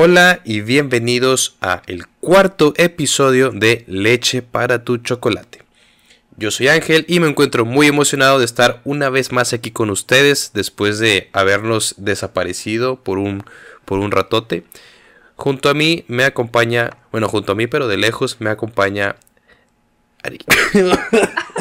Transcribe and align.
Hola 0.00 0.42
y 0.44 0.60
bienvenidos 0.60 1.56
a 1.60 1.82
el 1.88 2.06
cuarto 2.06 2.72
episodio 2.76 3.50
de 3.50 3.82
Leche 3.88 4.42
para 4.42 4.84
tu 4.84 4.98
chocolate. 4.98 5.64
Yo 6.36 6.52
soy 6.52 6.68
Ángel 6.68 7.04
y 7.08 7.18
me 7.18 7.26
encuentro 7.26 7.64
muy 7.64 7.88
emocionado 7.88 8.38
de 8.38 8.44
estar 8.44 8.80
una 8.84 9.10
vez 9.10 9.32
más 9.32 9.52
aquí 9.52 9.72
con 9.72 9.90
ustedes 9.90 10.52
después 10.54 11.00
de 11.00 11.28
habernos 11.32 11.96
desaparecido 11.98 13.02
por 13.02 13.18
un, 13.18 13.42
por 13.84 13.98
un 13.98 14.12
ratote. 14.12 14.62
Junto 15.34 15.68
a 15.68 15.74
mí 15.74 16.04
me 16.06 16.22
acompaña, 16.22 16.90
bueno, 17.10 17.28
junto 17.28 17.50
a 17.50 17.56
mí 17.56 17.66
pero 17.66 17.88
de 17.88 17.96
lejos 17.96 18.36
me 18.38 18.50
acompaña 18.50 19.16
Ari. 20.22 20.38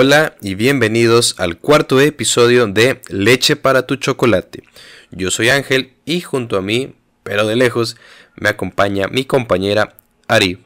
Hola 0.00 0.36
y 0.40 0.54
bienvenidos 0.54 1.34
al 1.40 1.58
cuarto 1.58 2.00
episodio 2.00 2.68
de 2.68 3.02
Leche 3.08 3.56
para 3.56 3.84
tu 3.84 3.96
chocolate. 3.96 4.62
Yo 5.10 5.32
soy 5.32 5.48
Ángel 5.48 5.92
y 6.04 6.20
junto 6.20 6.56
a 6.56 6.62
mí, 6.62 6.94
pero 7.24 7.44
de 7.44 7.56
lejos, 7.56 7.96
me 8.36 8.48
acompaña 8.48 9.08
mi 9.08 9.24
compañera 9.24 9.96
Ari. 10.28 10.64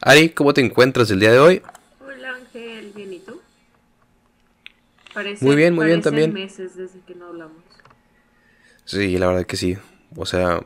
Ari, 0.00 0.30
¿cómo 0.30 0.52
te 0.52 0.62
encuentras 0.62 1.08
el 1.12 1.20
día 1.20 1.30
de 1.30 1.38
hoy? 1.38 1.62
Hola 2.00 2.34
Ángel, 2.34 2.90
¿bien 2.92 3.12
y 3.12 3.20
tú? 3.20 3.40
muy 5.42 5.54
bien, 5.54 5.72
muy 5.72 5.86
bien 5.86 6.02
también. 6.02 6.32
meses 6.32 6.74
desde 6.74 6.98
que 7.06 7.14
no 7.14 7.28
hablamos. 7.28 7.62
Sí, 8.84 9.16
la 9.16 9.28
verdad 9.28 9.46
que 9.46 9.56
sí. 9.56 9.78
O 10.16 10.26
sea, 10.26 10.60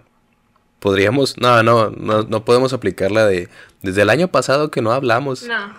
podríamos... 0.78 1.36
No, 1.36 1.62
no, 1.62 1.90
no, 1.90 2.22
no 2.22 2.44
podemos 2.46 2.72
aplicarla 2.72 3.26
de... 3.26 3.50
Desde 3.82 4.00
el 4.00 4.08
año 4.08 4.28
pasado 4.28 4.70
que 4.70 4.80
no 4.80 4.90
hablamos. 4.90 5.42
No. 5.42 5.74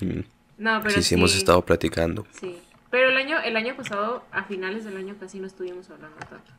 No, 0.58 0.80
pero 0.82 0.94
sí, 0.94 1.02
sí, 1.02 1.14
hemos 1.14 1.34
estado 1.36 1.64
platicando. 1.64 2.26
Sí. 2.40 2.58
Pero 2.90 3.10
el 3.10 3.16
año, 3.16 3.38
el 3.40 3.56
año 3.56 3.76
pasado, 3.76 4.24
a 4.30 4.44
finales 4.44 4.84
del 4.84 4.96
año 4.96 5.16
casi 5.18 5.38
no 5.38 5.46
estuvimos 5.46 5.90
hablando 5.90 6.16
tanto. 6.18 6.52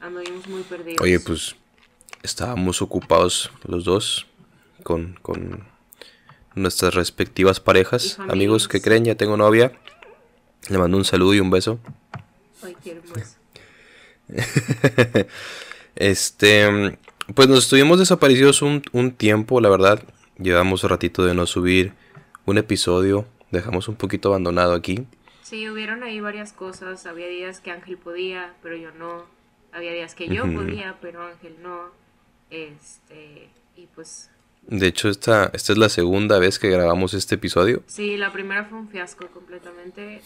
Anduvimos 0.00 0.46
muy 0.48 0.62
perdidos. 0.62 1.02
Oye, 1.02 1.20
pues 1.20 1.56
estábamos 2.22 2.80
ocupados 2.80 3.50
los 3.64 3.84
dos 3.84 4.26
con, 4.82 5.18
con 5.20 5.64
nuestras 6.54 6.94
respectivas 6.94 7.60
parejas. 7.60 8.18
Amigos 8.28 8.68
que 8.68 8.80
creen, 8.80 9.04
ya 9.04 9.14
tengo 9.16 9.36
novia. 9.36 9.72
Le 10.68 10.78
mando 10.78 10.96
un 10.96 11.04
saludo 11.04 11.34
y 11.34 11.40
un 11.40 11.50
beso. 11.50 11.78
Ay, 12.62 12.76
qué 12.82 12.92
hermoso. 12.92 13.36
Este, 15.96 16.96
pues 17.34 17.48
nos 17.48 17.64
estuvimos 17.64 17.98
desaparecidos 17.98 18.62
un, 18.62 18.82
un 18.92 19.10
tiempo, 19.10 19.60
la 19.60 19.68
verdad. 19.68 20.02
Llevamos 20.38 20.82
un 20.82 20.88
ratito 20.88 21.24
de 21.24 21.34
no 21.34 21.46
subir 21.46 21.92
un 22.46 22.58
episodio. 22.58 23.26
Dejamos 23.50 23.88
un 23.88 23.96
poquito 23.96 24.28
abandonado 24.28 24.74
aquí. 24.74 25.06
Sí, 25.42 25.68
hubieron 25.68 26.02
ahí 26.02 26.20
varias 26.20 26.52
cosas. 26.52 27.06
Había 27.06 27.26
días 27.28 27.60
que 27.60 27.70
Ángel 27.70 27.96
podía, 27.98 28.54
pero 28.62 28.76
yo 28.76 28.92
no. 28.92 29.24
Había 29.72 29.92
días 29.92 30.14
que 30.14 30.28
yo 30.28 30.42
podía, 30.52 30.96
pero 31.00 31.24
Ángel 31.24 31.56
no. 31.62 31.86
Este, 32.50 33.48
y 33.76 33.86
pues 33.94 34.30
De 34.62 34.86
hecho, 34.86 35.08
esta, 35.08 35.50
esta 35.52 35.72
es 35.72 35.78
la 35.78 35.88
segunda 35.88 36.38
vez 36.38 36.58
que 36.58 36.68
grabamos 36.68 37.14
este 37.14 37.36
episodio. 37.36 37.82
Sí, 37.86 38.16
la 38.16 38.32
primera 38.32 38.64
fue 38.64 38.78
un 38.78 38.88
fiasco 38.88 39.26
completamente. 39.28 40.22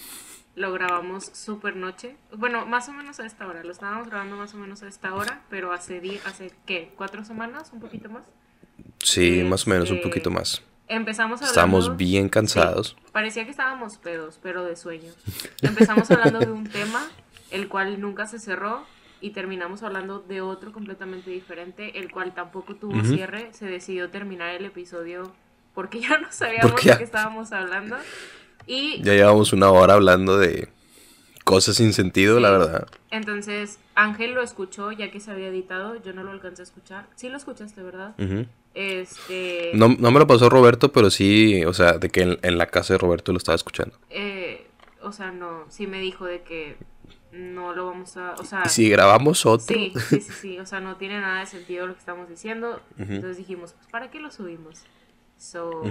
Lo 0.56 0.72
grabamos 0.72 1.24
súper 1.32 1.76
noche. 1.76 2.16
Bueno, 2.36 2.64
más 2.66 2.88
o 2.88 2.92
menos 2.92 3.18
a 3.20 3.26
esta 3.26 3.46
hora. 3.46 3.64
Lo 3.64 3.72
estábamos 3.72 4.08
grabando 4.08 4.36
más 4.36 4.54
o 4.54 4.56
menos 4.56 4.82
a 4.82 4.88
esta 4.88 5.14
hora, 5.14 5.42
pero 5.50 5.72
hace, 5.72 6.00
hace 6.24 6.52
¿qué? 6.66 6.92
¿Cuatro 6.96 7.24
semanas? 7.24 7.70
¿Un 7.72 7.80
poquito 7.80 8.08
más? 8.08 8.22
Sí, 8.98 9.42
más 9.42 9.66
o 9.66 9.70
menos 9.70 9.90
un 9.90 9.96
Este, 9.96 10.08
poquito 10.08 10.30
más. 10.30 10.62
Empezamos 10.88 11.40
hablando... 11.40 11.48
Estamos 11.48 11.96
bien 11.96 12.28
cansados. 12.28 12.96
Sí, 12.98 13.10
parecía 13.12 13.44
que 13.44 13.50
estábamos 13.50 13.96
pedos, 13.96 14.38
pero 14.42 14.64
de 14.64 14.76
sueño. 14.76 15.12
Empezamos 15.62 16.10
hablando 16.10 16.40
de 16.40 16.50
un 16.50 16.68
tema, 16.68 17.06
el 17.50 17.68
cual 17.68 18.00
nunca 18.00 18.26
se 18.26 18.38
cerró, 18.38 18.84
y 19.20 19.30
terminamos 19.30 19.82
hablando 19.82 20.18
de 20.18 20.42
otro 20.42 20.70
completamente 20.72 21.30
diferente, 21.30 21.98
el 21.98 22.10
cual 22.10 22.34
tampoco 22.34 22.74
tuvo 22.76 23.02
cierre. 23.04 23.48
Se 23.54 23.64
decidió 23.64 24.10
terminar 24.10 24.50
el 24.54 24.66
episodio 24.66 25.32
porque 25.74 25.98
ya 26.00 26.18
no 26.18 26.30
sabíamos 26.30 26.84
de 26.84 26.96
qué 26.98 27.04
estábamos 27.04 27.52
hablando. 27.52 27.96
Y 28.66 29.02
Ya 29.02 29.14
llevamos 29.14 29.54
una 29.54 29.70
hora 29.70 29.94
hablando 29.94 30.36
de 30.36 30.68
cosas 31.44 31.76
sin 31.76 31.94
sentido, 31.94 32.38
la 32.38 32.50
verdad. 32.50 32.86
entonces 33.10 33.78
Ángel 33.94 34.34
lo 34.34 34.42
escuchó 34.42 34.92
ya 34.92 35.10
que 35.10 35.20
se 35.20 35.30
había 35.30 35.48
editado, 35.48 36.02
yo 36.02 36.12
no 36.12 36.22
lo 36.22 36.30
alcancé 36.30 36.60
a 36.60 36.64
escuchar. 36.64 37.06
Sí 37.16 37.30
lo 37.30 37.38
escuchaste, 37.38 37.82
¿verdad? 37.82 38.14
Ujú. 38.18 38.46
Este... 38.74 39.70
no, 39.74 39.88
no 39.88 40.10
me 40.10 40.18
lo 40.18 40.26
pasó 40.26 40.48
Roberto, 40.50 40.90
pero 40.92 41.10
sí, 41.10 41.64
o 41.64 41.72
sea, 41.72 41.92
de 41.98 42.10
que 42.10 42.22
en, 42.22 42.38
en 42.42 42.58
la 42.58 42.66
casa 42.66 42.94
de 42.94 42.98
Roberto 42.98 43.32
lo 43.32 43.38
estaba 43.38 43.56
escuchando. 43.56 43.98
eh, 44.10 44.66
o 45.00 45.12
sea, 45.12 45.30
no, 45.32 45.66
sí 45.68 45.86
me 45.86 46.00
dijo 46.00 46.24
de 46.24 46.42
que 46.42 46.76
no 47.30 47.74
lo 47.74 47.86
vamos 47.86 48.16
a... 48.16 48.32
O 48.38 48.44
sea, 48.44 48.62
Y 48.64 48.68
si 48.70 48.88
grabamos 48.88 49.44
otro, 49.44 49.76
Sí, 49.76 49.92
sí, 50.08 50.20
sí, 50.20 50.32
sí, 50.32 50.58
o 50.58 50.64
sea, 50.64 50.80
no 50.80 50.96
tiene 50.96 51.20
nada 51.20 51.40
de 51.40 51.46
sentido 51.46 51.86
lo 51.86 51.92
que 51.92 51.98
estamos 51.98 52.28
diciendo. 52.28 52.80
Entonces 52.96 53.36
dijimos, 53.36 53.74
pues, 53.74 53.86
¿para 53.88 54.10
qué 54.10 54.18
lo 54.18 54.30
subimos? 54.30 54.82
So, 55.36 55.82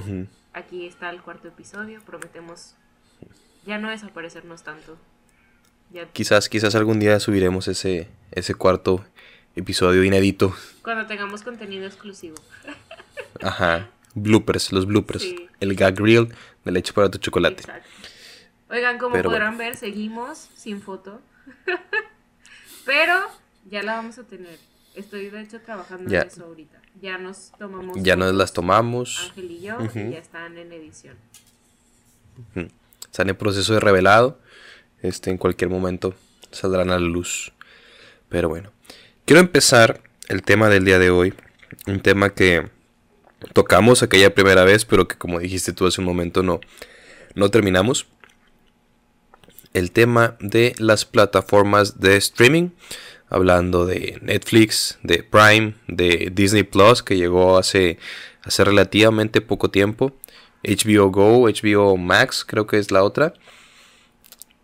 aquí 0.53 0.87
está 0.87 1.11
el 1.11 1.21
cuarto 1.21 1.47
episodio, 1.47 2.01
prometemos 2.03 2.75
ya 3.65 3.77
no 3.77 3.89
desaparecernos 3.89 4.63
tanto. 4.63 4.97
Ya, 5.91 6.07
quizás, 6.11 6.49
quizás 6.49 6.73
algún 6.73 6.99
día 6.99 7.19
subiremos 7.19 7.67
ese, 7.67 8.09
ese 8.31 8.55
cuarto 8.55 9.05
episodio 9.55 10.03
inédito. 10.03 10.55
cuando 10.81 11.05
tengamos 11.05 11.43
contenido 11.43 11.85
exclusivo. 11.85 12.35
Ajá. 13.41 13.89
Bloopers, 14.15 14.71
los 14.71 14.85
bloopers. 14.85 15.23
Sí. 15.23 15.47
El 15.59 15.75
gag 15.75 15.99
reel 15.99 16.33
de 16.65 16.71
leche 16.71 16.93
para 16.93 17.09
tu 17.09 17.17
chocolate. 17.17 17.61
Exacto. 17.61 17.89
Oigan, 18.69 18.97
como 18.97 19.13
Pero 19.13 19.29
podrán 19.29 19.57
ver, 19.57 19.75
seguimos 19.75 20.49
sin 20.55 20.81
foto. 20.81 21.21
Pero 22.85 23.13
ya 23.69 23.83
la 23.83 23.95
vamos 23.95 24.17
a 24.17 24.23
tener. 24.23 24.57
Estoy 24.95 25.29
de 25.29 25.41
hecho 25.41 25.59
trabajando 25.61 26.09
Ya. 26.09 26.21
en 26.21 26.27
eso 26.27 26.45
ahorita. 26.45 26.79
Ya 27.01 27.17
nos 27.17 27.51
tomamos 27.57 27.97
Ya 28.01 28.15
nos 28.15 28.33
las 28.35 28.53
tomamos. 28.53 29.27
Ángel 29.29 29.51
y 29.51 29.61
yo 29.61 29.77
y 29.81 30.11
ya 30.11 30.17
están 30.19 30.57
en 30.57 30.71
edición. 30.71 31.17
Están 33.05 33.29
en 33.29 33.35
proceso 33.35 33.73
de 33.73 33.79
revelado. 33.79 34.39
Este, 35.01 35.31
en 35.31 35.37
cualquier 35.37 35.69
momento 35.69 36.13
saldrán 36.51 36.89
a 36.91 36.99
la 36.99 37.07
luz. 37.07 37.51
Pero 38.29 38.49
bueno. 38.49 38.71
Quiero 39.25 39.39
empezar 39.39 40.01
el 40.27 40.43
tema 40.43 40.67
del 40.67 40.83
día 40.83 40.99
de 40.99 41.09
hoy. 41.09 41.33
Un 41.87 42.01
tema 42.01 42.31
que 42.31 42.69
tocamos 43.53 44.03
aquella 44.03 44.35
primera 44.35 44.65
vez, 44.65 44.83
pero 44.83 45.07
que 45.07 45.15
como 45.15 45.39
dijiste 45.39 45.71
tú 45.71 45.87
hace 45.87 46.01
un 46.01 46.07
momento 46.07 46.43
no, 46.43 46.59
no 47.33 47.49
terminamos. 47.49 48.05
El 49.73 49.91
tema 49.91 50.35
de 50.41 50.75
las 50.77 51.05
plataformas 51.05 52.01
de 52.01 52.17
streaming. 52.17 52.71
Hablando 53.29 53.85
de 53.85 54.19
Netflix, 54.21 54.99
de 55.03 55.23
Prime, 55.23 55.75
de 55.87 56.29
Disney 56.33 56.63
Plus, 56.63 57.01
que 57.01 57.15
llegó 57.15 57.57
hace, 57.57 57.97
hace 58.43 58.65
relativamente 58.65 59.39
poco 59.39 59.71
tiempo. 59.71 60.11
HBO 60.63 61.11
Go, 61.11 61.47
HBO 61.47 61.95
Max, 61.95 62.43
creo 62.45 62.67
que 62.67 62.77
es 62.77 62.91
la 62.91 63.03
otra. 63.03 63.33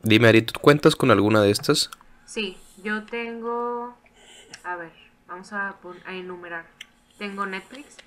Dime, 0.04 0.28
Ari, 0.28 0.42
¿tú 0.42 0.60
cuentas 0.60 0.98
con 0.98 1.12
alguna 1.12 1.42
de 1.42 1.52
estas? 1.52 1.90
Sí, 2.26 2.58
yo 2.84 3.06
tengo. 3.06 3.99
A 4.70 4.76
ver, 4.76 4.92
vamos 5.28 5.52
a, 5.52 5.76
a 6.06 6.14
enumerar. 6.14 6.68
Tengo 7.18 7.48
Netflix. 7.48 7.98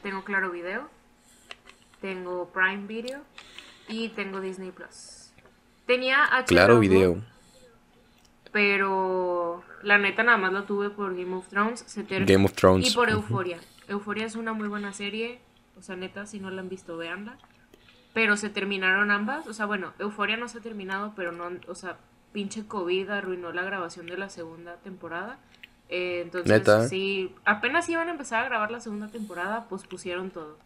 Tengo 0.00 0.22
Claro 0.22 0.52
Video. 0.52 0.88
Tengo 2.00 2.52
Prime 2.52 2.86
Video. 2.86 3.20
Y 3.88 4.10
tengo 4.10 4.40
Disney 4.40 4.70
Plus. 4.70 5.32
Tenía 5.86 6.28
HBO. 6.30 6.44
Claro, 6.46 6.78
video. 6.78 7.20
Pero 8.52 9.64
la 9.82 9.98
neta 9.98 10.22
nada 10.22 10.38
más 10.38 10.52
lo 10.52 10.62
tuve 10.62 10.90
por 10.90 11.16
Game 11.16 11.34
of 11.34 11.48
Thrones. 11.48 11.80
Se 11.80 12.04
Game 12.04 12.44
of 12.44 12.52
Thrones. 12.52 12.88
Y 12.88 12.94
por. 12.94 13.10
Euforia. 13.10 13.58
Euforia 13.88 14.24
es 14.24 14.36
una 14.36 14.52
muy 14.52 14.68
buena 14.68 14.92
serie. 14.92 15.40
O 15.76 15.82
sea, 15.82 15.96
neta, 15.96 16.26
si 16.26 16.38
no 16.38 16.48
la 16.50 16.60
han 16.60 16.68
visto, 16.68 16.96
véanla. 16.96 17.38
Pero 18.14 18.36
se 18.36 18.50
terminaron 18.50 19.10
ambas. 19.10 19.48
O 19.48 19.52
sea, 19.52 19.66
bueno, 19.66 19.94
Euforia 19.98 20.36
no 20.36 20.46
se 20.46 20.58
ha 20.58 20.60
terminado, 20.60 21.12
pero 21.16 21.32
no, 21.32 21.50
o 21.66 21.74
sea, 21.74 21.98
pinche 22.36 22.66
COVID 22.66 23.08
arruinó 23.08 23.50
la 23.50 23.62
grabación 23.62 24.04
de 24.04 24.18
la 24.18 24.28
segunda 24.28 24.76
temporada. 24.76 25.38
Eh, 25.88 26.20
entonces, 26.22 26.52
¿Neta? 26.52 26.86
sí, 26.86 27.34
apenas 27.46 27.88
iban 27.88 28.08
a 28.08 28.10
empezar 28.10 28.44
a 28.44 28.48
grabar 28.50 28.70
la 28.70 28.80
segunda 28.80 29.08
temporada, 29.08 29.64
pues 29.70 29.84
pusieron 29.84 30.28
todo. 30.28 30.58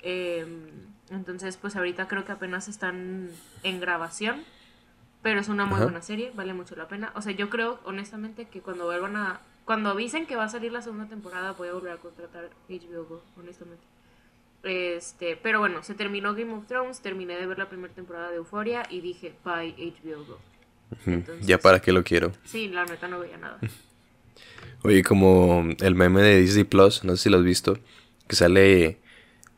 Eh, 0.00 0.46
entonces, 1.10 1.58
pues 1.58 1.76
ahorita 1.76 2.08
creo 2.08 2.24
que 2.24 2.32
apenas 2.32 2.68
están 2.68 3.28
en 3.62 3.80
grabación. 3.80 4.44
Pero 5.20 5.40
es 5.40 5.50
una 5.50 5.66
muy 5.66 5.74
Ajá. 5.74 5.84
buena 5.84 6.00
serie, 6.00 6.32
vale 6.34 6.54
mucho 6.54 6.74
la 6.74 6.88
pena. 6.88 7.12
O 7.14 7.20
sea, 7.20 7.32
yo 7.32 7.50
creo 7.50 7.78
honestamente 7.84 8.46
que 8.48 8.62
cuando 8.62 8.86
vuelvan 8.86 9.16
a. 9.16 9.40
Cuando 9.66 9.90
avisen 9.90 10.24
que 10.24 10.36
va 10.36 10.44
a 10.44 10.48
salir 10.48 10.72
la 10.72 10.80
segunda 10.80 11.04
temporada, 11.04 11.52
voy 11.52 11.68
a 11.68 11.74
volver 11.74 11.92
a 11.92 11.96
contratar 11.98 12.48
HBO 12.66 13.04
Go, 13.04 13.22
honestamente. 13.38 13.84
Este, 14.62 15.36
pero 15.36 15.58
bueno, 15.58 15.82
se 15.82 15.92
terminó 15.92 16.34
Game 16.34 16.54
of 16.54 16.66
Thrones, 16.66 17.02
terminé 17.02 17.36
de 17.36 17.46
ver 17.46 17.58
la 17.58 17.68
primera 17.68 17.92
temporada 17.92 18.30
de 18.30 18.36
Euphoria 18.36 18.84
y 18.88 19.02
dije, 19.02 19.34
bye 19.44 19.74
HBO 19.76 20.24
Go. 20.24 20.38
Entonces- 21.06 21.46
Ya 21.46 21.58
para 21.58 21.80
qué 21.80 21.92
lo 21.92 22.02
quiero. 22.04 22.32
Sí, 22.44 22.68
la 22.68 22.84
neta 22.84 23.08
no 23.08 23.20
veía 23.20 23.36
nada. 23.38 23.58
Oye, 24.82 25.02
como 25.02 25.68
el 25.80 25.94
meme 25.94 26.22
de 26.22 26.40
Disney 26.40 26.64
Plus, 26.64 27.04
no 27.04 27.14
sé 27.16 27.24
si 27.24 27.28
lo 27.30 27.38
has 27.38 27.44
visto, 27.44 27.78
que 28.26 28.36
sale 28.36 28.98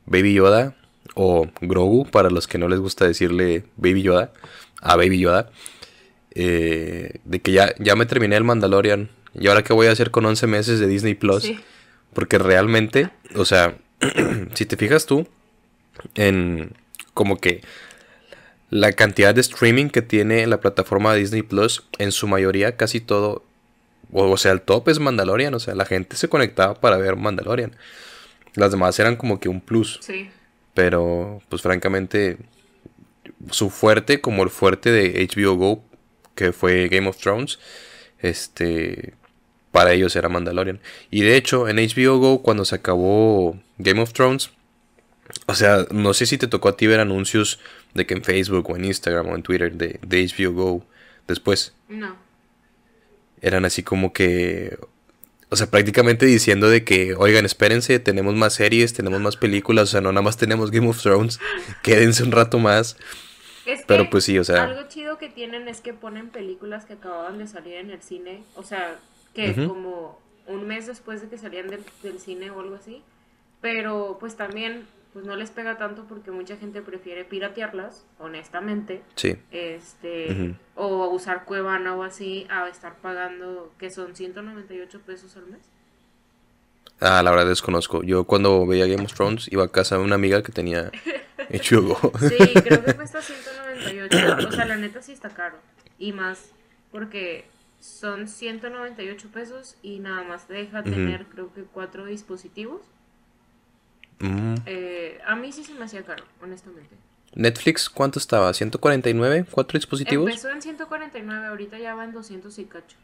Baby 0.07 0.35
Yoda 0.35 0.75
o 1.15 1.49
Grogu, 1.61 2.07
para 2.11 2.29
los 2.31 2.49
que 2.49 2.59
no 2.59 2.69
les 2.69 2.81
gusta 2.81 3.07
decirle 3.07 3.65
Baby 3.77 4.03
Yoda, 4.03 4.33
a 4.81 4.97
Baby 4.97 5.19
Yoda. 5.21 5.51
eh, 6.35 7.21
de 7.25 7.41
que 7.41 7.53
ya, 7.53 7.75
ya 7.79 7.95
me 7.95 8.07
terminé 8.07 8.37
el 8.37 8.45
Mandalorian. 8.45 9.11
¿Y 9.35 9.49
ahora 9.49 9.63
qué 9.63 9.73
voy 9.75 9.87
a 9.89 9.93
hacer 9.93 10.11
con 10.11 10.25
11 10.25 10.47
meses 10.47 10.81
de 10.81 10.87
Disney 10.87 11.15
Plus? 11.15 11.43
Sí. 11.43 11.61
Porque 12.15 12.39
realmente, 12.39 13.11
o 13.37 13.45
sea, 13.45 13.77
si 14.55 14.65
te 14.67 14.77
fijas 14.79 15.05
tú 15.07 15.27
en 16.15 16.73
como 17.15 17.37
que 17.37 17.61
la 18.73 18.93
cantidad 18.93 19.35
de 19.35 19.43
streaming 19.43 19.91
que 19.91 20.01
tiene 20.01 20.47
la 20.47 20.59
plataforma 20.59 21.13
Disney 21.15 21.43
Plus, 21.43 21.85
en 21.99 22.11
su 22.11 22.27
mayoría 22.27 22.75
casi 22.79 23.01
todo, 23.01 23.45
o, 24.11 24.31
o 24.31 24.37
sea, 24.39 24.53
el 24.53 24.63
top 24.63 24.89
es 24.89 24.99
Mandalorian, 24.99 25.53
o 25.53 25.61
sea, 25.61 25.75
la 25.75 25.85
gente 25.85 26.17
se 26.17 26.29
conectaba 26.29 26.81
para 26.81 26.97
ver 26.97 27.17
Mandalorian. 27.17 27.77
Las 28.55 28.71
demás 28.71 28.99
eran 28.99 29.17
como 29.17 29.41
que 29.41 29.51
un 29.51 29.61
plus. 29.61 29.99
Sí. 30.01 30.31
Pero, 30.73 31.43
pues 31.51 31.61
francamente, 31.61 32.39
su 33.51 33.69
fuerte, 33.69 34.23
como 34.23 34.43
el 34.43 34.49
fuerte 34.49 34.91
de 34.91 35.29
HBO 35.29 35.57
Go, 35.57 35.85
que 36.35 36.55
fue 36.55 36.89
Game 36.89 37.07
of 37.11 37.19
Thrones, 37.19 37.59
este, 38.21 39.13
para 39.71 39.93
ellos 39.93 40.17
era 40.17 40.31
Mandalorian. 40.31 40.81
Y 41.11 41.21
de 41.21 41.37
hecho, 41.37 41.69
en 41.69 41.77
HBO 41.77 42.17
Go, 42.17 42.43
cuando 42.43 42.65
se 42.65 42.77
acabó 42.77 43.61
Game 43.77 44.01
of 44.01 44.15
Thrones, 44.15 44.51
o 45.45 45.55
sea, 45.55 45.87
no 45.91 46.15
sé 46.15 46.25
si 46.25 46.39
te 46.39 46.47
tocó 46.47 46.71
a 46.71 46.77
ti 46.79 46.87
ver 46.87 47.01
anuncios 47.01 47.59
de 47.95 48.07
que 48.07 48.15
en 48.15 48.23
Facebook 48.25 48.69
o 48.71 48.77
en 48.77 48.85
Instagram 48.85 49.29
o 49.29 49.35
en 49.35 49.43
Twitter 49.43 49.73
de, 49.75 49.99
de 50.07 50.27
HBO 50.27 50.53
Go 50.53 50.87
después. 51.29 51.75
No. 51.89 52.17
Eran 53.41 53.65
así 53.65 53.83
como 53.83 54.13
que, 54.13 54.79
o 55.49 55.57
sea, 55.57 55.69
prácticamente 55.71 56.27
diciendo 56.27 56.69
de 56.71 56.85
que, 56.85 57.15
oigan, 57.15 57.45
espérense, 57.45 57.99
tenemos 57.99 58.35
más 58.35 58.55
series, 58.55 58.93
tenemos 58.93 59.21
más 59.21 59.37
películas, 59.37 59.85
o 59.89 59.93
sea, 59.93 60.01
no 60.01 60.13
nada 60.13 60.23
más 60.23 60.37
tenemos 60.37 60.71
Game 60.71 60.89
of 60.89 61.03
Thrones, 61.03 61.41
quédense 61.83 62.23
un 62.23 62.33
rato 62.33 62.59
más. 62.59 62.97
Es 63.67 63.83
Pero 63.87 64.11
pues 64.11 64.25
sí, 64.25 64.39
o 64.39 64.45
sea- 64.45 64.65
Algo 64.65 64.89
chido 64.89 65.19
que 65.19 65.29
tienen 65.29 65.69
es 65.69 65.81
que 65.81 65.93
ponen 65.93 66.31
películas 66.31 66.85
que 66.85 66.95
acababan 66.95 67.39
de 67.39 67.47
salir 67.47 67.75
en 67.75 67.91
el 67.91 68.03
cine. 68.03 68.43
O 68.57 68.63
sea, 68.65 68.97
que 69.35 69.51
Ujú. 69.53 69.69
como 69.69 70.19
un 70.49 70.67
mes 70.67 70.87
después 70.89 71.21
de 71.23 71.29
que 71.29 71.39
salían 71.39 71.69
del, 71.69 71.85
del 72.03 72.19
cine 72.19 72.51
o 72.51 72.61
algo 72.61 72.75
así. 72.75 73.03
Pero 73.61 74.17
pues 74.19 74.37
también 74.37 74.85
pues 75.13 75.27
no 75.27 75.37
les 75.37 75.51
pega 75.51 75.77
tanto 75.77 76.05
porque 76.07 76.31
mucha 76.31 76.57
gente 76.57 76.81
prefiere 76.83 77.25
piratearlas, 77.25 78.07
honestamente. 78.19 79.03
Sí, 79.15 79.37
Este, 79.51 80.55
o 80.75 81.09
usar 81.09 81.45
Cuevana 81.45 81.95
o 81.95 82.03
así, 82.03 82.47
a 82.51 82.69
estar 82.69 82.97
pagando, 82.97 83.73
que 83.79 83.91
son 83.91 84.17
198 84.17 85.01
pesos 85.01 85.37
al 85.37 85.47
mes. 85.47 85.61
ah, 87.01 87.23
la 87.23 87.31
verdad 87.31 87.47
desconozco. 87.47 88.03
Yo 88.03 88.25
cuando 88.25 88.67
veía 88.67 88.87
Game 88.87 89.05
of 89.05 89.13
Thrones 89.13 89.51
iba 89.53 89.65
a 89.65 89.69
casa 89.69 89.99
de 89.99 90.05
una 90.05 90.15
amiga 90.15 90.43
que 90.43 90.53
tenía 90.53 90.91
HBO 91.51 91.83
Go. 92.01 92.13
Sí, 92.19 92.37
creo 92.63 92.85
que 92.85 92.95
cuesta 92.95 93.21
198. 93.23 94.49
O 94.49 94.53
sea, 94.53 94.65
la 94.65 94.77
neta 94.77 95.03
sí 95.03 95.13
está 95.13 95.29
caro. 95.29 95.57
Y 95.99 96.13
más 96.13 96.51
porque 96.91 97.45
son 97.81 98.29
198 98.29 99.29
pesos 99.33 99.77
y 99.83 99.99
nada 99.99 100.23
más 100.23 100.47
te 100.47 100.55
deja 100.55 100.83
tener 100.83 101.27
creo 101.27 101.53
que 101.53 101.63
cuatro 101.65 102.07
dispositivos. 102.07 102.81
Mm. 104.23 104.55
Eh, 104.67 105.19
a 105.27 105.37
mí 105.37 105.53
sí 105.53 105.65
se 105.65 105.75
me 105.75 105.85
hacía 105.85 106.03
caro, 106.05 106.25
honestamente. 106.43 106.95
Netflix, 107.35 107.89
¿cuánto 107.91 108.19
estaba? 108.19 108.51
¿149? 108.53 109.47
¿Cuatro 109.51 109.79
dispositivos? 109.79 110.27
Empezó 110.29 110.51
en 110.51 110.61
149, 110.63 111.47
ahorita 111.47 111.79
ya 111.79 111.95
va 111.95 112.05
en 112.05 112.13
200 112.13 112.59
y 112.59 112.65
cacho. 112.67 112.97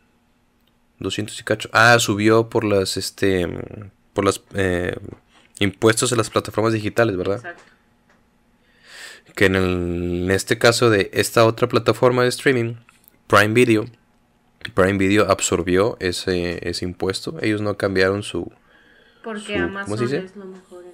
200 0.99 1.41
y 1.41 1.45
cacho. 1.45 1.69
Ah, 1.73 1.99
subió 1.99 2.49
por 2.49 2.65
las, 2.65 2.97
este, 2.97 3.49
por 4.13 4.25
los 4.25 4.43
impuestos 5.59 6.11
de 6.11 6.17
las 6.17 6.29
plataformas 6.31 6.73
digitales, 6.73 7.17
¿verdad? 7.17 7.37
Exacto. 7.37 7.63
Que 9.35 9.47
en, 9.47 9.55
el- 9.57 10.23
en 10.25 10.31
este 10.31 10.59
caso 10.59 10.91
de 10.91 11.11
esta 11.15 11.45
otra 11.47 11.69
plataforma 11.69 12.23
de 12.23 12.29
streaming, 12.29 12.75
Prime 13.29 13.55
Video, 13.55 13.87
Prime 14.75 14.99
Video 14.99 15.31
absorbió 15.31 15.97
ese, 16.01 16.69
ese 16.69 16.85
impuesto. 16.85 17.39
Ellos 17.41 17.61
no 17.61 17.77
cambiaron 17.77 18.23
su... 18.23 18.51
Porque 19.23 19.41
Su- 19.41 19.53
¿cómo 19.53 19.65
Amazon 19.79 19.99
se 19.99 20.05
dice? 20.05 20.19
es 20.19 20.37
lo 20.37 20.45
mejor 20.47 20.85
en. 20.85 20.88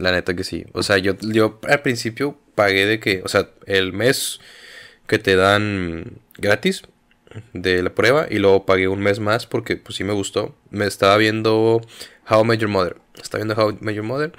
La 0.00 0.12
neta 0.12 0.34
que 0.34 0.44
sí. 0.44 0.64
O 0.72 0.82
sea, 0.82 0.98
yo, 0.98 1.14
yo 1.20 1.60
al 1.68 1.82
principio 1.82 2.36
pagué 2.54 2.86
de 2.86 3.00
que, 3.00 3.22
o 3.24 3.28
sea, 3.28 3.50
el 3.66 3.92
mes 3.92 4.40
que 5.06 5.18
te 5.18 5.36
dan 5.36 6.18
gratis 6.38 6.82
de 7.52 7.82
la 7.82 7.90
prueba 7.90 8.26
y 8.28 8.38
luego 8.38 8.64
pagué 8.64 8.88
un 8.88 9.00
mes 9.00 9.20
más 9.20 9.46
porque 9.46 9.76
pues 9.76 9.96
sí 9.96 10.04
me 10.04 10.14
gustó. 10.14 10.54
Me 10.70 10.86
estaba 10.86 11.16
viendo 11.18 11.82
How 12.28 12.52
Your 12.54 12.68
Mother. 12.68 12.96
Estaba 13.20 13.44
viendo 13.44 13.62
How 13.62 13.78
Your 13.92 14.04
Mother. 14.04 14.32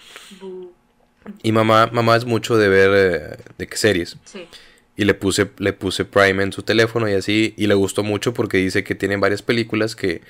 Y 1.44 1.52
mamá, 1.52 1.90
mamá 1.92 2.16
es 2.16 2.25
mucho 2.25 2.58
de 2.58 2.68
ver 2.68 2.92
eh, 2.94 3.38
de 3.58 3.68
qué 3.68 3.78
series. 3.78 4.18
Sí. 4.25 4.48
Y 4.98 5.06
le 5.06 5.13
puse, 5.13 5.52
le 5.60 5.74
puse 5.74 6.06
Prime 6.06 6.44
en 6.44 6.52
su 6.52 6.63
teléfono 6.63 7.08
y 7.08 7.13
así. 7.13 7.54
Y 7.56 7.68
le 7.68 7.75
gustó 7.75 8.04
mucho 8.04 8.34
porque 8.34 8.58
dice 8.58 8.84
que 8.84 8.96
tienen 8.96 9.19
varias 9.19 9.44
películas 9.44 9.96
que, 9.96 10.22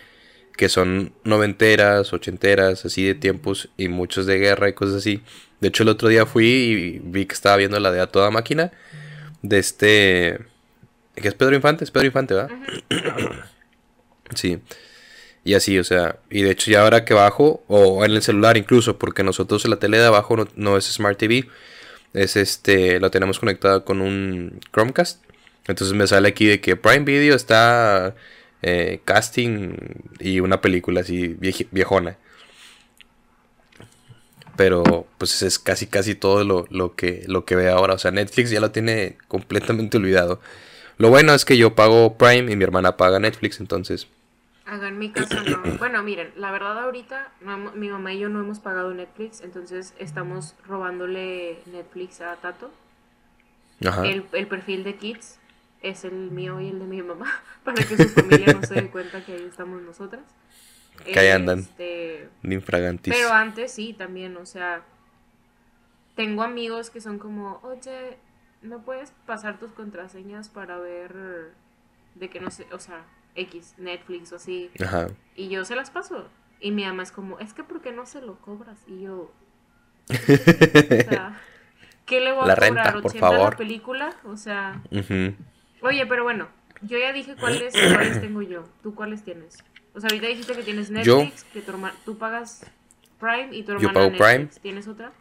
que 0.55 0.69
son 0.69 1.13
noventeras, 1.23 2.13
ochenteras, 2.13 2.85
así 2.85 3.03
de 3.03 3.15
tiempos. 3.15 3.69
Y 3.77 3.87
muchos 3.87 4.25
de 4.25 4.37
guerra 4.37 4.69
y 4.69 4.73
cosas 4.73 4.95
así. 4.95 5.21
De 5.59 5.69
hecho, 5.69 5.83
el 5.83 5.89
otro 5.89 6.07
día 6.09 6.25
fui 6.25 6.45
y 6.45 6.99
vi 7.03 7.25
que 7.25 7.33
estaba 7.33 7.57
viendo 7.57 7.79
la 7.79 7.91
de 7.91 8.01
A 8.01 8.07
Toda 8.07 8.31
Máquina. 8.31 8.71
De 9.41 9.59
este... 9.59 10.39
Que 11.15 11.27
es 11.27 11.33
Pedro 11.35 11.55
Infante, 11.55 11.83
es 11.83 11.91
Pedro 11.91 12.07
Infante, 12.07 12.33
¿verdad? 12.33 12.51
Sí. 14.33 14.59
Y 15.43 15.55
así, 15.55 15.79
o 15.79 15.83
sea, 15.83 16.17
y 16.29 16.43
de 16.43 16.51
hecho 16.51 16.69
ya 16.69 16.81
ahora 16.83 17.03
que 17.03 17.13
bajo, 17.13 17.63
o 17.67 18.05
en 18.05 18.11
el 18.11 18.21
celular 18.21 18.57
incluso, 18.57 18.97
porque 18.99 19.23
nosotros 19.23 19.67
la 19.67 19.77
tele 19.77 19.97
de 19.97 20.05
abajo 20.05 20.37
no, 20.37 20.47
no 20.55 20.77
es 20.77 20.85
Smart 20.85 21.17
TV, 21.17 21.47
es 22.13 22.35
este, 22.35 22.99
lo 22.99 23.09
tenemos 23.09 23.39
conectado 23.39 23.83
con 23.83 24.01
un 24.01 24.59
Chromecast. 24.71 25.23
Entonces 25.67 25.95
me 25.95 26.07
sale 26.07 26.27
aquí 26.27 26.45
de 26.45 26.61
que 26.61 26.75
Prime 26.75 27.05
Video 27.05 27.35
está 27.35 28.15
eh, 28.61 29.01
casting 29.05 29.75
y 30.19 30.39
una 30.39 30.61
película 30.61 31.01
así 31.01 31.37
viejona. 31.71 32.17
Pero 34.55 35.07
pues 35.17 35.41
es 35.41 35.57
casi 35.57 35.87
casi 35.87 36.13
todo 36.13 36.43
lo, 36.43 36.67
lo 36.69 36.95
que 36.95 37.23
lo 37.27 37.45
que 37.45 37.55
ve 37.55 37.69
ahora. 37.69 37.95
O 37.95 37.97
sea, 37.97 38.11
Netflix 38.11 38.51
ya 38.51 38.59
lo 38.59 38.71
tiene 38.71 39.17
completamente 39.27 39.97
olvidado. 39.97 40.39
Lo 40.97 41.09
bueno 41.09 41.33
es 41.33 41.45
que 41.45 41.57
yo 41.57 41.73
pago 41.73 42.17
Prime 42.17 42.51
y 42.51 42.55
mi 42.55 42.63
hermana 42.63 42.97
paga 42.97 43.19
Netflix, 43.19 43.59
entonces. 43.59 44.07
Hagan 44.65 44.99
mi 44.99 45.09
caso, 45.09 45.41
no. 45.41 45.61
Bueno, 45.79 46.03
miren, 46.03 46.31
la 46.35 46.51
verdad 46.51 46.77
ahorita 46.79 47.31
no 47.41 47.71
mi 47.73 47.89
mamá 47.89 48.13
y 48.13 48.19
yo 48.19 48.29
no 48.29 48.39
hemos 48.39 48.59
pagado 48.59 48.93
Netflix, 48.93 49.41
entonces 49.41 49.95
estamos 49.97 50.53
robándole 50.67 51.57
Netflix 51.65 52.21
a 52.21 52.35
Tato. 52.35 52.71
Ajá. 53.83 54.05
El, 54.05 54.25
el 54.33 54.45
perfil 54.45 54.83
de 54.83 54.95
Kids 54.95 55.39
es 55.81 56.03
el 56.05 56.31
mío 56.31 56.59
y 56.61 56.69
el 56.69 56.79
de 56.79 56.85
mi 56.85 57.01
mamá, 57.01 57.27
para 57.63 57.83
que 57.83 57.97
su 57.97 58.09
familia 58.09 58.53
no 58.53 58.63
se 58.63 58.75
dé 58.75 58.89
cuenta 58.91 59.23
que 59.25 59.33
ahí 59.33 59.45
estamos 59.49 59.81
nosotras. 59.81 60.23
Que 61.05 61.19
ahí 61.19 61.29
andan. 61.29 61.59
Este, 61.59 62.29
infragantis. 62.43 63.13
pero 63.13 63.31
antes 63.33 63.71
sí, 63.71 63.93
también, 63.93 64.37
o 64.37 64.45
sea, 64.45 64.83
tengo 66.15 66.43
amigos 66.43 66.89
que 66.89 67.01
son 67.01 67.17
como, 67.17 67.59
oye, 67.63 68.17
¿no 68.61 68.83
puedes 68.83 69.11
pasar 69.25 69.57
tus 69.59 69.71
contraseñas 69.71 70.49
para 70.49 70.77
ver 70.77 71.53
de 72.15 72.29
que 72.29 72.39
no 72.39 72.51
sé, 72.51 72.67
o 72.71 72.79
sea, 72.79 73.03
X, 73.35 73.75
Netflix 73.77 74.31
o 74.33 74.35
así? 74.35 74.69
Ajá. 74.83 75.07
Y 75.35 75.49
yo 75.49 75.65
se 75.65 75.75
las 75.75 75.89
paso. 75.89 76.27
Y 76.59 76.71
mi 76.71 76.85
mamá 76.85 77.01
es 77.03 77.11
como, 77.11 77.39
es 77.39 77.53
que 77.53 77.63
¿por 77.63 77.81
qué 77.81 77.91
no 77.91 78.05
se 78.05 78.21
lo 78.21 78.35
cobras? 78.39 78.77
Y 78.87 79.01
yo, 79.01 79.31
o 80.09 81.01
sea, 81.09 81.39
¿qué 82.05 82.19
le 82.19 82.31
voy 82.33 82.43
a 82.43 82.47
La 82.47 82.55
cobrar? 82.57 82.93
renta, 82.93 83.01
por 83.01 83.05
80 83.05 83.19
favor. 83.19 83.51
la 83.51 83.57
película? 83.57 84.15
O 84.25 84.37
sea, 84.37 84.81
Ujú. 84.91 85.33
Oye, 85.81 86.05
pero 86.05 86.23
bueno, 86.23 86.47
yo 86.81 86.97
ya 86.97 87.13
dije 87.13 87.35
cuáles, 87.39 87.73
cuáles 87.73 88.21
tengo 88.21 88.41
yo. 88.41 88.63
¿Tú 88.83 88.95
cuáles 88.95 89.23
tienes? 89.23 89.57
O 89.93 89.99
sea, 89.99 90.07
ahorita 90.09 90.27
dijiste 90.27 90.53
que 90.53 90.63
tienes 90.63 90.89
Yo- 91.03 91.19
Netflix, 91.19 91.43
que 91.45 91.61
tu 91.61 91.73
tú 92.05 92.17
pagas 92.17 92.65
Prime 93.19 93.49
y 93.55 93.63
tu 93.63 93.73
hermana 93.73 93.93
pago 93.93 94.09
Netflix. 94.11 94.27
Prime. 94.27 94.47
¿Tienes 94.61 94.87
otra? 94.87 95.11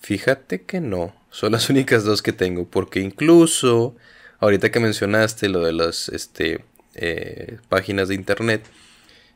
Fíjate 0.00 0.62
que 0.62 0.80
no, 0.80 1.14
son 1.30 1.52
las 1.52 1.68
únicas 1.70 2.04
dos 2.04 2.22
que 2.22 2.32
tengo, 2.32 2.66
porque 2.66 3.00
incluso 3.00 3.96
ahorita 4.40 4.70
que 4.70 4.80
mencionaste 4.80 5.48
lo 5.48 5.60
de 5.60 5.72
las 5.72 6.08
este, 6.08 6.64
eh, 6.94 7.58
páginas 7.68 8.08
de 8.08 8.14
internet, 8.14 8.64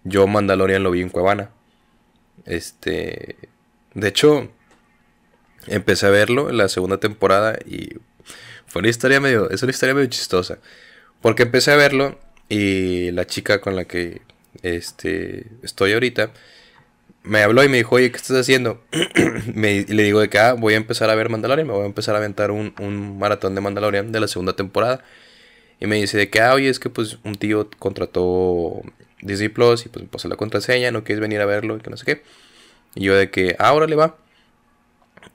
yo 0.05 0.27
Mandalorian 0.27 0.83
lo 0.83 0.91
vi 0.91 1.03
en 1.03 1.09
Cuevana. 1.09 1.51
Este, 2.45 3.37
de 3.95 4.09
hecho, 4.09 4.51
empecé 5.67 6.07
a 6.07 6.11
verlo 6.11 6.51
en 6.51 6.57
la 6.57 6.69
segunda 6.69 6.99
temporada 6.99 7.59
y 7.67 7.99
fue 8.73 8.81
una 8.81 8.89
historia 8.89 9.21
medio, 9.21 9.51
es 9.51 9.63
una 9.63 9.71
historia 9.71 9.95
medio 9.95 10.09
chistosa, 10.09 10.59
porque 11.21 11.43
empecé 11.43 11.73
a 11.73 11.77
verlo 11.77 12.19
y 12.49 13.11
la 13.11 13.27
chica 13.27 13.61
con 13.61 13.77
la 13.77 13.85
que 13.85 14.23
este, 14.63 15.47
estoy 15.63 15.93
ahorita 15.93 16.33
me 17.23 17.43
habló 17.43 17.63
y 17.63 17.69
me 17.69 17.77
dijo, 17.77 17.97
oye, 17.97 18.11
¿qué 18.11 18.17
estás 18.17 18.39
haciendo? 18.39 18.83
me, 19.55 19.75
y 19.75 19.85
le 19.85 20.05
digo 20.05 20.21
de 20.21 20.31
que 20.31 20.39
ah, 20.39 20.55
voy 20.55 20.73
a 20.73 20.79
empezar 20.79 21.11
a 21.11 21.15
ver 21.15 21.29
Mandalorian, 21.29 21.67
me 21.67 21.75
voy 21.75 21.83
a 21.83 21.87
empezar 21.87 22.15
a 22.15 22.19
aventar 22.19 22.51
un, 22.51 22.75
un 22.81 23.19
maratón 23.19 23.55
de 23.55 23.61
Mandalorian 23.61 24.11
de 24.11 24.21
la 24.21 24.27
segunda 24.27 24.57
temporada. 24.57 25.05
Y 25.79 25.87
me 25.87 25.97
dice 25.97 26.17
de 26.17 26.31
que, 26.31 26.41
ah, 26.41 26.55
oye, 26.55 26.71
es 26.71 26.79
que 26.81 26.89
pues 26.89 27.19
un 27.25 27.35
tío 27.35 27.69
contrató 27.79 28.81
Disney 29.21 29.51
Plus 29.51 29.85
y 29.85 29.91
pues 29.91 30.03
me 30.05 30.09
pasó 30.09 30.29
la 30.29 30.37
contraseña, 30.37 30.91
no 30.93 31.05
quieres 31.05 31.21
venir 31.21 31.43
a 31.43 31.47
verlo 31.47 31.77
y 31.77 31.81
que 31.81 31.91
no 31.91 31.99
sé 31.99 32.07
qué. 32.07 32.23
Y 32.95 33.05
yo 33.05 33.15
de 33.15 33.31
que, 33.31 33.55
ah, 33.59 33.69
ahora 33.69 33.87
le 33.87 33.97
va. 33.97 34.17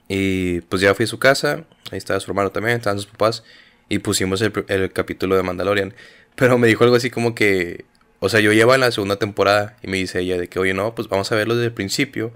Y 0.08 0.62
pues 0.62 0.82
ya 0.82 0.94
fui 0.96 1.06
a 1.06 1.08
su 1.08 1.20
casa, 1.20 1.66
ahí 1.92 1.98
estaba 1.98 2.20
su 2.20 2.32
hermano 2.32 2.52
también, 2.52 2.78
estaban 2.78 2.98
sus 3.00 3.08
papás. 3.08 3.44
y 3.90 4.00
pusimos 4.00 4.42
el, 4.42 4.54
el 4.70 4.92
capítulo 4.94 5.36
de 5.36 5.44
Mandalorian. 5.44 5.94
Pero 6.36 6.58
me 6.58 6.68
dijo 6.68 6.84
algo 6.84 6.96
así 6.96 7.10
como 7.10 7.36
que, 7.36 7.86
o 8.20 8.30
sea, 8.30 8.40
yo 8.40 8.52
llevo 8.54 8.74
en 8.76 8.82
la 8.82 8.92
segunda 8.92 9.18
temporada 9.18 9.78
y 9.82 9.88
me 9.88 9.98
dice 9.98 10.20
ella 10.22 10.38
de 10.38 10.48
que, 10.50 10.60
oye, 10.60 10.74
no, 10.74 10.96
pues 10.96 11.08
vamos 11.10 11.32
a 11.32 11.36
verlo 11.36 11.56
desde 11.56 11.68
el 11.68 11.74
principio 11.74 12.34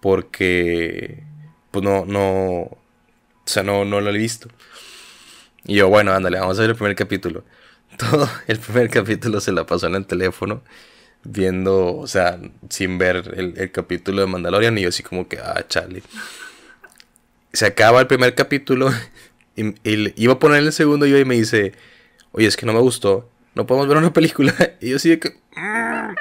porque, 0.00 1.22
pues 1.70 1.84
no, 1.84 2.04
no, 2.06 2.22
o 2.24 2.78
sea, 3.46 3.62
no, 3.62 3.84
no 3.84 4.00
lo 4.00 4.10
he 4.10 4.18
visto. 4.18 4.48
Y 5.64 5.76
yo, 5.76 5.88
bueno, 5.88 6.12
ándale, 6.12 6.38
vamos 6.38 6.58
a 6.58 6.62
ver 6.62 6.70
el 6.70 6.76
primer 6.76 6.96
capítulo. 6.96 7.44
Todo 7.98 8.28
el 8.46 8.58
primer 8.58 8.90
capítulo 8.90 9.40
se 9.40 9.52
la 9.52 9.66
pasó 9.66 9.86
en 9.86 9.94
el 9.96 10.06
teléfono 10.06 10.62
viendo, 11.24 11.96
o 11.96 12.06
sea, 12.06 12.38
sin 12.68 12.98
ver 12.98 13.34
el, 13.36 13.54
el 13.58 13.70
capítulo 13.72 14.22
de 14.22 14.26
Mandalorian 14.28 14.76
y 14.78 14.82
yo 14.82 14.88
así 14.88 15.02
como 15.02 15.28
que, 15.28 15.38
ah, 15.38 15.64
chale. 15.68 16.02
Se 17.52 17.66
acaba 17.66 18.00
el 18.00 18.06
primer 18.06 18.34
capítulo 18.34 18.90
y, 19.56 19.68
y 19.88 20.14
iba 20.16 20.34
a 20.34 20.38
poner 20.38 20.58
el 20.62 20.72
segundo 20.72 21.06
y 21.06 21.10
yo 21.10 21.18
y 21.18 21.24
me 21.24 21.34
dice, 21.34 21.72
oye, 22.32 22.46
es 22.46 22.56
que 22.56 22.66
no 22.66 22.72
me 22.72 22.80
gustó, 22.80 23.28
no 23.54 23.66
podemos 23.66 23.88
ver 23.88 23.98
una 23.98 24.12
película. 24.12 24.54
Y 24.80 24.90
yo 24.90 24.98
sí 24.98 25.10
de 25.10 25.18
que, 25.20 25.30
"Mm, 25.56 26.14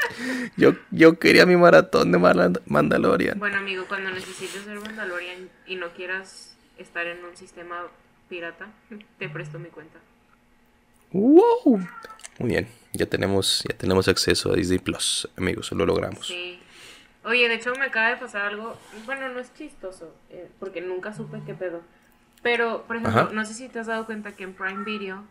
yo, 0.58 0.74
yo 0.92 1.18
quería 1.20 1.46
mi 1.46 1.56
maratón 1.56 2.12
de 2.12 2.20
Mandalorian. 2.66 3.40
Bueno, 3.40 3.58
amigo, 3.58 3.86
cuando 3.88 4.12
necesites 4.12 4.64
ser 4.64 4.80
Mandalorian 4.80 5.50
y 5.66 5.76
no 5.76 5.90
quieras 5.94 6.56
estar 6.78 7.08
en 7.08 7.24
un 7.24 7.36
sistema 7.38 7.88
pirata, 8.30 8.68
te 9.20 9.30
presto 9.30 9.60
mi 9.60 9.70
cuenta. 9.70 10.00
¡Wow! 11.12 11.86
Muy 12.40 12.50
bien, 12.50 12.68
ya 12.94 13.06
tenemos, 13.06 13.64
ya 13.70 13.76
tenemos 13.78 14.08
acceso 14.08 14.52
a 14.52 14.56
Disney 14.56 14.80
Plus, 14.80 15.28
amigos, 15.38 15.72
lo 15.74 15.86
logramos. 15.86 16.28
Sí. 16.28 16.60
Oye, 17.24 17.48
de 17.48 17.56
hecho 17.56 17.74
me 17.76 17.86
acaba 17.86 18.10
de 18.10 18.18
pasar 18.18 18.44
algo, 18.48 18.76
bueno, 19.06 19.30
no 19.30 19.40
es 19.40 19.54
chistoso, 19.54 20.16
eh, 20.30 20.50
porque 20.60 20.82
nunca 20.82 21.14
supe 21.14 21.42
qué 21.46 21.54
pedo. 21.54 21.82
Pero, 22.42 22.84
por 22.88 22.96
ejemplo, 22.96 23.22
Ajá. 23.22 23.32
no 23.34 23.46
sé 23.46 23.54
si 23.54 23.70
te 23.70 23.80
has 23.80 23.88
dado 23.88 24.06
cuenta 24.08 24.36
que 24.36 24.44
en 24.44 24.54
Prime 24.56 24.84
Video 24.84 25.24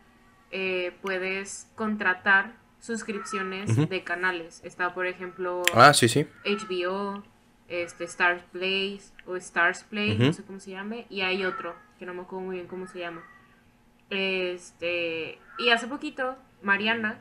eh, 0.51 0.93
puedes 1.01 1.69
contratar 1.75 2.53
suscripciones 2.79 3.71
Ujú. 3.71 3.87
de 3.87 4.03
canales. 4.03 4.61
Está, 4.63 4.93
por 4.93 5.05
ejemplo, 5.05 5.63
Ah, 5.73 5.93
sí, 5.93 6.07
sí. 6.07 6.25
HBO, 6.45 7.23
este, 7.67 8.05
Stars 8.05 8.43
Play 8.51 9.01
o 9.25 9.35
Stars 9.35 9.83
Play, 9.83 10.17
no 10.17 10.31
sé 10.33 10.43
cómo 10.43 10.59
se 10.59 10.71
llame, 10.71 11.05
y 11.09 11.21
hay 11.21 11.43
otro 11.45 11.75
que 11.99 12.05
no 12.05 12.13
me 12.13 12.21
acuerdo 12.21 12.45
muy 12.45 12.55
bien 12.55 12.67
cómo 12.67 12.87
se 12.87 12.99
llama. 12.99 13.21
Este, 14.09 15.37
y 15.57 15.69
hace 15.69 15.87
poquito 15.87 16.37
Mariana 16.61 17.19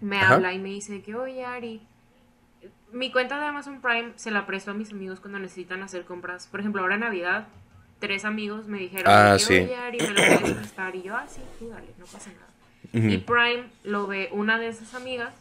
me 0.00 0.18
Ajá. 0.18 0.34
habla 0.34 0.52
y 0.52 0.58
me 0.58 0.70
dice 0.70 1.02
que, 1.02 1.14
oye 1.14 1.44
Ari, 1.44 1.86
mi 2.94 3.10
cuenta 3.10 3.40
de 3.40 3.46
Amazon 3.46 3.80
Prime 3.80 4.12
se 4.14 4.30
la 4.30 4.46
presto 4.46 4.70
a 4.70 4.74
mis 4.74 4.92
amigos 4.92 5.18
cuando 5.18 5.40
necesitan 5.40 5.82
hacer 5.82 6.04
compras. 6.04 6.46
Por 6.46 6.60
ejemplo, 6.60 6.80
ahora 6.80 6.94
en 6.94 7.00
Navidad, 7.00 7.48
tres 7.98 8.24
amigos 8.24 8.66
me 8.68 8.78
dijeron, 8.78 9.12
Ah, 9.12 9.36
sí. 9.38 9.58
Ari, 9.72 9.98
me 9.98 10.08
lo 10.10 10.14
puedes 10.14 10.54
prestar, 10.54 10.94
y 10.94 11.02
yo, 11.02 11.16
ah, 11.16 11.26
sí, 11.26 11.40
tú 11.58 11.68
dale, 11.68 11.88
no 11.98 12.06
pasa 12.06 12.30
nada. 12.30 13.10
Y. 13.10 13.18
Prime 13.18 13.64
lo 13.82 14.06
ve 14.06 14.28
una 14.30 14.58
de 14.58 14.68
esas 14.68 14.94
amigas, 14.94 15.34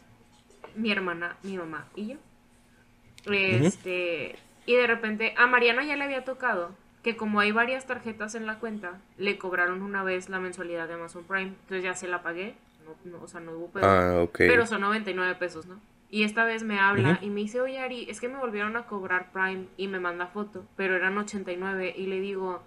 mi 0.75 0.91
hermana, 0.91 1.38
mi 1.43 1.55
mamá 1.55 1.86
y 1.95 2.07
yo. 2.07 2.15
Este, 3.31 4.36
y 4.65 4.75
de 4.75 4.88
repente 4.88 5.36
a 5.38 5.45
Mariana 5.45 5.86
ya 5.86 5.95
le 5.95 6.03
había 6.03 6.25
tocado 6.25 6.72
que 7.03 7.15
como 7.15 7.39
hay 7.39 7.51
varias 7.51 7.86
tarjetas 7.86 8.33
en 8.33 8.48
la 8.48 8.57
cuenta, 8.60 9.00
le 9.17 9.38
cobraron 9.38 9.83
una 9.83 10.03
vez 10.03 10.29
la 10.29 10.39
mensualidad 10.39 10.88
de 10.88 10.95
Amazon 10.95 11.24
Prime. 11.25 11.53
Entonces 11.62 11.83
ya 11.83 11.93
se 11.93 12.07
la 12.07 12.24
pagué, 12.24 12.55
no, 12.83 13.12
no, 13.12 13.24
o 13.24 13.27
sea, 13.27 13.41
no 13.41 13.51
hubo 13.51 13.67
pedo. 13.67 13.86
Ah, 13.86 14.24
ok. 14.24 14.38
Pero 14.38 14.65
son 14.65 14.81
99 14.81 15.36
pesos, 15.36 15.67
¿no? 15.67 15.79
Y 16.13 16.22
esta 16.25 16.46
vez 16.46 16.62
me 16.62 16.79
habla 16.79 17.17
y 17.24 17.32
me 17.32 17.41
dice, 17.41 17.60
oye 17.60 17.79
Ari, 17.79 18.05
es 18.08 18.22
que 18.22 18.27
me 18.27 18.38
volvieron 18.38 18.77
a 18.77 18.86
cobrar 18.86 19.32
Prime 19.32 19.65
y 19.77 19.88
me 19.88 20.00
manda 20.00 20.27
foto, 20.27 20.63
pero 20.77 20.96
eran 20.96 21.17
89 21.17 21.91
y 21.98 22.05
le 22.05 22.20
digo, 22.20 22.62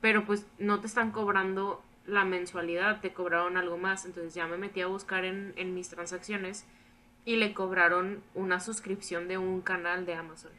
pero 0.00 0.24
pues 0.24 0.46
no 0.58 0.80
te 0.80 0.86
están 0.86 1.10
cobrando 1.10 1.82
la 2.06 2.24
mensualidad, 2.24 3.02
te 3.02 3.12
cobraron 3.12 3.58
algo 3.58 3.76
más. 3.76 4.06
Entonces 4.06 4.32
ya 4.32 4.46
me 4.46 4.56
metí 4.56 4.80
a 4.80 4.86
buscar 4.86 5.26
en, 5.26 5.52
en 5.56 5.74
mis 5.74 5.90
transacciones 5.90 6.64
y 7.26 7.36
le 7.36 7.52
cobraron 7.52 8.22
una 8.34 8.58
suscripción 8.58 9.28
de 9.28 9.36
un 9.36 9.60
canal 9.60 10.06
de 10.06 10.14
Amazon. 10.14 10.52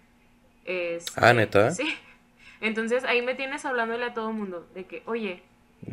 Este, 0.66 1.12
Ah, 1.20 1.34
¿neta? 1.34 1.72
Sí. 1.72 1.96
Entonces 2.62 3.06
ahí 3.06 3.24
me 3.24 3.34
tienes 3.34 3.66
hablándole 3.66 4.06
a 4.06 4.14
todo 4.14 4.30
el 4.30 4.36
mundo 4.36 4.68
de 4.76 4.86
que, 4.86 5.02
oye. 5.08 5.42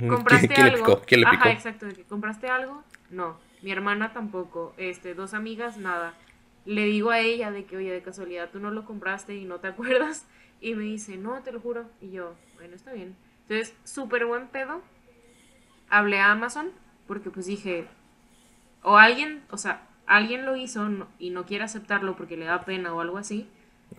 ¿compraste 0.07 0.49
¿Quién, 0.49 0.55
quién 0.55 0.67
le 0.67 0.73
algo? 0.75 0.85
picó? 0.85 1.03
¿Quién 1.07 1.21
le 1.23 1.27
picó? 1.31 1.43
Ajá, 1.45 1.53
exacto, 1.53 1.87
de 1.87 1.95
que 1.95 2.05
compraste 2.05 2.47
algo, 2.49 2.85
no. 3.09 3.49
Mi 3.63 3.71
hermana 3.73 4.13
tampoco, 4.13 4.75
este, 4.79 5.15
dos 5.15 5.35
amigas, 5.35 5.77
nada. 5.79 6.15
Le 6.65 6.85
digo 6.85 7.11
a 7.11 7.21
ella 7.21 7.51
de 7.51 7.65
que, 7.67 7.77
oye, 7.77 7.93
de 7.93 8.03
casualidad 8.03 8.51
tú 8.51 8.61
no 8.61 8.71
lo 8.71 8.85
compraste 8.85 9.35
y 9.37 9.45
no 9.45 9.61
te 9.61 9.69
acuerdas. 9.69 10.27
Y 10.61 10.75
me 10.75 10.85
dice, 10.85 11.17
no, 11.17 11.43
te 11.43 11.53
lo 11.53 11.61
juro. 11.61 11.87
Y 12.01 12.11
yo, 12.13 12.35
bueno, 12.57 12.77
está 12.77 12.93
bien. 12.93 13.17
Entonces, 13.49 13.75
súper 13.85 14.27
buen 14.27 14.49
pedo. 14.49 14.83
Hablé 15.89 16.19
a 16.21 16.31
Amazon 16.33 16.71
porque 17.07 17.31
pues 17.31 17.47
dije, 17.47 17.89
o 18.83 18.97
alguien, 18.99 19.43
o 19.51 19.59
sea, 19.59 19.87
alguien 20.07 20.47
lo 20.47 20.57
hizo 20.57 20.89
y 21.19 21.31
no 21.31 21.47
quiere 21.47 21.65
aceptarlo 21.65 22.17
porque 22.17 22.37
le 22.37 22.47
da 22.47 22.65
pena 22.65 22.95
o 22.95 23.01
algo 23.01 23.19
así. 23.19 23.49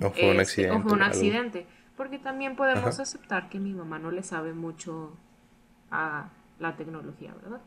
O 0.01 0.11
fue 0.11 0.29
un 0.31 0.39
Este, 0.39 0.41
accidente. 0.41 0.75
O 0.75 0.81
fue 0.81 0.93
un 0.93 1.03
algo. 1.03 1.03
accidente. 1.03 1.67
Porque 1.97 2.19
también 2.19 2.55
podemos 2.55 2.99
Ajá. 2.99 2.99
aceptar 2.99 3.49
que 3.49 3.59
mi 3.59 3.73
mamá 3.73 3.99
no 3.99 4.11
le 4.11 4.23
sabe 4.23 4.53
mucho 4.53 5.13
a 5.91 6.29
la 6.59 6.75
tecnología, 6.77 7.33
¿verdad? 7.41 7.61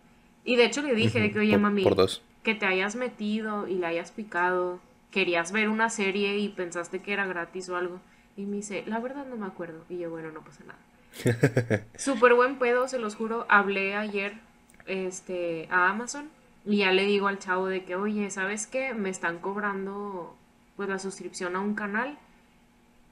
Y 0.45 0.57
de 0.57 0.65
hecho 0.67 0.83
le 0.83 0.95
dije 0.95 1.21
de 1.21 1.33
que, 1.33 1.39
oye, 1.39 1.53
Por- 1.53 1.61
mami, 1.61 1.83
Por 1.83 1.95
dos. 1.97 2.23
que 2.43 2.55
te 2.55 2.67
hayas 2.67 2.97
metido 2.97 3.67
y 3.67 3.75
le 3.77 3.87
hayas 3.87 4.13
picado, 4.13 4.79
querías 5.11 5.53
ver 5.53 5.69
una 5.69 5.89
serie 5.91 6.39
y 6.39 6.49
pensaste 6.51 7.01
que 7.01 7.13
era 7.13 7.27
gratis 7.27 7.69
o 7.71 7.77
algo. 7.77 8.01
Y 8.37 8.43
me 8.47 8.57
dice, 8.57 8.85
la 8.87 8.99
verdad 8.99 9.25
no 9.27 9.37
me 9.37 9.47
acuerdo. 9.47 9.85
Y 9.89 9.99
yo, 9.99 10.11
bueno, 10.11 10.31
no 10.33 10.41
pasa 10.43 10.63
nada. 10.67 10.79
Súper 11.97 12.35
buen 12.35 12.59
pedo, 12.59 12.89
se 12.89 12.99
los 12.99 13.15
juro. 13.15 13.47
Hablé 13.49 13.95
ayer 13.95 14.35
este, 14.87 15.69
a 15.71 15.89
Amazon 15.89 16.29
y 16.67 16.79
ya 16.79 16.93
le 16.93 17.05
digo 17.05 17.29
al 17.29 17.39
chavo 17.39 17.67
de 17.69 17.85
que, 17.85 17.95
oye, 17.97 18.31
¿sabes 18.31 18.67
qué? 18.67 18.95
Me 18.95 19.11
están 19.11 19.39
cobrando 19.39 20.37
pues 20.77 20.89
la 20.89 20.99
suscripción 20.99 21.57
a 21.57 21.61
un 21.61 21.75
canal. 21.75 22.19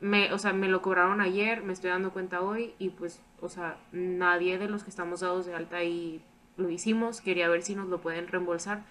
Me, 0.00 0.32
o 0.32 0.38
sea, 0.38 0.52
me 0.52 0.66
lo 0.68 0.82
cobraron 0.82 1.20
ayer, 1.20 1.62
me 1.62 1.72
estoy 1.72 1.90
dando 1.90 2.10
cuenta 2.10 2.40
hoy 2.40 2.74
y 2.80 2.88
pues, 2.90 3.20
o 3.40 3.48
sea, 3.48 3.76
nadie 3.92 4.58
de 4.58 4.68
los 4.68 4.82
que 4.82 4.90
estamos 4.90 5.20
dados 5.20 5.46
de 5.46 5.54
alta 5.54 5.76
ahí 5.76 6.20
lo 6.56 6.70
hicimos. 6.70 7.20
Quería 7.20 7.48
ver 7.48 7.62
si 7.62 7.74
nos 7.74 7.88
lo 7.88 8.00
pueden 8.00 8.28
reembolsar. 8.28 8.84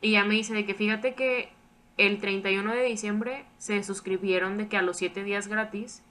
Y 0.00 0.12
ya 0.12 0.24
me 0.24 0.34
dice 0.34 0.54
de 0.54 0.64
que 0.64 0.74
fíjate 0.74 1.14
que 1.14 1.50
el 1.96 2.20
31 2.20 2.72
de 2.72 2.84
diciembre 2.84 3.44
se 3.58 3.82
suscribieron 3.82 4.56
de 4.56 4.68
que 4.68 4.76
a 4.76 4.82
los 4.82 4.96
7 4.98 5.24
días 5.24 5.48
gratis 5.48 6.02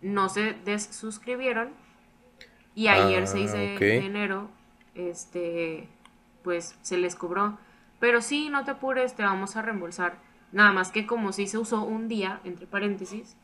no 0.00 0.28
se 0.28 0.54
desuscribieron 0.64 1.70
y 2.74 2.88
ayer 2.88 3.22
Ah, 3.24 3.26
6 3.26 3.52
de, 3.52 3.74
ok. 3.74 3.80
de 3.80 3.96
enero 4.06 4.48
este 4.94 5.88
pues 6.42 6.76
se 6.82 6.98
les 6.98 7.14
cobró. 7.16 7.58
Pero 8.00 8.20
sí, 8.20 8.50
no 8.50 8.64
te 8.64 8.72
apures, 8.72 9.14
te 9.14 9.22
vamos 9.22 9.56
a 9.56 9.62
reembolsar. 9.62 10.18
Nada 10.52 10.72
más 10.72 10.90
que 10.92 11.06
como 11.06 11.32
si 11.32 11.46
se 11.46 11.56
usó 11.58 11.82
un 11.82 12.06
día, 12.06 12.40
entre 12.44 12.66
paréntesis, 12.66 13.36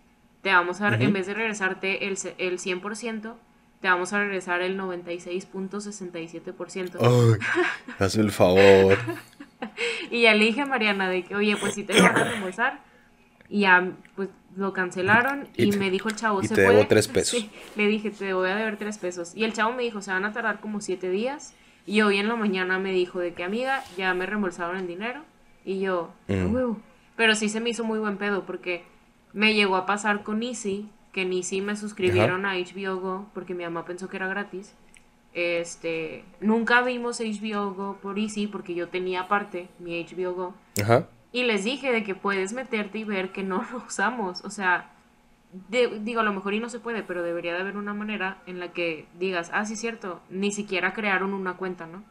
te 0.42 0.50
vamos 0.52 0.80
a, 0.82 0.94
en 0.94 1.12
vez 1.12 1.26
de 1.26 1.34
regresarte 1.34 2.06
el, 2.06 2.18
el 2.38 2.58
100%, 2.58 3.34
te 3.80 3.88
vamos 3.88 4.12
a 4.12 4.18
regresar 4.20 4.60
el 4.62 4.78
96.67%. 4.78 6.98
Ay, 7.00 7.38
hazme 7.98 8.22
el 8.24 8.30
favor. 8.32 8.96
Y 10.10 10.22
ya 10.22 10.34
le 10.34 10.44
dije 10.46 10.62
a 10.62 10.66
Mariana 10.66 11.08
de 11.08 11.22
que, 11.24 11.34
oye, 11.34 11.56
pues 11.56 11.74
si 11.74 11.84
te 11.84 12.00
van 12.00 12.16
a 12.16 12.24
reembolsar. 12.24 12.80
Y 13.48 13.60
ya, 13.60 13.92
pues 14.16 14.28
lo 14.56 14.72
cancelaron 14.72 15.48
y, 15.56 15.68
Y 15.68 15.72
me 15.72 15.90
dijo 15.90 16.08
el 16.08 16.16
chavo, 16.16 16.40
y 16.42 16.46
¿se 16.46 16.54
te 16.54 16.60
debo 16.62 16.74
puede? 16.74 16.86
tres 16.86 17.08
pesos. 17.08 17.40
Sí, 17.40 17.50
le 17.76 17.86
dije, 17.88 18.10
te 18.10 18.32
voy 18.32 18.48
a 18.50 18.54
deber 18.56 18.76
tres 18.76 18.98
pesos. 18.98 19.32
Y 19.34 19.44
el 19.44 19.52
chavo 19.52 19.72
me 19.72 19.82
dijo, 19.82 20.00
se 20.02 20.10
van 20.12 20.24
a 20.24 20.32
tardar 20.32 20.60
como 20.60 20.80
siete 20.80 21.10
días. 21.10 21.54
Y 21.86 22.02
hoy 22.02 22.18
en 22.18 22.28
la 22.28 22.36
mañana 22.36 22.78
me 22.78 22.92
dijo 22.92 23.18
de 23.18 23.32
que, 23.34 23.42
amiga, 23.44 23.82
ya 23.96 24.14
me 24.14 24.26
reembolsaron 24.26 24.76
el 24.76 24.86
dinero. 24.86 25.22
Y 25.64 25.80
yo, 25.80 26.12
"A 26.28 26.32
Mm. 26.32 26.54
huevo". 26.54 26.80
Pero 27.16 27.34
sí 27.34 27.48
se 27.48 27.60
me 27.60 27.70
hizo 27.70 27.84
muy 27.84 27.98
buen 27.98 28.16
pedo 28.18 28.44
porque 28.46 28.84
me 29.32 29.54
llegó 29.54 29.76
a 29.76 29.86
pasar 29.86 30.22
con 30.22 30.42
Easy, 30.42 30.88
que 31.12 31.22
en 31.22 31.32
Easy 31.32 31.60
me 31.60 31.76
suscribieron 31.76 32.46
a 32.46 32.54
HBO 32.54 32.96
Go 33.00 33.26
porque 33.34 33.54
mi 33.54 33.64
mamá 33.64 33.84
pensó 33.84 34.08
que 34.08 34.16
era 34.16 34.28
gratis. 34.28 34.74
Este, 35.32 36.24
nunca 36.40 36.82
vimos 36.82 37.20
HBO 37.20 37.72
Go 37.74 37.98
por 38.02 38.18
Easy 38.18 38.46
porque 38.46 38.74
yo 38.74 38.88
tenía 38.88 39.22
aparte 39.22 39.68
mi 39.78 40.04
HBO 40.04 40.34
Go. 40.34 40.54
Ajá. 40.82 41.06
Y 41.32 41.44
les 41.44 41.62
dije 41.64 41.92
de 41.92 42.02
que 42.02 42.14
puedes 42.16 42.52
meterte 42.52 42.98
y 42.98 43.04
ver 43.04 43.30
que 43.32 43.42
no 43.44 43.64
lo 43.72 43.78
usamos. 43.86 44.44
O 44.44 44.50
sea, 44.50 44.90
de- 45.68 46.00
digo, 46.00 46.20
a 46.20 46.24
lo 46.24 46.32
mejor 46.32 46.54
y 46.54 46.60
no 46.60 46.68
se 46.68 46.80
puede, 46.80 47.02
pero 47.02 47.22
debería 47.22 47.54
de 47.54 47.60
haber 47.60 47.76
una 47.76 47.94
manera 47.94 48.38
en 48.46 48.58
la 48.58 48.72
que 48.72 49.06
digas, 49.18 49.50
ah, 49.52 49.64
sí, 49.64 49.76
cierto, 49.76 50.20
ni 50.30 50.50
siquiera 50.52 50.92
crearon 50.92 51.32
una 51.34 51.56
cuenta, 51.56 51.86
¿no? 51.86 52.02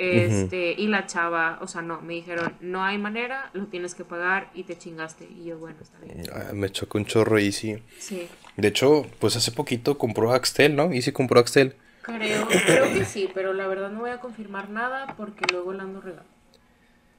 Este, 0.00 0.72
y 0.78 0.86
la 0.86 1.06
chava, 1.06 1.58
o 1.60 1.66
sea, 1.68 1.82
no, 1.82 2.00
me 2.00 2.14
dijeron, 2.14 2.54
no 2.60 2.82
hay 2.82 2.96
manera, 2.96 3.50
lo 3.52 3.66
tienes 3.66 3.94
que 3.94 4.04
pagar 4.04 4.50
y 4.54 4.62
te 4.64 4.78
chingaste. 4.78 5.28
Y 5.30 5.44
yo, 5.44 5.58
bueno, 5.58 5.76
está 5.82 5.98
bien. 5.98 6.22
Ah, 6.32 6.52
Me 6.54 6.70
chocó 6.70 6.96
un 6.96 7.04
chorro 7.04 7.38
Easy. 7.38 7.82
Sí, 7.98 8.26
De 8.56 8.68
hecho, 8.68 9.06
pues 9.18 9.36
hace 9.36 9.52
poquito 9.52 9.98
compró 9.98 10.32
Axtel, 10.32 10.74
¿no? 10.74 10.90
Easy 10.92 11.12
compró 11.12 11.38
Axtel. 11.40 11.76
creo, 12.02 12.46
creo 12.48 12.92
que 12.94 13.04
sí, 13.04 13.28
pero 13.34 13.52
la 13.52 13.66
verdad 13.66 13.90
no 13.90 14.00
voy 14.00 14.10
a 14.10 14.20
confirmar 14.20 14.70
nada 14.70 15.14
porque 15.18 15.44
luego 15.52 15.72
la 15.74 15.82
ando 15.82 16.00
regando. 16.00 16.30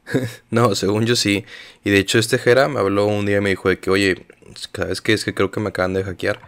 No, 0.49 0.73
según 0.75 1.05
yo 1.05 1.15
sí. 1.15 1.45
Y 1.83 1.91
de 1.91 1.99
hecho 1.99 2.17
este 2.17 2.37
Jera 2.39 2.67
me 2.67 2.79
habló 2.79 3.05
un 3.05 3.25
día 3.25 3.37
y 3.37 3.41
me 3.41 3.49
dijo 3.51 3.69
de 3.69 3.79
que, 3.79 3.89
oye, 3.91 4.25
¿sabes 4.73 5.01
qué? 5.01 5.13
Es 5.13 5.23
que 5.23 5.33
creo 5.35 5.51
que 5.51 5.59
me 5.59 5.69
acaban 5.69 5.93
de 5.93 6.03
hackear. 6.03 6.39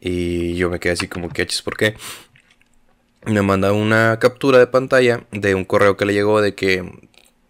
Y 0.00 0.54
yo 0.56 0.68
me 0.68 0.80
quedé 0.80 0.92
así 0.94 1.08
como 1.08 1.28
que, 1.30 1.42
"Achis, 1.42 1.62
¿por 1.62 1.76
qué? 1.76 1.94
Me 3.26 3.42
manda 3.42 3.72
una 3.72 4.18
captura 4.18 4.58
de 4.58 4.66
pantalla 4.66 5.26
de 5.30 5.54
un 5.54 5.64
correo 5.64 5.96
que 5.96 6.04
le 6.04 6.12
llegó 6.12 6.40
de 6.40 6.54
que 6.54 6.84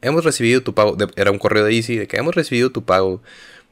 hemos 0.02 0.24
recibido 0.24 0.62
tu 0.62 0.74
pago, 0.74 0.96
era 1.16 1.30
un 1.30 1.38
correo 1.38 1.64
de 1.64 1.74
Easy, 1.74 1.96
de 1.96 2.06
que 2.06 2.16
hemos 2.16 2.34
recibido 2.34 2.70
tu 2.70 2.84
pago 2.84 3.22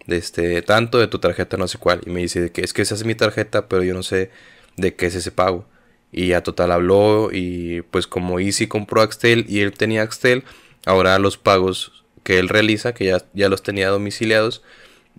de 0.06 0.16
este 0.16 0.62
tanto 0.62 0.98
de 0.98 1.06
tu 1.06 1.18
tarjeta 1.20 1.56
no 1.56 1.68
sé 1.68 1.78
cuál 1.78 2.00
y 2.04 2.10
me 2.10 2.20
dice 2.20 2.40
de 2.40 2.50
que 2.50 2.62
es 2.62 2.72
que 2.72 2.82
esa 2.82 2.94
es 2.94 3.04
mi 3.04 3.14
tarjeta, 3.14 3.68
pero 3.68 3.84
yo 3.84 3.94
no 3.94 4.02
sé 4.02 4.30
de 4.76 4.94
qué 4.94 5.06
es 5.06 5.14
ese 5.14 5.30
pago. 5.30 5.66
Y 6.10 6.28
ya 6.28 6.42
total 6.42 6.72
habló 6.72 7.30
y 7.32 7.82
pues 7.90 8.06
como 8.06 8.38
Easy 8.38 8.66
compró 8.66 9.00
Axtel 9.00 9.46
y 9.48 9.60
él 9.60 9.72
tenía 9.72 10.02
Axtel, 10.02 10.44
ahora 10.84 11.18
los 11.18 11.38
pagos 11.38 12.04
que 12.22 12.38
él 12.38 12.48
realiza, 12.48 12.92
que 12.94 13.06
ya, 13.06 13.24
ya 13.32 13.48
los 13.48 13.62
tenía 13.62 13.88
domiciliados, 13.88 14.62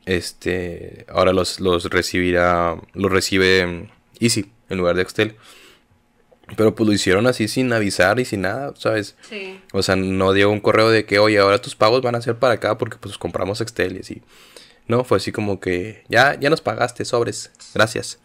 este, 0.06 1.06
ahora 1.10 1.34
los, 1.34 1.60
los 1.60 1.86
recibirá, 1.86 2.78
los 2.94 3.12
recibe 3.12 3.90
Easy 4.20 4.52
en 4.70 4.78
lugar 4.78 4.96
de 4.96 5.02
Axtel. 5.02 5.36
Pero 6.58 6.76
pues 6.76 6.88
lo 6.88 6.94
hicieron 6.94 7.26
así 7.26 7.48
sin 7.48 7.72
avisar 7.72 8.20
y 8.20 8.26
sin 8.26 8.42
nada, 8.42 8.74
¿sabes? 8.78 9.16
Sí. 9.30 9.62
O 9.72 9.82
sea, 9.82 9.96
no 9.96 10.34
dio 10.34 10.50
un 10.50 10.60
correo 10.60 10.90
de 10.90 11.06
que, 11.06 11.20
oye, 11.20 11.40
ahora 11.40 11.62
tus 11.62 11.76
pagos 11.76 12.02
van 12.02 12.16
a 12.16 12.22
ser 12.22 12.38
para 12.38 12.56
acá 12.56 12.78
porque 12.78 12.98
pues 12.98 13.18
compramos 13.18 13.62
Excel 13.62 13.96
y 13.96 14.00
así. 14.02 14.22
No, 14.88 15.04
fue 15.06 15.18
así 15.18 15.32
como 15.32 15.60
que, 15.60 16.04
ya, 16.10 16.38
ya 16.38 16.50
nos 16.50 16.62
pagaste, 16.62 17.06
sobres, 17.06 17.52
gracias. 17.74 18.20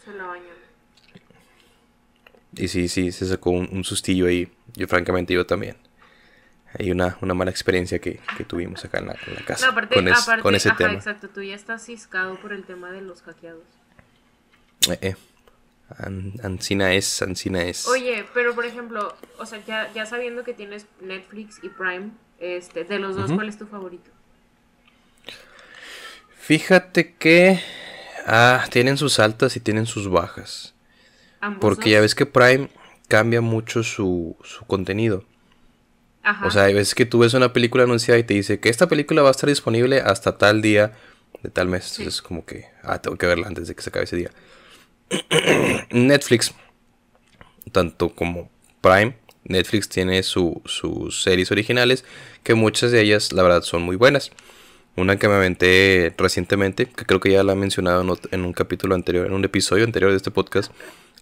Se 2.54 2.62
Y 2.62 2.68
sí, 2.68 2.88
sí, 2.88 3.12
se 3.12 3.26
sacó 3.26 3.50
un, 3.50 3.84
sustillo 3.84 4.26
ahí. 4.26 4.50
Yo 4.74 4.88
francamente 4.88 5.32
yo 5.32 5.46
también. 5.46 5.76
Hay 6.78 6.90
una, 6.90 7.16
una 7.22 7.34
mala 7.34 7.50
experiencia 7.50 7.98
que, 8.00 8.20
que 8.36 8.44
tuvimos 8.44 8.84
acá 8.84 8.98
en 8.98 9.06
la, 9.06 9.14
casa. 9.46 9.66
No, 9.66 9.72
aparte, 9.72 9.94
con, 9.94 10.08
aparte, 10.08 10.42
con 10.42 10.54
ese 10.54 10.72
tema. 10.72 10.94
Exacto, 10.94 11.28
tú 11.28 11.40
ya 11.42 11.54
estás 11.54 11.86
ciscado 11.86 12.38
por 12.40 12.52
el 12.52 12.64
tema 12.64 12.90
de 12.90 13.00
los 13.00 13.22
hackeados. 13.22 13.64
Eh, 14.90 14.98
eh. 15.00 15.16
Ancina 16.42 16.92
es, 16.92 17.22
Ancina 17.22 17.62
es. 17.62 17.86
Oye, 17.88 18.24
pero 18.34 18.54
por 18.54 18.66
ejemplo, 18.66 19.16
o 19.38 19.46
sea, 19.46 19.64
ya, 19.64 19.90
ya 19.94 20.04
sabiendo 20.04 20.44
que 20.44 20.52
tienes 20.52 20.86
Netflix 21.00 21.60
y 21.62 21.70
Prime, 21.70 22.10
este, 22.38 22.84
de 22.84 22.98
los 22.98 23.16
dos, 23.16 23.32
¿cuál 23.32 23.48
es 23.48 23.58
tu 23.58 23.66
favorito? 23.66 24.10
Fíjate 26.38 27.14
que 27.14 27.60
ah, 28.26 28.64
tienen 28.70 28.96
sus 28.96 29.18
altas 29.18 29.56
y 29.56 29.60
tienen 29.60 29.86
sus 29.86 30.08
bajas. 30.08 30.74
Porque 31.60 31.90
ya 31.90 32.00
ves 32.00 32.14
que 32.14 32.26
Prime 32.26 32.68
cambia 33.06 33.40
mucho 33.40 33.82
su, 33.82 34.36
su 34.42 34.64
contenido. 34.66 35.24
Ajá. 36.22 36.46
O 36.46 36.50
sea, 36.50 36.64
hay 36.64 36.74
veces 36.74 36.94
que 36.94 37.06
tú 37.06 37.20
ves 37.20 37.32
una 37.34 37.52
película 37.52 37.84
anunciada 37.84 38.18
y 38.18 38.24
te 38.24 38.34
dice 38.34 38.60
que 38.60 38.68
esta 38.68 38.88
película 38.88 39.22
va 39.22 39.28
a 39.28 39.30
estar 39.30 39.48
disponible 39.48 40.00
hasta 40.00 40.36
tal 40.36 40.60
día 40.60 40.92
de 41.42 41.50
tal 41.50 41.68
mes. 41.68 41.98
Entonces, 41.98 42.20
como 42.20 42.44
que, 42.44 42.66
ah, 42.82 43.00
tengo 43.00 43.16
que 43.16 43.26
verla 43.26 43.46
antes 43.46 43.68
de 43.68 43.74
que 43.74 43.82
se 43.82 43.90
acabe 43.90 44.04
ese 44.04 44.16
día. 44.16 44.30
Netflix, 45.90 46.54
tanto 47.72 48.10
como 48.10 48.50
Prime, 48.80 49.16
Netflix 49.44 49.88
tiene 49.88 50.22
sus 50.22 51.22
series 51.22 51.50
originales, 51.50 52.04
que 52.42 52.54
muchas 52.54 52.92
de 52.92 53.00
ellas, 53.00 53.32
la 53.32 53.42
verdad, 53.42 53.62
son 53.62 53.82
muy 53.82 53.96
buenas. 53.96 54.30
Una 54.96 55.16
que 55.16 55.28
me 55.28 55.34
aventé 55.34 56.12
recientemente, 56.18 56.86
que 56.86 57.04
creo 57.04 57.20
que 57.20 57.30
ya 57.30 57.44
la 57.44 57.52
he 57.52 57.56
mencionado 57.56 58.18
en, 58.30 58.44
un 58.44 58.52
capítulo 58.52 58.94
anterior, 58.94 59.26
en 59.26 59.32
un 59.32 59.44
episodio 59.44 59.84
anterior 59.84 60.10
de 60.10 60.16
este 60.16 60.30
podcast, 60.30 60.72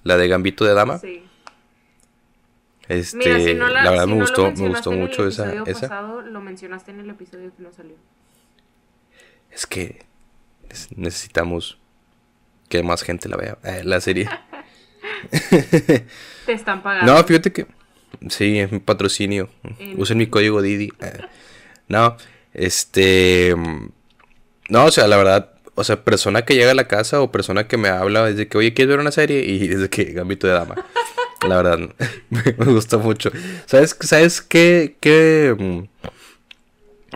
la 0.03 0.17
de 0.17 0.29
Gambito 0.29 0.65
de 0.65 0.75
Dama. 0.75 1.01
Este, 2.89 3.55
la, 3.55 3.91
verdad 3.91 4.07
me 4.07 4.15
gustó, 4.15 4.53
me 4.53 4.69
gustó 4.69 4.93
mucho 4.93 5.27
esa, 5.27 5.65
Pasado, 5.65 6.23
lo 6.23 6.41
mencionaste 6.41 6.93
en 6.93 7.01
el 7.01 7.11
episodio 7.11 7.53
que 7.55 7.63
no 7.63 7.73
salió. 7.73 7.97
Es 9.51 9.67
que 9.67 10.05
necesitamos 10.95 11.79
que 12.69 12.83
más 12.83 13.03
gente 13.03 13.29
la 13.29 13.37
vea, 13.37 13.59
eh, 13.65 13.83
la 13.85 14.01
serie. 14.01 14.29
Te 15.31 16.53
están 16.53 16.83
pagando. 16.83 17.13
No, 17.13 17.25
fíjate 17.25 17.53
que 17.53 17.67
sí, 18.29 18.59
es 18.59 18.73
mi 18.73 18.79
patrocinio. 18.79 19.49
Usen 19.97 20.19
mi 20.19 20.27
código 20.27 20.63
Didi. 20.63 20.93
Eh, 21.01 21.21
no, 21.89 22.17
este 22.53 23.55
no, 24.69 24.87
o 24.87 24.91
sea, 24.91 25.07
la 25.07 25.17
verdad, 25.17 25.51
o 25.75 25.85
sea, 25.85 26.03
persona 26.03 26.43
que 26.43 26.55
llega 26.55 26.73
a 26.73 26.75
la 26.75 26.89
casa 26.89 27.21
o 27.21 27.31
persona 27.31 27.69
que 27.69 27.77
me 27.77 27.89
habla 27.89 28.25
desde 28.25 28.49
que, 28.49 28.59
oye, 28.59 28.75
¿quieres 28.75 28.91
ver 28.91 29.01
una 29.01 29.13
serie? 29.13 29.45
Y 29.45 29.69
desde 29.69 29.89
que 29.89 30.05
Gambito 30.05 30.47
de 30.47 30.55
Dama. 30.55 30.75
La 31.47 31.57
verdad, 31.63 31.79
me, 32.31 32.53
gustó 32.65 32.99
mucho. 32.99 33.31
¿Sabes, 33.67 33.97
¿sabes 34.01 34.41
qué, 34.43 34.97
qué? 35.01 35.55
Mm, 35.57 35.83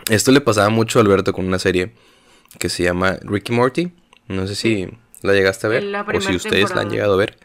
esto 0.09 0.31
le 0.31 0.41
pasaba 0.41 0.69
mucho 0.69 0.99
a 0.99 1.01
Alberto 1.01 1.33
con 1.33 1.45
una 1.45 1.59
serie 1.59 1.91
que 2.59 2.69
se 2.69 2.83
llama 2.83 3.17
Ricky 3.21 3.51
Morty. 3.51 3.91
No 4.27 4.47
sé 4.47 4.55
si 4.55 4.87
¿La 5.21 5.33
llegaste 5.33 5.67
a 5.67 5.69
ver? 5.69 5.83
O 6.13 6.21
si 6.21 6.35
ustedes 6.35 6.73
la 6.73 6.81
han 6.81 6.89
llegado 6.89 7.13
a 7.13 7.17
ver. 7.17 7.37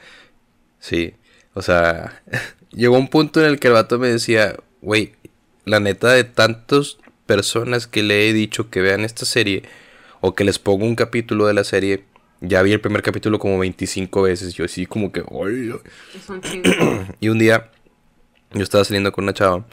Sí. 0.78 1.14
O 1.54 1.62
sea, 1.62 2.22
llegó 2.70 2.96
un 2.96 3.08
punto 3.08 3.40
en 3.40 3.46
el 3.46 3.58
que 3.58 3.68
el 3.68 3.74
vato 3.74 3.98
me 3.98 4.08
decía, 4.08 4.56
güey, 4.80 5.12
la 5.64 5.80
neta 5.80 6.12
de 6.12 6.24
tantas 6.24 6.98
personas 7.26 7.86
que 7.86 8.02
le 8.02 8.28
he 8.28 8.32
dicho 8.32 8.70
que 8.70 8.80
vean 8.80 9.00
esta 9.02 9.24
serie 9.26 9.62
o 10.20 10.34
que 10.34 10.44
les 10.44 10.58
pongo 10.58 10.84
un 10.84 10.96
capítulo 10.96 11.46
de 11.46 11.54
la 11.54 11.64
serie, 11.64 12.04
ya 12.40 12.62
vi 12.62 12.72
el 12.72 12.80
primer 12.80 13.02
capítulo 13.02 13.38
como 13.38 13.58
25 13.58 14.22
veces. 14.22 14.54
Yo 14.54 14.64
así 14.64 14.86
como 14.86 15.12
que, 15.12 15.22
y 17.20 17.28
un 17.28 17.38
día 17.38 17.70
yo 18.52 18.62
estaba 18.62 18.84
saliendo 18.84 19.12
con 19.12 19.24
una 19.24 19.34
chava 19.34 19.66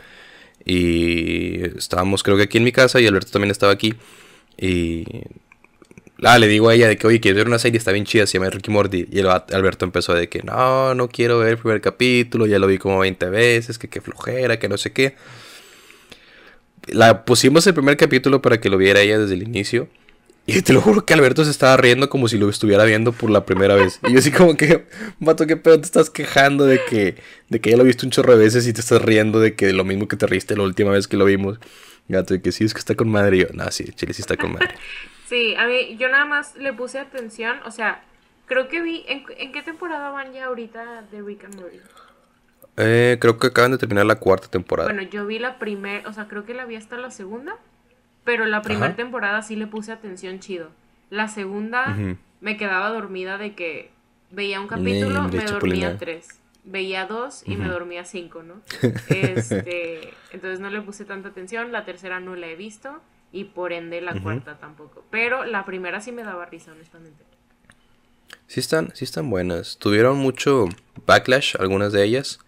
y 0.66 1.64
estábamos 1.78 2.24
creo 2.24 2.38
que 2.38 2.44
aquí 2.44 2.58
en 2.58 2.64
mi 2.64 2.72
casa 2.72 3.00
y 3.00 3.08
Alberto 3.08 3.32
también 3.32 3.52
estaba 3.52 3.72
aquí 3.72 3.94
y 4.58 5.06
Ah, 6.26 6.40
le 6.40 6.48
digo 6.48 6.70
a 6.70 6.76
ella 6.76 6.88
de 6.88 6.98
que, 6.98 7.08
oye, 7.08 7.20
quiero 7.20 7.38
ver 7.38 7.48
una 7.48 7.60
serie, 7.60 7.78
está 7.78 7.92
bien 7.92 8.06
chida, 8.06 8.26
se 8.26 8.38
llama 8.38 8.50
Ricky 8.50 8.72
Morty. 8.72 9.08
Y 9.12 9.20
el 9.20 9.28
Alberto 9.28 9.86
empezó 9.86 10.14
de 10.14 10.30
que, 10.30 10.42
no, 10.44 10.96
no 10.96 11.10
quiero 11.10 11.40
ver 11.40 11.50
el 11.50 11.58
primer 11.58 11.82
capítulo, 11.82 12.46
ya 12.46 12.60
lo 12.60 12.68
vi 12.68 12.78
como 12.78 13.00
20 13.00 13.30
veces, 13.30 13.78
que 13.78 13.88
qué 13.90 14.02
flojera, 14.02 14.60
que 14.60 14.70
no 14.70 14.78
sé 14.78 14.92
qué. 14.92 15.16
La 16.88 17.26
pusimos 17.26 17.66
el 17.68 17.74
primer 17.74 17.98
capítulo 17.98 18.42
para 18.42 18.60
que 18.60 18.70
lo 18.70 18.78
viera 18.78 19.02
ella 19.02 19.20
desde 19.20 19.34
el 19.34 19.44
inicio. 19.44 19.88
Y 20.46 20.62
te 20.62 20.74
lo 20.74 20.82
juro 20.82 21.06
que 21.06 21.14
Alberto 21.14 21.46
se 21.46 21.52
estaba 21.52 21.78
riendo 21.78 22.10
como 22.10 22.28
si 22.28 22.38
lo 22.38 22.50
estuviera 22.50 22.84
viendo 22.84 23.14
por 23.14 23.30
la 23.30 23.46
primera 23.46 23.76
vez. 23.76 24.00
Y 24.06 24.12
yo 24.12 24.20
así 24.20 24.30
como 24.30 24.58
que, 24.58 24.86
mato, 25.20 25.48
qué 25.48 25.56
pedo 25.56 25.80
te 25.80 25.86
estás 25.86 26.10
quejando 26.10 26.66
de 26.66 26.82
que, 26.90 27.16
de 27.48 27.62
que 27.62 27.72
ya 27.72 27.78
lo 27.78 27.86
viste 27.86 28.06
un 28.06 28.12
chorro 28.12 28.36
de 28.36 28.44
veces 28.44 28.68
y 28.68 28.74
te 28.74 28.82
estás 28.82 29.02
riendo 29.02 29.40
de 29.40 29.56
que 29.56 29.72
lo 29.72 29.86
mismo 29.86 30.10
que 30.10 30.18
te 30.18 30.28
riste 30.28 30.58
la 30.58 30.64
última 30.64 30.92
vez 30.92 31.08
que 31.08 31.16
lo 31.16 31.24
vimos. 31.24 31.60
Gato, 32.10 32.34
de 32.34 32.42
que 32.42 32.52
sí, 32.52 32.66
es 32.66 32.74
que 32.74 32.80
está 32.80 32.96
con 32.96 33.08
madre. 33.08 33.38
Y 33.38 33.40
yo, 33.42 33.48
no, 33.54 33.72
sí, 33.72 33.86
Chile 33.96 34.14
sí 34.14 34.22
está 34.22 34.36
con 34.36 34.52
madre. 34.52 34.76
Sí, 35.26 35.56
a 35.56 35.68
mí, 35.68 35.96
yo 35.98 36.10
nada 36.10 36.26
más 36.26 36.56
le 36.56 36.74
puse 36.74 37.00
atención, 37.00 37.58
o 37.66 37.72
sea, 37.72 38.04
creo 38.46 38.68
que 38.68 38.82
vi, 38.82 39.06
¿en, 39.08 39.52
qué 39.52 39.62
temporada 39.64 40.10
van 40.10 40.34
ya 40.34 40.46
ahorita 40.46 41.04
de 41.12 41.22
Rick 41.22 41.46
and 41.46 41.56
Morty? 41.56 41.80
Eh, 42.78 43.18
creo 43.20 43.38
que 43.38 43.48
acaban 43.48 43.72
de 43.72 43.78
terminar 43.78 44.06
la 44.06 44.16
cuarta 44.16 44.48
temporada. 44.48 44.92
Bueno, 44.92 45.08
yo 45.10 45.26
vi 45.26 45.40
la 45.40 45.60
primera, 45.60 46.08
o 46.10 46.14
sea, 46.14 46.28
creo 46.28 46.46
que 46.46 46.54
la 46.54 46.66
vi 46.66 46.76
hasta 46.76 46.98
la 46.98 47.12
segunda, 47.12 47.56
pero 48.24 48.46
la 48.46 48.62
primera 48.62 48.96
temporada 48.96 49.42
sí 49.42 49.56
le 49.56 49.68
puse 49.68 49.92
atención 49.92 50.40
chido. 50.40 50.70
La 51.10 51.28
segunda 51.28 51.96
me 52.42 52.58
quedaba 52.58 52.90
dormida 52.90 53.38
de 53.38 53.54
que 53.54 53.92
veía 54.32 54.60
un 54.60 54.68
capítulo, 54.68 55.24
me 55.30 55.46
dormía 55.46 55.98
tres. 55.98 56.28
Veía 56.66 57.06
dos 57.06 57.44
y 57.46 57.58
me 57.58 57.68
dormía 57.68 58.06
cinco, 58.06 58.42
¿no? 58.42 58.62
Este, 59.10 60.14
entonces 60.32 60.62
no 60.62 60.70
le 60.70 60.82
puse 60.82 61.04
tanta 61.06 61.30
atención. 61.30 61.72
La 61.72 61.86
tercera 61.86 62.20
no 62.22 62.36
la 62.36 62.48
he 62.48 62.56
visto 62.56 63.02
y 63.34 63.46
por 63.46 63.74
ende 63.74 64.00
la 64.00 64.22
cuarta 64.22 64.60
tampoco. 64.60 65.04
Pero 65.10 65.44
la 65.44 65.66
primera 65.66 66.00
sí 66.00 66.12
me 66.12 66.24
daba 66.24 66.46
risa, 66.46 66.72
honestamente. 66.72 67.26
Sí 68.46 68.60
están, 68.60 68.96
sí 68.96 69.04
están 69.04 69.30
buenas. 69.30 69.78
Tuvieron 69.80 70.18
mucho 70.18 70.70
backlash, 71.08 71.56
algunas 71.60 71.92
de 71.92 72.04
ellas. 72.04 72.40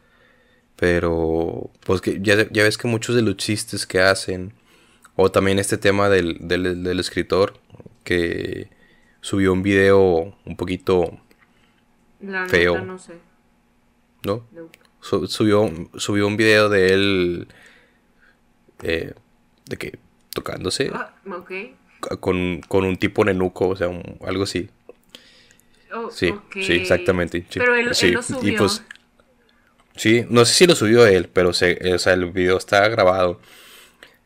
Pero, 0.75 1.71
pues 1.85 2.01
que 2.01 2.21
ya, 2.21 2.47
ya 2.51 2.63
ves 2.63 2.77
que 2.77 2.87
muchos 2.87 3.15
de 3.15 3.23
los 3.23 3.35
chistes 3.37 3.87
que 3.87 3.99
hacen, 3.99 4.53
o 5.15 5.31
también 5.31 5.57
este 5.57 5.77
tema 5.79 6.07
del, 6.07 6.37
del, 6.47 6.99
escritor, 6.99 7.53
que 8.03 8.69
subió 9.21 9.53
un 9.53 9.63
video 9.63 10.37
un 10.45 10.55
poquito 10.55 11.19
feo. 12.47 12.79
no 12.85 12.99
sé. 12.99 13.13
¿No? 14.23 14.45
subió, 14.99 15.71
subió 15.97 16.27
un 16.27 16.37
video 16.37 16.69
de 16.69 16.93
él 16.93 17.47
eh, 18.81 19.13
de 19.65 19.77
que 19.77 19.99
tocándose. 20.35 20.91
Ah, 20.93 21.15
con, 22.19 22.61
un 22.71 22.97
tipo 22.97 23.25
nenuco, 23.25 23.69
o 23.69 23.75
sea, 23.75 23.89
algo 24.25 24.43
así. 24.43 24.69
Oh, 25.91 26.11
sí, 26.11 26.35
sí, 26.53 26.73
exactamente. 26.73 27.45
Sí, 27.49 27.57
pero 27.57 27.73
él, 27.73 27.95
sí, 27.95 28.11
lo 28.11 28.21
subió. 28.21 28.59
Pues, 28.59 28.83
sí, 29.95 30.25
no 30.29 30.45
sé 30.45 30.53
si 30.53 30.67
lo 30.67 30.75
subió 30.75 31.07
él, 31.07 31.29
pero 31.31 31.53
se, 31.53 31.93
o 31.93 31.97
sea, 31.97 32.13
el 32.13 32.25
video 32.31 32.57
está 32.57 32.87
grabado. 32.89 33.39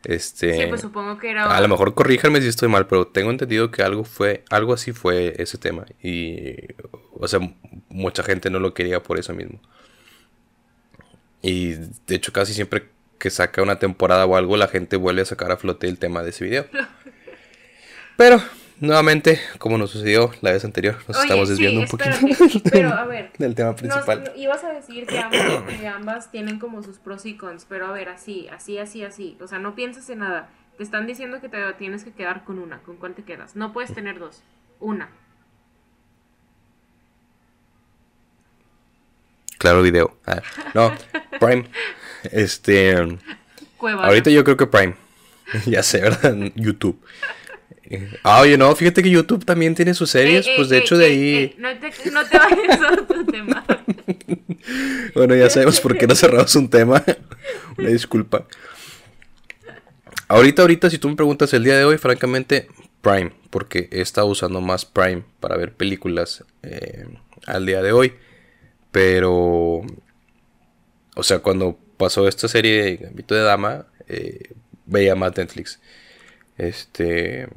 Este, 0.04 0.56
sí, 0.56 0.66
pues 0.68 0.80
supongo 0.80 1.18
que 1.18 1.30
era. 1.30 1.54
A 1.56 1.60
lo 1.60 1.68
mejor 1.68 1.94
corríjanme 1.94 2.40
si 2.42 2.48
estoy 2.48 2.68
mal, 2.68 2.86
pero 2.86 3.06
tengo 3.06 3.30
entendido 3.30 3.70
que 3.70 3.82
algo 3.82 4.04
fue, 4.04 4.44
algo 4.50 4.74
así 4.74 4.92
fue 4.92 5.34
ese 5.38 5.58
tema. 5.58 5.86
Y, 6.02 6.56
o 7.12 7.28
sea, 7.28 7.40
mucha 7.88 8.22
gente 8.22 8.50
no 8.50 8.58
lo 8.58 8.74
quería 8.74 9.02
por 9.02 9.18
eso 9.18 9.32
mismo. 9.32 9.60
Y 11.42 11.74
de 11.74 12.16
hecho, 12.16 12.32
casi 12.32 12.52
siempre 12.52 12.88
que 13.20 13.30
saca 13.30 13.62
una 13.62 13.78
temporada 13.78 14.26
o 14.26 14.34
algo, 14.34 14.56
la 14.56 14.66
gente 14.66 14.96
vuelve 14.96 15.22
a 15.22 15.24
sacar 15.24 15.52
a 15.52 15.56
flote 15.56 15.86
el 15.86 15.98
tema 15.98 16.24
de 16.24 16.30
ese 16.30 16.44
video. 16.44 16.66
Pero 18.16 18.42
nuevamente, 18.80 19.40
como 19.58 19.78
nos 19.78 19.90
sucedió 19.90 20.32
la 20.40 20.50
vez 20.50 20.64
anterior, 20.64 20.96
nos 21.06 21.16
Oye, 21.16 21.26
estamos 21.26 21.48
sí, 21.48 21.54
desviando 21.54 21.80
un 21.82 21.86
poquito 21.86 22.10
espérate, 22.10 22.70
pero 22.70 22.88
a 22.94 23.04
ver, 23.04 23.30
del 23.38 23.54
tema 23.54 23.76
principal. 23.76 24.32
ibas 24.36 24.64
a 24.64 24.72
decir 24.72 25.06
que 25.06 25.18
ambas, 25.18 25.62
que 25.80 25.86
ambas 25.86 26.30
tienen 26.30 26.58
como 26.58 26.82
sus 26.82 26.98
pros 26.98 27.24
y 27.26 27.36
cons, 27.36 27.66
pero 27.68 27.86
a 27.86 27.92
ver, 27.92 28.08
así, 28.08 28.48
así, 28.48 28.78
así, 28.78 29.04
así. 29.04 29.38
O 29.40 29.46
sea, 29.46 29.58
no 29.58 29.74
piensas 29.74 30.08
en 30.10 30.18
nada. 30.18 30.48
Te 30.76 30.82
están 30.82 31.06
diciendo 31.06 31.40
que 31.40 31.48
te 31.48 31.58
tienes 31.74 32.04
que 32.04 32.12
quedar 32.12 32.44
con 32.44 32.58
una. 32.58 32.82
¿Con 32.82 32.96
cuál 32.96 33.14
te 33.14 33.22
quedas? 33.22 33.54
No 33.54 33.72
puedes 33.72 33.94
tener 33.94 34.18
dos. 34.18 34.42
Una. 34.80 35.10
Claro, 39.60 39.82
video. 39.82 40.16
Ah, 40.26 40.40
no, 40.72 40.90
Prime. 41.38 41.66
Este. 42.32 42.96
Cueva. 43.76 44.06
Ahorita 44.06 44.30
yo 44.30 44.42
creo 44.42 44.56
que 44.56 44.66
Prime. 44.66 44.94
ya 45.66 45.82
sé, 45.82 46.00
¿verdad? 46.00 46.34
YouTube. 46.56 46.98
Eh, 47.84 48.08
Ah, 48.22 48.40
oye, 48.40 48.56
no, 48.56 48.74
fíjate 48.74 49.02
que 49.02 49.10
YouTube 49.10 49.44
también 49.44 49.74
tiene 49.74 49.92
sus 49.92 50.10
series. 50.10 50.46
Ey, 50.46 50.52
ey, 50.52 50.56
pues 50.56 50.68
de 50.70 50.76
ey, 50.78 50.82
hecho, 50.82 50.96
de 50.96 51.04
ahí. 51.04 51.54
no, 51.58 51.68
te, 51.78 52.10
no 52.10 52.24
te 52.24 52.38
vayas 52.38 52.80
a 52.80 52.92
otro 53.02 53.26
tema. 53.30 53.64
Bueno, 55.14 55.34
ya 55.36 55.50
sabemos 55.50 55.78
por 55.80 55.98
qué 55.98 56.06
no 56.06 56.14
cerramos 56.14 56.54
un 56.56 56.70
tema. 56.70 57.04
Una 57.76 57.88
disculpa. 57.90 58.46
Ahorita, 60.28 60.62
ahorita, 60.62 60.88
si 60.88 60.96
tú 60.98 61.08
me 61.10 61.16
preguntas 61.16 61.52
el 61.52 61.64
día 61.64 61.76
de 61.76 61.84
hoy, 61.84 61.98
francamente, 61.98 62.68
Prime. 63.02 63.32
Porque 63.50 63.88
he 63.92 64.00
estado 64.00 64.28
usando 64.28 64.62
más 64.62 64.86
Prime 64.86 65.22
para 65.40 65.56
ver 65.58 65.72
películas 65.74 66.44
eh, 66.62 67.06
al 67.46 67.66
día 67.66 67.82
de 67.82 67.92
hoy. 67.92 68.14
Pero. 68.92 69.82
O 71.16 71.22
sea, 71.22 71.40
cuando 71.40 71.78
pasó 71.96 72.26
esta 72.28 72.48
serie 72.48 72.82
de 72.82 72.96
Gambito 72.96 73.34
de 73.34 73.42
Dama, 73.42 73.86
eh, 74.08 74.52
veía 74.86 75.14
más 75.14 75.36
Netflix. 75.36 75.80
Este. 76.58 77.48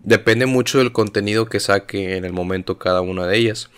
Depende 0.00 0.44
mucho 0.46 0.78
del 0.78 0.92
contenido 0.92 1.46
que 1.46 1.60
saque 1.60 2.16
en 2.16 2.24
el 2.26 2.32
momento 2.32 2.78
cada 2.78 3.00
una 3.00 3.26
de 3.26 3.38
ellas. 3.38 3.70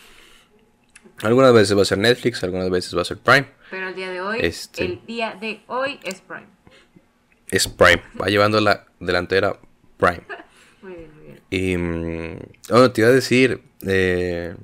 Algunas 1.23 1.53
veces 1.55 1.77
va 1.77 1.83
a 1.83 1.87
ser 1.87 1.99
Netflix, 1.99 2.43
algunas 2.43 2.69
veces 2.69 2.97
va 2.97 3.03
a 3.03 3.05
ser 3.05 3.19
Prime. 3.19 3.47
Pero 3.71 3.89
el 3.89 3.95
día 3.95 4.11
de 4.11 4.21
hoy, 4.21 4.39
Este. 4.43 4.85
el 4.85 5.07
día 5.07 5.37
de 5.41 5.61
hoy 5.69 5.99
es 6.03 6.21
Prime. 6.21 6.47
Es 7.49 7.69
Prime. 7.69 8.03
Va 8.21 8.27
llevando 8.27 8.61
la 8.61 8.87
delantera 9.01 9.59
Prime. 9.99 10.23
Muy 10.83 10.95
bien, 10.95 11.11
muy 11.17 11.25
bien. 11.27 11.41
Y. 11.51 11.77
mm, 11.77 12.39
bueno, 12.71 12.91
te 12.93 13.01
iba 13.01 13.11
a 13.11 13.13
decir. 13.13 13.63
eh, 13.87 14.55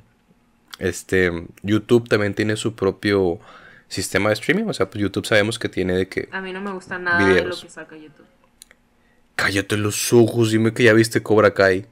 este. 0.79 1.31
YouTube 1.63 2.09
también 2.09 2.35
tiene 2.35 2.57
su 2.57 2.75
propio 2.75 3.41
sistema 3.89 4.31
de 4.31 4.35
streaming. 4.35 4.65
O 4.65 4.73
sea, 4.73 4.89
pues 4.89 5.03
YouTube 5.03 5.27
sabemos 5.27 5.59
que 5.59 5.69
tiene 5.69 5.95
de 5.95 6.09
que. 6.09 6.29
A 6.33 6.41
mí 6.41 6.53
no 6.53 6.61
me 6.61 6.73
gusta 6.73 6.99
nada 6.99 7.27
de 7.27 7.45
lo 7.45 7.57
que 7.57 7.69
saca 7.69 7.97
YouTube. 7.97 8.27
Cállate 9.37 9.77
los 9.77 10.13
ojos, 10.13 10.51
dime 10.51 10.73
que 10.73 10.85
ya 10.85 10.93
viste 10.93 11.23
Cobra 11.23 11.55
Kai. 11.55 11.87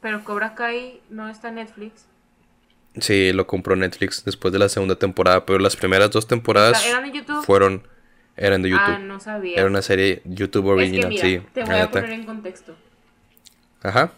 Pero 0.00 0.22
Cobra 0.24 0.54
Kai 0.54 1.00
no 1.10 1.28
está 1.28 1.48
en 1.48 1.56
Netflix. 1.56 2.06
Sí, 3.00 3.32
lo 3.32 3.46
compró 3.46 3.76
Netflix 3.76 4.24
después 4.24 4.52
de 4.52 4.58
la 4.58 4.68
segunda 4.68 4.96
temporada. 4.96 5.44
Pero 5.44 5.58
las 5.58 5.76
primeras 5.76 6.10
dos 6.10 6.26
temporadas 6.26 6.84
¿Eran 6.84 7.04
de 7.04 7.18
YouTube? 7.18 7.44
fueron. 7.44 7.86
Eran 8.36 8.62
de 8.62 8.70
YouTube. 8.70 8.84
Ah, 8.86 8.98
no 8.98 9.18
sabía. 9.20 9.56
Era 9.58 9.66
una 9.66 9.82
serie 9.82 10.22
YouTube 10.24 10.64
es 10.64 10.90
que 10.90 10.98
original, 10.98 11.08
mira, 11.10 11.22
sí. 11.22 11.42
te 11.52 11.64
voy 11.64 11.76
a 11.76 11.90
poner 11.90 12.10
en 12.10 12.24
contexto. 12.24 12.76
Ajá. 13.82 14.12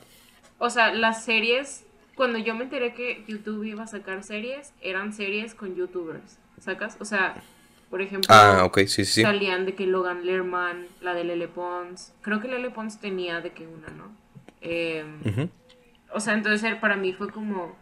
O 0.58 0.68
sea, 0.68 0.92
las 0.92 1.24
series, 1.24 1.84
cuando 2.20 2.36
yo 2.36 2.54
me 2.54 2.64
enteré 2.64 2.92
que 2.92 3.24
YouTube 3.26 3.64
iba 3.64 3.84
a 3.84 3.86
sacar 3.86 4.22
series, 4.22 4.74
eran 4.82 5.14
series 5.14 5.54
con 5.54 5.74
YouTubers, 5.74 6.36
¿sacas? 6.58 6.98
O 7.00 7.06
sea, 7.06 7.42
por 7.88 8.02
ejemplo, 8.02 8.28
Ah, 8.28 8.60
ok, 8.66 8.80
sí, 8.80 9.06
sí, 9.06 9.22
salían 9.22 9.64
de 9.64 9.74
que 9.74 9.86
Logan 9.86 10.26
Lerman, 10.26 10.86
la 11.00 11.14
de 11.14 11.24
Lele 11.24 11.48
Pons, 11.48 12.12
creo 12.20 12.38
que 12.38 12.48
Lele 12.48 12.68
Pons 12.68 13.00
tenía 13.00 13.40
de 13.40 13.52
que 13.52 13.66
una, 13.66 13.88
¿no? 13.88 14.12
Eh, 14.60 15.02
Ujú. 15.24 15.48
O 16.12 16.20
sea, 16.20 16.34
entonces 16.34 16.62
eh, 16.70 16.76
para 16.78 16.96
mí 16.96 17.14
fue 17.14 17.30
como, 17.30 17.74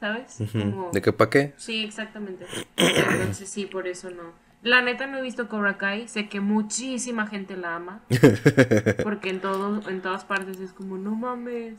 ¿sabes? 0.00 0.42
Como, 0.50 0.90
¿De 0.90 1.00
qué 1.00 1.12
pa' 1.12 1.30
qué? 1.30 1.54
Sí, 1.56 1.84
exactamente. 1.84 2.46
Entonces 2.76 3.48
sí, 3.48 3.66
por 3.66 3.86
eso 3.86 4.10
no. 4.10 4.32
La 4.64 4.82
neta 4.82 5.06
no 5.06 5.18
he 5.18 5.22
visto 5.22 5.48
Cobra 5.48 5.78
Kai, 5.78 6.08
sé 6.08 6.28
que 6.28 6.40
muchísima 6.40 7.28
gente 7.28 7.56
la 7.56 7.76
ama, 7.76 8.00
porque 9.04 9.30
en 9.30 9.40
todo, 9.40 9.88
en 9.88 10.02
todas 10.02 10.24
partes 10.24 10.58
es 10.58 10.72
como, 10.72 10.98
no 10.98 11.14
mames. 11.14 11.78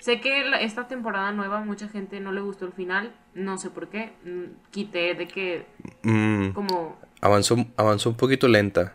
Sé 0.00 0.20
que 0.20 0.50
esta 0.62 0.88
temporada 0.88 1.30
nueva 1.32 1.60
mucha 1.60 1.88
gente 1.88 2.20
no 2.20 2.32
le 2.32 2.40
gustó 2.40 2.64
el 2.66 2.72
final, 2.72 3.12
no 3.34 3.58
sé 3.58 3.70
por 3.70 3.88
qué. 3.88 4.12
Mm, 4.24 4.44
Quité 4.70 5.14
de 5.14 5.28
que 5.28 5.66
Mm, 6.02 6.50
como 6.50 6.98
avanzó, 7.20 7.56
avanzó 7.76 8.10
un 8.10 8.16
poquito 8.16 8.48
lenta, 8.48 8.94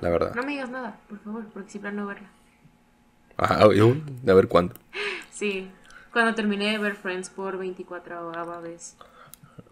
la 0.00 0.10
verdad. 0.10 0.34
no 0.34 0.42
me 0.42 0.52
digas 0.52 0.70
nada, 0.70 0.98
por 1.08 1.18
favor, 1.20 1.44
porque 1.52 1.70
sí 1.70 1.78
planeo 1.78 2.06
verla. 2.06 2.28
Ah, 3.36 3.68
yo, 3.74 3.94
a 4.26 4.34
ver 4.34 4.48
cuándo. 4.48 4.74
Sí, 5.30 5.70
cuando 6.12 6.34
terminé 6.34 6.72
de 6.72 6.78
ver 6.78 6.96
Friends 6.96 7.30
por 7.30 7.56
24 7.56 8.32
vez. 8.60 8.96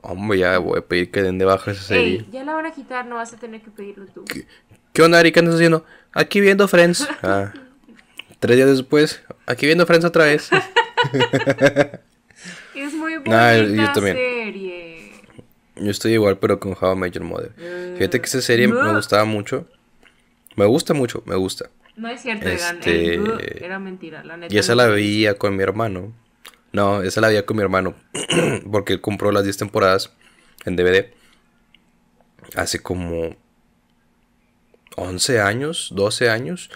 Hombre, 0.02 0.38
ya 0.38 0.58
voy 0.58 0.78
a 0.78 0.82
pedir 0.82 1.10
que 1.10 1.22
den 1.22 1.38
de 1.38 1.44
baja 1.44 1.72
esa 1.72 1.82
serie. 1.82 2.18
Ey, 2.18 2.28
ya 2.30 2.44
la 2.44 2.54
van 2.54 2.66
a 2.66 2.70
quitar, 2.70 3.06
no 3.06 3.16
vas 3.16 3.32
a 3.32 3.36
tener 3.36 3.62
que 3.62 3.70
pedirlo 3.72 4.06
tú. 4.06 4.24
¿Qué 4.92 5.02
onda, 5.02 5.18
Ari? 5.18 5.32
¿Qué 5.32 5.40
andas 5.40 5.56
haciendo? 5.56 5.84
Aquí 6.12 6.40
viendo 6.40 6.68
Friends. 6.68 7.08
Ah, 7.22 7.52
tres 8.40 8.56
días 8.56 8.68
después, 8.68 9.22
aquí 9.46 9.66
viendo 9.66 9.86
Friends 9.86 10.04
otra 10.04 10.24
vez. 10.24 10.48
Es 12.74 12.92
muy 12.94 13.14
Nah, 13.24 13.56
bonita 13.56 13.86
yo 13.86 13.92
también. 13.92 14.16
serie. 14.16 15.12
Yo 15.76 15.90
estoy 15.90 16.12
igual, 16.12 16.38
pero 16.38 16.60
con 16.60 16.76
How 16.78 16.92
I 16.94 16.96
Met 16.96 17.12
Your 17.14 17.24
Mother. 17.24 17.52
Fíjate 17.96 18.20
que 18.20 18.26
esa 18.26 18.40
serie 18.42 18.68
me 18.68 18.92
gustaba 18.92 19.24
mucho. 19.24 19.66
Me 20.56 20.64
gusta 20.66 20.92
mucho, 20.94 21.22
me 21.26 21.36
gusta. 21.36 21.70
No 21.96 22.08
es 22.08 22.20
cierto, 22.22 22.46
Egan, 22.48 22.76
Este- 22.78 23.14
el 23.14 23.62
era 23.62 23.78
mentira, 23.78 24.22
la 24.24 24.36
neta. 24.36 24.54
Y 24.54 24.58
esa 24.58 24.74
la 24.74 24.86
veía 24.86 25.34
con 25.38 25.56
mi 25.56 25.62
hermano. 25.62 26.12
No, 26.72 27.02
esa 27.02 27.20
la 27.22 27.28
veía 27.28 27.46
con 27.46 27.56
mi 27.56 27.62
hermano. 27.62 27.94
Porque 28.70 28.92
él 28.94 29.00
compró 29.00 29.32
las 29.32 29.44
10 29.44 29.56
temporadas 29.56 30.12
en 30.66 30.76
DVD. 30.76 31.12
Hace 32.54 32.80
como 32.80 33.34
11 34.96 35.40
años, 35.40 35.90
12 35.94 36.28
años. 36.30 36.70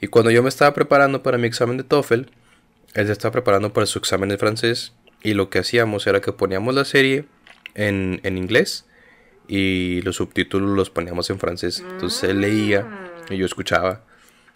Y 0.00 0.08
cuando 0.08 0.30
yo 0.30 0.42
me 0.42 0.48
estaba 0.48 0.74
preparando 0.74 1.22
para 1.22 1.38
mi 1.38 1.46
examen 1.46 1.76
de 1.76 1.84
TOEFL, 1.84 2.22
él 2.94 3.06
se 3.06 3.12
estaba 3.12 3.32
preparando 3.32 3.72
para 3.72 3.86
su 3.86 3.98
examen 3.98 4.28
de 4.28 4.38
francés. 4.38 4.92
Y 5.22 5.34
lo 5.34 5.50
que 5.50 5.58
hacíamos 5.58 6.06
era 6.06 6.20
que 6.20 6.32
poníamos 6.32 6.74
la 6.74 6.84
serie 6.84 7.24
en, 7.74 8.20
en 8.22 8.38
inglés 8.38 8.86
y 9.48 10.02
los 10.02 10.16
subtítulos 10.16 10.76
los 10.76 10.90
poníamos 10.90 11.30
en 11.30 11.38
francés. 11.38 11.82
Entonces 11.90 12.30
él 12.30 12.40
leía 12.40 12.86
y 13.30 13.36
yo 13.36 13.46
escuchaba. 13.46 14.04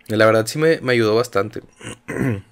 Y 0.08 0.16
la 0.16 0.26
verdad 0.26 0.46
sí 0.46 0.58
me, 0.58 0.80
me 0.80 0.92
ayudó 0.92 1.14
bastante. 1.14 1.62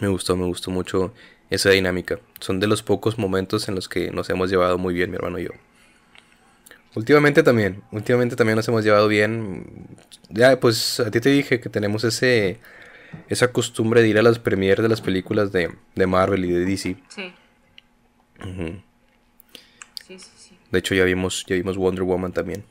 Me 0.00 0.08
gustó, 0.08 0.36
me 0.36 0.46
gustó 0.46 0.70
mucho 0.70 1.12
esa 1.50 1.68
dinámica. 1.68 2.18
Son 2.40 2.60
de 2.60 2.66
los 2.66 2.82
pocos 2.82 3.18
momentos 3.18 3.68
en 3.68 3.74
los 3.74 3.90
que 3.90 4.10
nos 4.10 4.30
hemos 4.30 4.48
llevado 4.48 4.78
muy 4.78 4.94
bien, 4.94 5.10
mi 5.10 5.16
hermano 5.16 5.38
y 5.38 5.44
yo. 5.44 5.50
Últimamente 6.94 7.42
también, 7.42 7.82
últimamente 7.90 8.36
también 8.36 8.56
nos 8.56 8.68
hemos 8.68 8.84
llevado 8.84 9.08
bien. 9.08 9.86
Ya, 10.28 10.60
pues 10.60 11.00
a 11.00 11.10
ti 11.10 11.20
te 11.20 11.30
dije 11.30 11.60
que 11.60 11.68
tenemos 11.68 12.04
ese 12.04 12.60
esa 13.28 13.52
costumbre 13.52 14.02
de 14.02 14.08
ir 14.08 14.18
a 14.18 14.22
las 14.22 14.38
premieres 14.38 14.82
de 14.82 14.88
las 14.88 15.00
películas 15.00 15.52
de, 15.52 15.70
de 15.94 16.06
Marvel 16.06 16.44
y 16.44 16.52
de 16.52 16.64
DC. 16.64 16.96
Sí. 17.08 17.32
Sí, 20.06 20.18
sí, 20.18 20.30
sí. 20.36 20.58
De 20.70 20.78
hecho 20.78 20.94
ya 20.94 21.04
vimos, 21.04 21.44
ya 21.46 21.56
vimos 21.56 21.76
Wonder 21.76 22.04
Woman 22.04 22.32
también. 22.32 22.64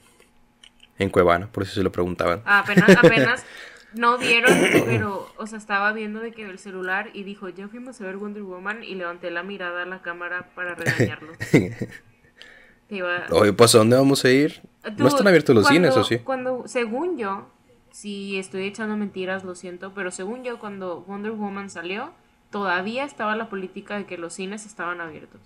En 0.97 1.09
Cuevana, 1.09 1.47
por 1.51 1.65
si 1.65 1.73
se 1.73 1.83
lo 1.83 1.91
preguntaban. 1.91 2.41
Apenas, 2.45 2.95
apenas 2.97 3.45
no 3.93 4.17
vieron, 4.17 4.53
pero, 4.85 5.33
o 5.37 5.47
sea, 5.47 5.57
estaba 5.57 5.93
viendo 5.93 6.19
de 6.19 6.31
que 6.31 6.43
el 6.43 6.59
celular 6.59 7.09
y 7.13 7.23
dijo, 7.23 7.49
ya 7.49 7.67
fuimos 7.67 7.99
a 8.01 8.03
ver 8.03 8.17
Wonder 8.17 8.43
Woman 8.43 8.83
y 8.83 8.95
levanté 8.95 9.31
la 9.31 9.41
mirada 9.41 9.83
a 9.83 9.85
la 9.85 10.01
cámara 10.01 10.49
para 10.53 10.75
regañarlo. 10.75 11.33
Iba- 12.91 13.25
Oye, 13.31 13.53
pues 13.53 13.73
¿a 13.73 13.79
dónde 13.79 13.95
vamos 13.95 14.23
a 14.25 14.29
ir? 14.29 14.61
No 14.97 15.07
están 15.07 15.27
abiertos 15.27 15.55
los 15.55 15.63
cuando- 15.65 15.89
cines, 15.89 15.97
¿o 15.97 16.03
sí? 16.03 16.19
Cuando, 16.19 16.63
según 16.67 17.17
yo, 17.17 17.47
si 17.91 18.37
estoy 18.37 18.63
echando 18.65 18.95
mentiras, 18.97 19.43
lo 19.43 19.55
siento, 19.55 19.93
pero 19.95 20.11
según 20.11 20.43
yo, 20.43 20.59
cuando 20.59 21.01
Wonder 21.01 21.31
Woman 21.31 21.69
salió, 21.69 22.11
todavía 22.51 23.05
estaba 23.05 23.35
la 23.35 23.49
política 23.49 23.97
de 23.97 24.05
que 24.05 24.17
los 24.17 24.33
cines 24.33 24.65
estaban 24.65 25.01
abiertos. 25.01 25.41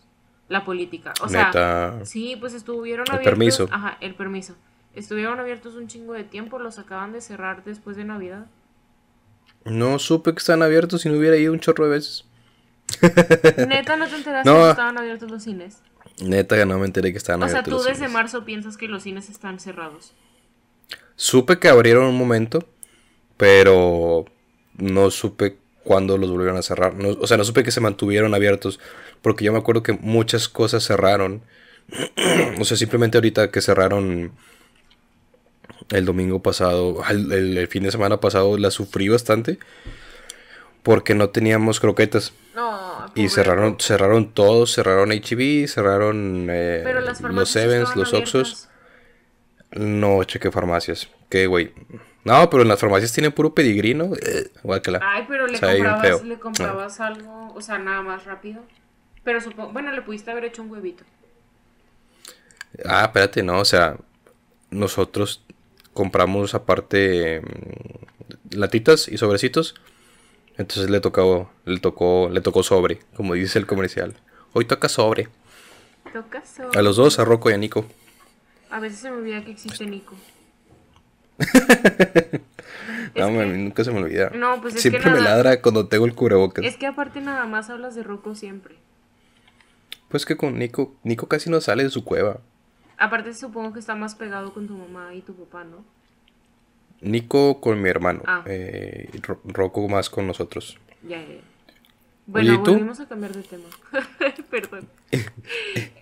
La 0.49 0.63
política. 0.65 1.13
O 1.21 1.29
sea, 1.29 1.45
Neta. 1.47 2.05
sí, 2.05 2.35
pues 2.39 2.53
estuvieron 2.53 3.05
El 3.09 3.15
abiertos. 3.15 3.31
permiso. 3.31 3.67
Ajá, 3.71 3.97
el 4.01 4.15
permiso. 4.15 4.55
Estuvieron 4.93 5.39
abiertos 5.39 5.75
un 5.75 5.87
chingo 5.87 6.13
de 6.13 6.23
tiempo, 6.23 6.57
los 6.59 6.79
acaban 6.79 7.11
de 7.13 7.21
cerrar 7.21 7.63
después 7.63 7.97
de 7.97 8.05
Navidad. 8.05 8.45
No 9.65 9.97
supe 9.99 10.31
que 10.33 10.39
están 10.39 10.61
abiertos 10.63 11.01
si 11.01 11.09
no 11.09 11.17
hubiera 11.17 11.35
ido 11.37 11.51
un 11.51 11.59
chorro 11.59 11.85
de 11.85 11.91
veces. 11.91 12.25
Neta, 13.67 13.95
¿no 13.97 14.07
te 14.07 14.15
enteraste 14.15 14.49
No. 14.53 14.63
que 14.63 14.69
estaban 14.69 14.97
abiertos 14.97 15.29
los 15.31 15.43
cines? 15.43 15.81
Neta, 16.21 16.65
no 16.65 16.79
me 16.79 16.85
enteré 16.85 17.11
que 17.11 17.17
estaban 17.17 17.43
O 17.43 17.49
sea, 17.49 17.59
abiertos 17.59 17.83
tú 17.83 17.83
los 17.83 17.85
desde 17.85 18.07
cines. 18.07 18.11
marzo 18.11 18.45
piensas 18.45 18.77
que 18.77 18.87
los 18.87 19.03
cines 19.03 19.29
están 19.29 19.59
cerrados. 19.59 20.13
Supe 21.15 21.59
que 21.59 21.69
abrieron 21.69 22.05
un 22.05 22.17
momento, 22.17 22.67
pero 23.37 24.25
no 24.77 25.11
supe 25.11 25.57
cuándo 25.83 26.17
los 26.17 26.31
volvieron 26.31 26.57
a 26.57 26.61
cerrar. 26.61 26.95
No- 26.95 27.09
o 27.19 27.27
sea, 27.27 27.37
no 27.37 27.43
supe 27.45 27.63
que 27.63 27.71
se 27.71 27.81
mantuvieron 27.81 28.33
abiertos, 28.33 28.79
porque 29.21 29.45
yo 29.45 29.53
me 29.53 29.59
acuerdo 29.59 29.83
que 29.83 29.93
muchas 29.93 30.49
cosas 30.49 30.83
cerraron. 30.85 31.41
o 32.59 32.65
sea, 32.65 32.77
simplemente 32.77 33.17
ahorita 33.17 33.51
que 33.51 33.61
cerraron 33.61 34.33
el 35.89 36.05
domingo 36.05 36.41
pasado, 36.41 37.01
el, 37.09 37.31
el 37.57 37.67
fin 37.67 37.83
de 37.83 37.91
semana 37.91 38.19
pasado 38.19 38.57
la 38.57 38.71
sufrí 38.71 39.07
bastante 39.09 39.59
porque 40.85 41.15
no 41.15 41.29
teníamos 41.31 41.79
croquetas. 41.79 42.31
No, 42.53 43.07
Y 43.15 43.27
cerraron, 43.29 43.77
cerraron 43.79 44.31
todos, 44.31 44.71
cerraron 44.71 45.09
HB, 45.09 45.67
cerraron 45.67 46.47
eh, 46.49 46.81
Pero 46.83 47.01
las 47.01 47.19
los 47.21 47.49
Sevens, 47.49 47.95
los 47.95 48.13
Oxos. 48.13 48.69
No 49.71 50.23
chequé 50.23 50.51
farmacias. 50.51 51.09
¿Qué, 51.27 51.47
güey? 51.47 51.73
No, 52.23 52.49
pero 52.51 52.61
en 52.61 52.69
las 52.69 52.79
farmacias 52.79 53.11
tienen 53.11 53.31
puro 53.31 53.55
pedigrino. 53.55 54.11
Eh, 54.15 54.51
guácala. 54.61 54.99
Ay, 55.01 55.25
pero 55.27 55.47
le 55.47 55.59
bien 55.59 55.85
comprabas, 55.85 56.23
le 56.23 56.39
comprabas 56.39 56.99
algo, 56.99 57.51
o 57.55 57.61
sea, 57.61 57.79
nada 57.79 58.03
más 58.03 58.25
rápido. 58.25 58.61
Pero 59.23 59.41
supongo, 59.41 59.73
bueno, 59.73 59.91
le 59.91 60.03
pudiste 60.03 60.29
haber 60.29 60.45
hecho 60.45 60.61
un 60.61 60.69
huevito. 60.69 61.03
Ah, 62.85 63.05
espérate, 63.05 63.41
no, 63.41 63.59
o 63.59 63.65
sea, 63.65 63.97
nosotros 64.69 65.43
compramos 65.93 66.53
aparte 66.53 67.41
mm, 67.41 68.55
latitas 68.55 69.07
y 69.07 69.17
sobrecitos. 69.17 69.73
Entonces 70.57 70.89
le 70.89 70.99
tocó, 71.01 71.49
le 71.65 71.79
tocó, 71.79 72.29
le 72.31 72.41
tocó 72.41 72.63
sobre, 72.63 72.99
como 73.15 73.33
dice 73.33 73.59
el 73.59 73.65
comercial. 73.65 74.15
Hoy 74.53 74.65
toca 74.65 74.87
sobre. 74.89 75.27
Toca 76.13 76.43
so- 76.45 76.69
A 76.73 76.81
los 76.81 76.95
dos, 76.95 77.19
a 77.19 77.25
Rocco 77.25 77.49
y 77.49 77.53
a 77.53 77.57
Nico. 77.57 77.85
A 78.69 78.79
veces 78.79 78.99
se 78.99 79.11
me 79.11 79.17
olvida 79.17 79.43
que 79.43 79.51
existe 79.51 79.85
Nico. 79.85 80.15
No, 83.15 83.27
Es 83.27 83.33
mami, 83.33 83.51
que- 83.51 83.57
nunca 83.57 83.83
se 83.83 83.91
me 83.91 83.99
olvida. 83.99 84.29
No, 84.31 84.61
pues 84.61 84.75
es 84.75 84.81
Siempre 84.81 85.01
que 85.03 85.09
me 85.09 85.17
nada- 85.19 85.35
ladra 85.37 85.61
cuando 85.61 85.87
tengo 85.87 86.05
el 86.05 86.13
cubrebocas. 86.15 86.65
Es 86.65 86.75
que 86.75 86.85
aparte 86.85 87.21
nada 87.21 87.45
más 87.45 87.69
hablas 87.69 87.95
de 87.95 88.03
Rocco 88.03 88.35
siempre. 88.35 88.75
Pues 90.09 90.25
que 90.25 90.35
con 90.35 90.57
Nico, 90.59 90.93
Nico 91.03 91.27
casi 91.27 91.49
no 91.49 91.61
sale 91.61 91.83
de 91.83 91.89
su 91.89 92.03
cueva. 92.03 92.39
Aparte 92.97 93.33
supongo 93.33 93.73
que 93.73 93.79
está 93.79 93.95
más 93.95 94.15
pegado 94.15 94.53
con 94.53 94.67
tu 94.67 94.75
mamá 94.75 95.13
y 95.13 95.21
tu 95.21 95.33
papá, 95.35 95.63
¿no? 95.63 95.85
Nico 97.01 97.59
con 97.61 97.81
mi 97.81 97.89
hermano. 97.89 98.21
Ah. 98.25 98.43
eh, 98.47 99.09
y 99.13 99.17
Ro- 99.21 99.41
Rocco 99.45 99.87
más 99.87 100.09
con 100.09 100.25
nosotros. 100.27 100.77
Ya, 101.07 101.17
ya. 101.21 101.35
Bueno, 102.27 102.53
¿y 102.53 102.57
tú? 102.63 102.71
volvimos 102.71 102.99
a 102.99 103.07
cambiar 103.07 103.33
de 103.33 103.43
tema. 103.43 103.65
Perdón. 104.49 104.87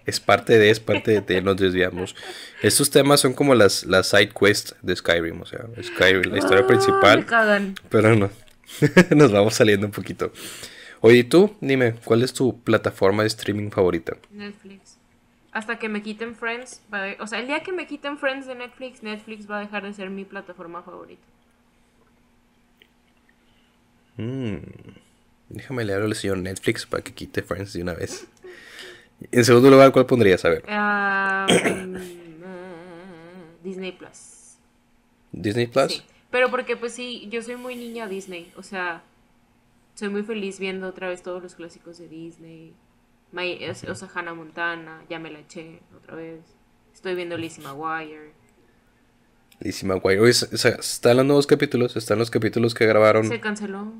Es 0.05 0.19
parte 0.19 0.57
de, 0.59 0.69
es 0.69 0.81
parte 0.81 1.11
de, 1.11 1.21
te- 1.21 1.41
nos 1.41 1.55
desviamos. 1.55 2.13
Estos 2.61 2.89
temas 2.89 3.21
son 3.21 3.31
como 3.33 3.55
las, 3.55 3.85
las 3.85 4.09
side 4.09 4.29
quests 4.37 4.75
de 4.81 4.95
Skyrim, 4.97 5.41
o 5.41 5.45
sea, 5.45 5.61
Skyrim, 5.81 6.29
la 6.31 6.39
historia 6.39 6.61
Me 6.63 6.67
principal, 6.67 7.25
cagan. 7.25 7.75
pero 7.89 8.13
no, 8.13 8.29
nos 9.15 9.31
vamos 9.31 9.53
saliendo 9.55 9.85
un 9.87 9.93
poquito. 9.93 10.33
Oye, 10.99 11.19
¿y 11.19 11.23
tú? 11.23 11.55
Dime, 11.61 11.95
¿cuál 12.03 12.21
es 12.23 12.33
tu 12.33 12.61
plataforma 12.63 13.23
de 13.23 13.27
streaming 13.27 13.69
favorita? 13.69 14.17
Netflix. 14.31 14.82
Hasta 15.53 15.77
que 15.77 15.87
me 15.87 16.01
quiten 16.01 16.35
Friends, 16.35 16.81
de- 16.91 17.17
o 17.19 17.27
sea, 17.27 17.39
el 17.39 17.47
día 17.47 17.61
que 17.61 17.71
me 17.71 17.85
quiten 17.87 18.17
Friends 18.17 18.47
de 18.47 18.55
Netflix, 18.55 19.03
Netflix 19.03 19.49
va 19.49 19.57
a 19.57 19.59
dejar 19.61 19.83
de 19.83 19.93
ser 19.93 20.09
mi 20.09 20.25
plataforma 20.25 20.81
favorita. 20.81 21.21
Mm, 24.17 24.57
déjame 25.49 25.85
leer 25.85 26.01
al 26.01 26.15
señor 26.15 26.37
Netflix 26.37 26.85
para 26.85 27.03
que 27.03 27.13
quite 27.13 27.41
Friends 27.43 27.73
de 27.73 27.81
una 27.81 27.93
vez. 27.93 28.27
En 29.31 29.45
segundo 29.45 29.69
lugar, 29.69 29.91
¿cuál 29.91 30.05
pondrías? 30.05 30.43
A 30.45 30.49
ver, 30.49 30.63
Ah, 30.67 31.47
mm, 31.49 33.63
Disney 33.63 33.91
Plus. 33.91 34.57
Disney 35.31 35.67
Plus. 35.67 35.93
Sí. 35.93 36.01
Pero 36.29 36.49
porque 36.49 36.75
pues 36.75 36.93
sí, 36.93 37.27
yo 37.29 37.41
soy 37.43 37.55
muy 37.57 37.75
niña 37.75 38.07
Disney, 38.07 38.51
o 38.57 38.63
sea, 38.63 39.03
soy 39.95 40.09
muy 40.09 40.23
feliz 40.23 40.59
viendo 40.59 40.87
otra 40.87 41.07
vez 41.07 41.21
todos 41.21 41.41
los 41.43 41.53
clásicos 41.55 41.97
de 41.99 42.07
Disney. 42.07 42.73
My- 43.33 43.57
es- 43.61 43.83
o 43.83 43.93
sea, 43.95 44.07
Hannah 44.15 44.33
Montana, 44.33 45.03
ya 45.09 45.19
me 45.19 45.29
la 45.31 45.39
eché 45.39 45.81
otra 45.97 46.15
vez. 46.15 46.39
Estoy 46.93 47.15
viendo 47.15 47.35
Lizzie 47.37 47.61
McGuire. 47.63 48.31
Lizzie 49.59 49.87
McGuire. 49.87 50.19
Oye, 50.21 50.31
s- 50.31 50.47
s- 50.51 50.69
están 50.79 51.17
los 51.17 51.25
nuevos 51.25 51.47
capítulos, 51.47 51.95
están 51.95 52.19
los 52.19 52.29
capítulos 52.31 52.73
que 52.73 52.85
grabaron. 52.85 53.27
Se 53.27 53.39
canceló. 53.41 53.91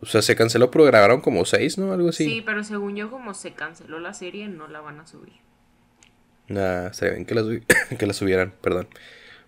O 0.00 0.06
sea, 0.06 0.20
se 0.22 0.34
canceló, 0.36 0.70
pero 0.70 0.84
grabaron 0.84 1.20
como 1.20 1.44
seis, 1.44 1.78
¿no? 1.78 1.92
Algo 1.92 2.08
así. 2.10 2.24
Sí, 2.24 2.42
pero 2.44 2.62
según 2.64 2.96
yo, 2.96 3.10
como 3.10 3.32
se 3.34 3.52
canceló 3.54 3.98
la 3.98 4.12
serie, 4.14 4.48
no 4.48 4.66
la 4.68 4.80
van 4.80 5.00
a 5.00 5.06
subir. 5.06 5.34
Nah, 6.48 6.88
estaría 6.88 7.14
bien 7.14 7.26
que 7.26 7.34
la, 7.34 7.42
subi- 7.42 7.64
que 7.98 8.06
la 8.06 8.12
subieran, 8.12 8.52
perdón. 8.60 8.88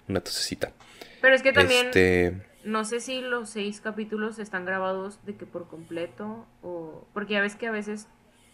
Una 0.08 0.20
tosecita. 0.20 0.72
Pero 1.20 1.34
es 1.34 1.42
que 1.42 1.52
también, 1.52 1.86
Este. 1.86 2.46
no 2.64 2.84
sé 2.84 3.00
si 3.00 3.20
los 3.20 3.50
seis 3.50 3.80
capítulos 3.80 4.38
están 4.38 4.64
grabados 4.64 5.18
de 5.26 5.36
que 5.36 5.46
por 5.46 5.68
completo 5.68 6.46
o... 6.62 7.06
Porque 7.12 7.34
ya 7.34 7.40
ves 7.42 7.54
que 7.56 7.66
a 7.66 7.70
veces, 7.70 8.06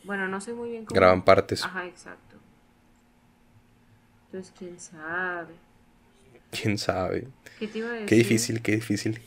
bueno, 0.05 0.29
no 0.29 0.41
sé 0.41 0.53
muy 0.53 0.71
bien 0.71 0.85
cómo... 0.85 0.95
Graban 0.97 1.23
partes. 1.23 1.65
Ajá, 1.65 1.87
exacto. 1.87 2.37
Entonces, 4.27 4.53
quién 4.59 4.79
sabe. 4.81 5.55
Quién 6.51 6.79
sabe. 6.79 7.29
¿Qué 7.59 7.69
te 7.69 7.79
iba 7.79 7.89
a 7.89 7.93
decir? 7.93 8.07
Qué 8.09 8.15
difícil, 8.17 8.63
qué 8.63 8.73
difícil. 8.73 9.21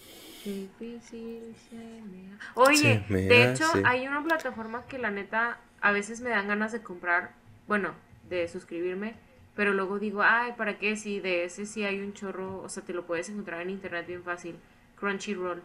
Qué 0.44 0.52
difícil 0.80 1.56
se 1.70 1.76
me 1.76 2.34
ha- 2.34 2.40
Oye, 2.56 3.04
Se 3.08 3.14
me 3.14 3.22
de 3.22 3.52
hecho, 3.52 3.66
hay 3.84 4.08
una 4.08 4.24
plataforma 4.24 4.86
que 4.88 4.98
la 4.98 5.12
neta 5.12 5.60
a 5.82 5.92
veces 5.92 6.22
me 6.22 6.30
dan 6.30 6.48
ganas 6.48 6.72
de 6.72 6.82
comprar, 6.82 7.32
bueno, 7.68 7.94
de 8.30 8.48
suscribirme, 8.48 9.16
pero 9.56 9.74
luego 9.74 10.00
digo, 10.00 10.22
ay, 10.24 10.54
¿para 10.58 10.78
qué? 10.78 10.96
Si 10.96 11.20
de 11.20 11.46
ese 11.46 11.66
sí 11.66 11.84
hay 11.84 12.00
un 12.00 12.14
chorro, 12.14 12.62
o 12.62 12.70
sea, 12.70 12.84
te 12.84 12.94
lo 12.94 13.06
puedes 13.06 13.30
encontrar 13.30 13.62
en 13.62 13.72
internet 13.72 14.06
bien 14.08 14.24
fácil. 14.24 14.56
Crunchyroll. 15.00 15.62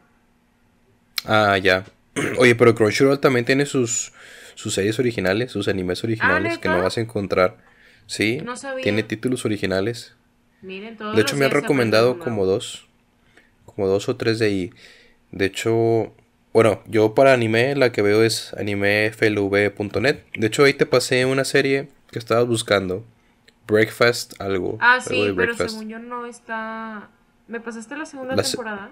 Ah, 1.25 1.57
ya. 1.59 1.85
Oye, 2.39 2.55
pero 2.55 2.75
Crunchyroll 2.75 3.21
también 3.21 3.45
tiene 3.45 3.67
sus, 3.67 4.13
sus 4.55 4.75
series 4.75 4.99
originales, 4.99 5.53
sus 5.53 5.69
animes 5.69 6.03
originales 6.05 6.59
que 6.59 6.69
no 6.69 6.77
Ah, 6.77 6.83
vas 6.83 6.99
a 6.99 7.01
encontrar. 7.01 7.59
Sí, 8.07 8.41
No 8.45 8.57
sabía. 8.57 8.83
tiene 8.83 9.03
títulos 9.03 9.45
originales. 9.45 10.15
Miren, 10.61 10.97
todos 10.97 11.15
De 11.17 11.23
hecho, 11.23 11.37
me 11.37 11.45
han 11.45 11.51
recomendado 11.51 12.19
como 12.19 12.47
dos. 12.47 12.87
Como 13.65 13.87
dos 13.89 14.09
o 14.09 14.17
tres 14.17 14.39
de 14.39 14.47
ahí. 14.47 14.73
De 15.31 15.47
hecho, 15.47 16.13
bueno, 16.53 16.83
yo 16.87 17.15
para 17.15 17.33
anime 17.33 17.75
la 17.77 17.91
que 17.93 18.03
veo 18.03 18.23
es 18.23 18.53
animeflv.net. 18.55 20.19
De 20.37 20.47
hecho, 20.47 20.65
ahí 20.65 20.75
te 20.75 20.87
pasé 20.87 21.25
una 21.25 21.45
serie 21.45 21.89
que 22.11 22.19
estabas 22.19 22.47
buscando. 22.47 23.05
Breakfast, 23.67 24.41
algo. 24.41 24.77
Ah, 24.81 24.95
algo 24.95 25.09
sí, 25.09 25.33
pero 25.37 25.55
según 25.55 25.89
yo 25.89 25.99
no 25.99 26.27
está... 26.27 27.09
¿Me 27.49 27.61
pasaste 27.61 27.97
la 27.97 28.07
segunda 28.07 28.37
La 28.37 28.43
temporada? 28.43 28.91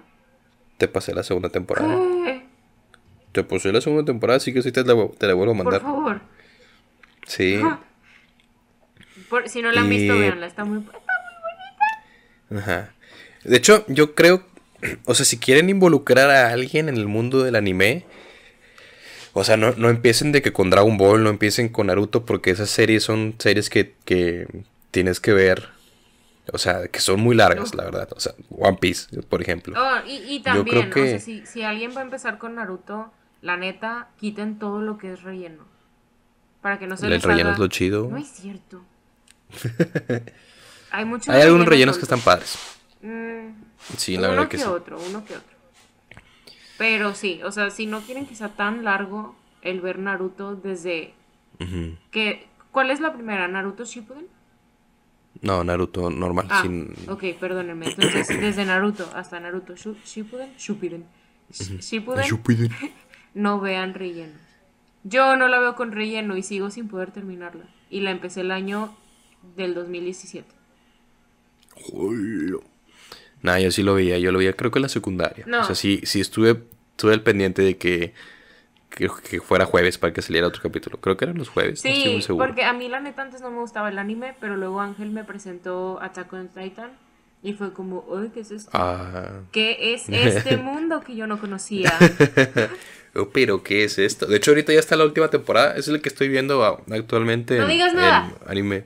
Te 0.77 0.87
pasé 0.87 1.13
la 1.13 1.23
segunda 1.23 1.49
temporada. 1.49 1.95
¿Qué? 2.25 2.45
Te 3.31 3.43
pasé 3.43 3.71
la 3.71 3.81
segunda 3.81 4.05
temporada, 4.05 4.37
así 4.37 4.53
que 4.53 4.61
sí 4.61 4.71
te 4.71 4.83
la, 4.83 5.07
te 5.17 5.27
la 5.27 5.33
vuelvo 5.33 5.53
a 5.53 5.55
Por 5.57 5.63
mandar. 5.65 5.81
favor. 5.81 6.21
Sí. 7.27 7.59
Por- 9.29 9.47
si 9.49 9.61
no 9.61 9.71
la 9.71 9.81
han 9.81 9.89
visto, 9.89 10.15
Y- 10.15 10.19
véanla, 10.19 10.47
está 10.47 10.65
muy... 10.65 10.83
Ajá. 12.55 12.93
De 13.43 13.57
hecho, 13.57 13.85
yo 13.87 14.13
creo, 14.15 14.43
o 15.05 15.13
sea, 15.15 15.25
si 15.25 15.37
quieren 15.37 15.69
involucrar 15.69 16.29
a 16.29 16.49
alguien 16.51 16.89
en 16.89 16.97
el 16.97 17.07
mundo 17.07 17.43
del 17.43 17.55
anime, 17.55 18.05
o 19.33 19.43
sea, 19.45 19.55
no, 19.55 19.71
no 19.77 19.89
empiecen 19.89 20.31
de 20.33 20.41
que 20.41 20.51
con 20.51 20.69
Dragon 20.69 20.97
Ball, 20.97 21.23
no 21.23 21.29
empiecen 21.29 21.69
con 21.69 21.87
Naruto, 21.87 22.25
porque 22.25 22.51
esas 22.51 22.69
series 22.69 23.03
son 23.03 23.35
series 23.39 23.69
que, 23.69 23.93
que 24.03 24.45
tienes 24.91 25.21
que 25.21 25.31
ver, 25.31 25.69
o 26.51 26.57
sea, 26.57 26.89
que 26.89 26.99
son 26.99 27.21
muy 27.21 27.33
largas, 27.35 27.73
la 27.73 27.85
verdad. 27.85 28.09
O 28.13 28.19
sea, 28.19 28.33
One 28.49 28.77
Piece, 28.81 29.21
por 29.21 29.41
ejemplo. 29.41 29.73
Oh, 29.81 30.05
y, 30.05 30.15
y 30.17 30.37
Yo 30.39 30.43
también, 30.43 30.89
creo 30.89 31.05
o 31.05 31.07
sea, 31.07 31.13
que- 31.15 31.19
si, 31.21 31.45
si 31.45 31.63
alguien 31.63 31.95
va 31.95 32.01
a 32.01 32.03
empezar 32.03 32.37
con 32.37 32.55
Naruto, 32.55 33.13
la 33.41 33.57
neta, 33.57 34.09
quiten 34.19 34.59
todo 34.59 34.81
lo 34.81 34.97
que 34.97 35.13
es 35.13 35.23
relleno. 35.23 35.63
Para 36.61 36.77
que 36.79 36.87
no 36.87 36.95
se 36.97 37.05
El 37.05 37.13
les 37.13 37.23
relleno 37.23 37.49
haga- 37.49 37.53
es 37.55 37.59
lo 37.59 37.67
chido. 37.67 38.07
No 38.09 38.17
es 38.17 38.27
cierto. 38.29 38.81
Hay 40.91 41.05
muchos 41.05 41.29
Hay 41.29 41.41
algunos 41.41 41.67
rellenos 41.67 41.95
rellenos 41.95 41.97
que 41.97 42.03
están 42.03 42.19
padres. 42.19 42.57
Mm, 43.01 43.49
Sí, 43.97 44.13
la 44.15 44.27
uno 44.27 44.29
verdad 44.29 44.43
que 44.49 44.57
que 44.57 44.63
sí. 44.63 44.69
otro, 44.69 44.99
uno 45.09 45.25
que 45.25 45.35
otro. 45.37 45.57
Pero 46.77 47.13
sí, 47.15 47.41
o 47.43 47.51
sea, 47.51 47.69
si 47.71 47.85
no 47.85 48.01
quieren 48.01 48.25
que 48.25 48.35
sea 48.35 48.49
tan 48.49 48.83
largo 48.83 49.35
el 49.61 49.81
ver 49.81 49.99
Naruto 49.99 50.55
desde 50.55 51.13
que 52.11 52.47
¿cuál 52.71 52.89
es 52.91 52.99
la 52.99 53.13
primera? 53.13 53.47
Naruto 53.47 53.85
Shippuden? 53.85 54.27
No, 55.41 55.63
Naruto 55.63 56.09
normal. 56.09 56.47
Ah, 56.49 56.61
sin... 56.63 56.93
ok, 57.07 57.23
perdónenme. 57.39 57.87
Entonces, 57.87 58.27
desde 58.27 58.65
Naruto 58.65 59.07
hasta 59.15 59.39
Naruto 59.39 59.75
Shippuden, 59.75 60.53
Shippuden, 60.57 61.05
Sh- 61.51 61.79
Shippuden, 61.79 62.23
Shippuden. 62.25 62.71
no 63.33 63.59
vean 63.59 63.93
relleno. 63.93 64.33
Yo 65.03 65.35
no 65.35 65.47
la 65.47 65.59
veo 65.59 65.75
con 65.75 65.91
relleno 65.91 66.37
y 66.37 66.43
sigo 66.43 66.69
sin 66.69 66.87
poder 66.87 67.11
terminarla. 67.11 67.65
Y 67.89 68.01
la 68.01 68.11
empecé 68.11 68.41
el 68.41 68.51
año 68.51 68.95
del 69.55 69.73
2017. 69.73 70.47
Jolo. 71.75 72.63
Nah, 73.41 73.57
yo 73.57 73.71
sí 73.71 73.81
lo 73.81 73.95
veía, 73.95 74.19
yo 74.19 74.31
lo 74.31 74.37
veía 74.37 74.53
creo 74.53 74.69
que 74.71 74.79
en 74.79 74.83
la 74.83 74.89
secundaria. 74.89 75.45
No. 75.47 75.61
O 75.61 75.63
sea, 75.63 75.75
sí, 75.75 76.01
sí 76.03 76.21
estuve, 76.21 76.61
estuve 76.91 77.13
al 77.13 77.23
pendiente 77.23 77.63
de 77.63 77.77
que, 77.77 78.13
que, 78.89 79.09
que 79.27 79.41
fuera 79.41 79.65
jueves 79.65 79.97
para 79.97 80.13
que 80.13 80.21
saliera 80.21 80.45
otro 80.47 80.61
capítulo. 80.61 80.99
Creo 80.99 81.17
que 81.17 81.25
eran 81.25 81.37
los 81.37 81.49
jueves, 81.49 81.83
no 81.83 81.89
estoy 81.89 82.03
Sí, 82.03 82.09
muy 82.13 82.21
seguro. 82.21 82.45
porque 82.45 82.63
a 82.63 82.73
mí 82.73 82.87
la 82.87 82.99
neta 82.99 83.23
antes 83.23 83.41
no 83.41 83.49
me 83.49 83.57
gustaba 83.59 83.89
el 83.89 83.97
anime, 83.97 84.35
pero 84.39 84.57
luego 84.57 84.79
Ángel 84.81 85.09
me 85.09 85.23
presentó 85.23 85.99
Attack 86.01 86.31
on 86.33 86.49
Titan 86.49 86.91
y 87.41 87.53
fue 87.53 87.73
como, 87.73 88.05
"Uy, 88.07 88.29
¿qué 88.29 88.41
es 88.41 88.51
esto? 88.51 88.69
Ah, 88.73 89.39
¿Qué 89.51 89.95
es 89.95 90.07
este 90.09 90.57
mundo 90.57 91.01
que 91.01 91.15
yo 91.15 91.25
no 91.25 91.39
conocía? 91.39 91.91
oh, 93.15 93.29
pero 93.29 93.63
¿qué 93.63 93.83
es 93.83 93.97
esto? 93.99 94.25
De 94.25 94.37
hecho, 94.37 94.51
ahorita 94.51 94.73
ya 94.73 94.79
está 94.79 94.95
la 94.95 95.05
última 95.05 95.29
temporada. 95.29 95.75
Es 95.75 95.87
el 95.87 96.01
que 96.01 96.09
estoy 96.09 96.27
viendo 96.29 96.63
ah, 96.63 96.79
actualmente 96.91 97.57
No 97.57 97.63
en, 97.63 97.69
digas 97.69 97.93
nada. 97.93 98.31
en 98.45 98.51
anime. 98.51 98.85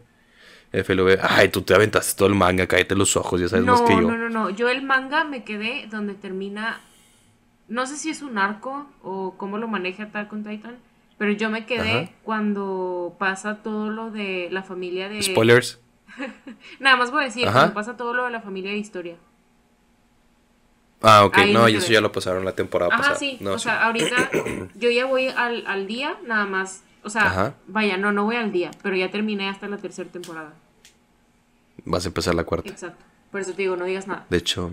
FLV. 0.71 1.19
Ay, 1.21 1.49
tú 1.49 1.61
te 1.61 1.73
aventaste 1.73 2.17
todo 2.17 2.27
el 2.27 2.35
manga, 2.35 2.67
cállate 2.67 2.95
los 2.95 3.15
ojos, 3.15 3.39
ya 3.39 3.47
sabes 3.47 3.65
más 3.65 3.79
No, 3.81 3.87
que 3.87 3.93
yo. 3.93 4.01
no, 4.01 4.17
no, 4.17 4.29
no. 4.29 4.49
Yo 4.49 4.67
el 4.69 4.81
manga 4.83 5.23
me 5.23 5.43
quedé 5.43 5.87
donde 5.89 6.15
termina. 6.15 6.81
No 7.67 7.87
sé 7.87 7.95
si 7.97 8.09
es 8.09 8.21
un 8.21 8.37
arco 8.37 8.85
o 9.01 9.35
cómo 9.37 9.57
lo 9.57 9.67
maneja 9.67 10.03
Attack 10.03 10.31
on 10.33 10.43
Titan. 10.43 10.77
Pero 11.17 11.31
yo 11.31 11.49
me 11.49 11.65
quedé 11.65 11.91
Ajá. 12.03 12.09
cuando 12.23 13.15
pasa 13.17 13.63
todo 13.63 13.89
lo 13.89 14.11
de 14.11 14.49
la 14.51 14.63
familia 14.63 15.07
de. 15.07 15.21
Spoilers. 15.23 15.79
Nada 16.79 16.97
más 16.97 17.09
voy 17.11 17.23
a 17.23 17.25
decir, 17.27 17.47
Ajá. 17.47 17.59
cuando 17.59 17.73
pasa 17.73 17.95
todo 17.95 18.13
lo 18.13 18.25
de 18.25 18.31
la 18.31 18.41
familia 18.41 18.71
de 18.71 18.77
historia. 18.77 19.15
Ah, 21.01 21.25
ok, 21.25 21.37
Ahí 21.37 21.53
no, 21.53 21.67
y 21.69 21.75
eso 21.75 21.91
ya 21.91 22.01
lo 22.01 22.11
pasaron 22.11 22.45
la 22.45 22.53
temporada 22.55 22.91
Ajá, 22.93 23.01
pasada. 23.01 23.19
sí. 23.19 23.37
No, 23.41 23.51
o 23.53 23.57
sí. 23.59 23.65
sea, 23.65 23.85
ahorita 23.85 24.31
yo 24.75 24.89
ya 24.89 25.05
voy 25.05 25.27
al, 25.27 25.65
al 25.67 25.87
día, 25.87 26.17
nada 26.25 26.45
más. 26.45 26.81
O 27.03 27.09
sea, 27.09 27.27
Ajá. 27.27 27.55
vaya, 27.67 27.97
no, 27.97 28.11
no 28.11 28.23
voy 28.25 28.37
al 28.37 28.51
día, 28.51 28.71
pero 28.81 28.95
ya 28.95 29.11
terminé 29.11 29.47
hasta 29.49 29.67
la 29.67 29.77
tercera 29.77 30.09
temporada. 30.09 30.53
Vas 31.83 32.05
a 32.05 32.07
empezar 32.07 32.33
la 32.33 32.43
cuarta. 32.43 32.69
Exacto. 32.69 33.03
Por 33.31 33.41
eso 33.41 33.51
te 33.53 33.61
digo, 33.61 33.75
no 33.75 33.85
digas 33.85 34.07
nada. 34.07 34.25
De 34.29 34.37
hecho, 34.37 34.71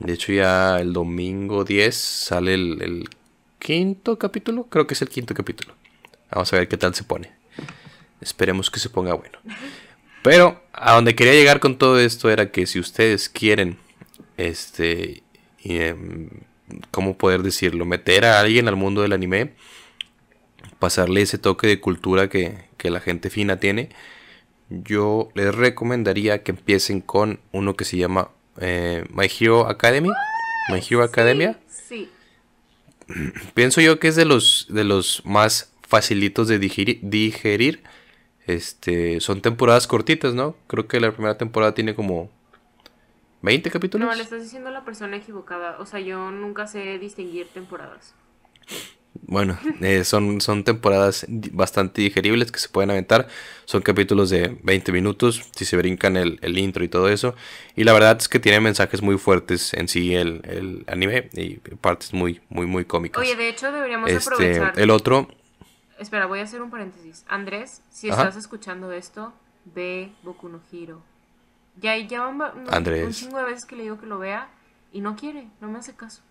de 0.00 0.12
hecho 0.12 0.32
ya 0.32 0.78
el 0.80 0.92
domingo 0.92 1.64
10 1.64 1.94
sale 1.94 2.52
el, 2.54 2.82
el 2.82 3.08
quinto 3.58 4.18
capítulo. 4.18 4.64
Creo 4.64 4.86
que 4.86 4.94
es 4.94 5.02
el 5.02 5.08
quinto 5.08 5.32
capítulo. 5.34 5.74
Vamos 6.30 6.52
a 6.52 6.56
ver 6.56 6.68
qué 6.68 6.76
tal 6.76 6.94
se 6.94 7.04
pone. 7.04 7.32
Esperemos 8.20 8.70
que 8.70 8.80
se 8.80 8.90
ponga 8.90 9.14
bueno. 9.14 9.38
Pero 10.22 10.62
a 10.74 10.92
donde 10.94 11.14
quería 11.14 11.32
llegar 11.32 11.60
con 11.60 11.78
todo 11.78 11.98
esto 11.98 12.28
era 12.28 12.50
que 12.50 12.66
si 12.66 12.78
ustedes 12.78 13.30
quieren, 13.30 13.78
este, 14.48 15.22
y, 15.62 15.76
em, 15.78 16.28
¿cómo 16.90 17.16
poder 17.16 17.42
decirlo? 17.42 17.84
Meter 17.84 18.24
a 18.24 18.40
alguien 18.40 18.68
al 18.68 18.76
mundo 18.76 19.02
del 19.02 19.12
anime, 19.12 19.52
pasarle 20.78 21.22
ese 21.22 21.38
toque 21.38 21.66
de 21.66 21.80
cultura 21.80 22.28
que, 22.28 22.64
que 22.76 22.90
la 22.90 23.00
gente 23.00 23.30
fina 23.30 23.58
tiene, 23.58 23.90
yo 24.68 25.30
les 25.34 25.54
recomendaría 25.54 26.42
que 26.42 26.52
empiecen 26.52 27.00
con 27.00 27.40
uno 27.52 27.74
que 27.74 27.84
se 27.84 27.96
llama 27.96 28.30
eh, 28.60 29.04
My 29.10 29.26
Hero 29.26 29.68
Academy. 29.68 30.10
My 30.70 30.80
Hero 30.88 31.02
Academia. 31.02 31.58
Sí. 31.68 32.08
Pienso 33.54 33.80
yo 33.80 33.98
que 33.98 34.08
es 34.08 34.16
de 34.16 34.24
los, 34.24 34.66
de 34.70 34.84
los 34.84 35.22
más 35.24 35.72
facilitos 35.82 36.46
de 36.48 36.60
digeri- 36.60 37.00
digerir. 37.02 37.82
Este, 38.46 39.20
son 39.20 39.42
temporadas 39.42 39.86
cortitas, 39.86 40.34
¿no? 40.34 40.56
Creo 40.66 40.86
que 40.88 41.00
la 41.00 41.12
primera 41.12 41.36
temporada 41.36 41.74
tiene 41.74 41.94
como 41.94 42.30
20 43.42 43.70
capítulos. 43.70 44.08
No, 44.08 44.14
le 44.14 44.22
estás 44.22 44.42
diciendo 44.42 44.68
a 44.68 44.72
la 44.72 44.84
persona 44.84 45.16
equivocada. 45.16 45.78
O 45.78 45.86
sea, 45.86 46.00
yo 46.00 46.30
nunca 46.30 46.66
sé 46.66 46.98
distinguir 46.98 47.48
temporadas. 47.48 48.14
Bueno, 49.22 49.58
eh, 49.80 50.04
son, 50.04 50.40
son 50.40 50.64
temporadas 50.64 51.26
bastante 51.28 52.02
digeribles 52.02 52.52
que 52.52 52.58
se 52.58 52.68
pueden 52.68 52.90
aventar. 52.90 53.28
Son 53.64 53.82
capítulos 53.82 54.30
de 54.30 54.58
20 54.62 54.92
minutos, 54.92 55.42
si 55.54 55.64
se 55.64 55.76
brincan 55.76 56.16
el, 56.16 56.38
el 56.42 56.58
intro 56.58 56.84
y 56.84 56.88
todo 56.88 57.08
eso. 57.08 57.34
Y 57.76 57.84
la 57.84 57.92
verdad 57.92 58.16
es 58.18 58.28
que 58.28 58.38
tiene 58.38 58.60
mensajes 58.60 59.02
muy 59.02 59.18
fuertes 59.18 59.74
en 59.74 59.88
sí 59.88 60.14
el, 60.14 60.42
el 60.44 60.84
anime 60.86 61.28
y 61.32 61.56
partes 61.56 62.12
muy, 62.12 62.40
muy, 62.48 62.66
muy 62.66 62.84
cómicas. 62.84 63.20
Oye, 63.20 63.36
de 63.36 63.48
hecho 63.48 63.72
deberíamos 63.72 64.10
este, 64.10 64.34
aprovechar. 64.34 64.78
el 64.78 64.90
otro, 64.90 65.28
Espera, 66.00 66.24
voy 66.24 66.40
a 66.40 66.44
hacer 66.44 66.62
un 66.62 66.70
paréntesis. 66.70 67.26
Andrés, 67.28 67.82
si 67.90 68.08
Ajá. 68.08 68.22
estás 68.22 68.36
escuchando 68.36 68.90
esto, 68.90 69.34
ve 69.66 70.10
Boku 70.22 70.48
no 70.48 70.62
Hero. 70.72 71.02
Ya, 71.76 71.96
ya 71.96 72.20
van 72.22 72.40
va- 72.40 72.54
no, 72.54 72.70
Andrés. 72.70 73.06
un 73.06 73.12
chingo 73.12 73.38
de 73.38 73.44
veces 73.44 73.64
que 73.64 73.76
le 73.76 73.84
digo 73.84 73.98
que 73.98 74.06
lo 74.06 74.18
vea 74.18 74.48
y 74.92 75.00
no 75.00 75.16
quiere, 75.16 75.46
no 75.60 75.68
me 75.68 75.78
hace 75.78 75.94
caso. 75.94 76.22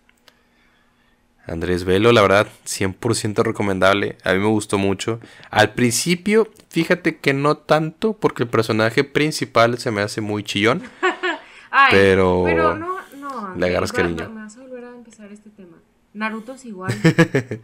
Andrés 1.46 1.84
Velo, 1.84 2.12
la 2.12 2.22
verdad, 2.22 2.46
100% 2.66 3.42
recomendable. 3.42 4.18
A 4.24 4.32
mí 4.34 4.38
me 4.38 4.46
gustó 4.46 4.78
mucho. 4.78 5.18
Al 5.50 5.72
principio, 5.72 6.48
fíjate 6.68 7.18
que 7.18 7.32
no 7.32 7.56
tanto, 7.56 8.12
porque 8.12 8.42
el 8.44 8.48
personaje 8.48 9.02
principal 9.02 9.78
se 9.78 9.90
me 9.90 10.02
hace 10.02 10.20
muy 10.20 10.44
chillón. 10.44 10.82
Ay, 11.72 11.88
Pero 11.92 12.42
pero 12.44 12.74
no, 12.76 12.98
no. 13.16 13.54
le 13.56 13.66
agarras 13.66 13.92
cariño. 13.92 14.28
Me 14.30 14.42
vas 14.42 14.56
a 14.56 14.60
volver 14.60 14.84
a 14.84 14.90
empezar 14.90 15.32
este 15.32 15.50
tema. 15.50 15.78
Naruto 16.12 16.54
es 16.54 16.64
igual. 16.66 16.92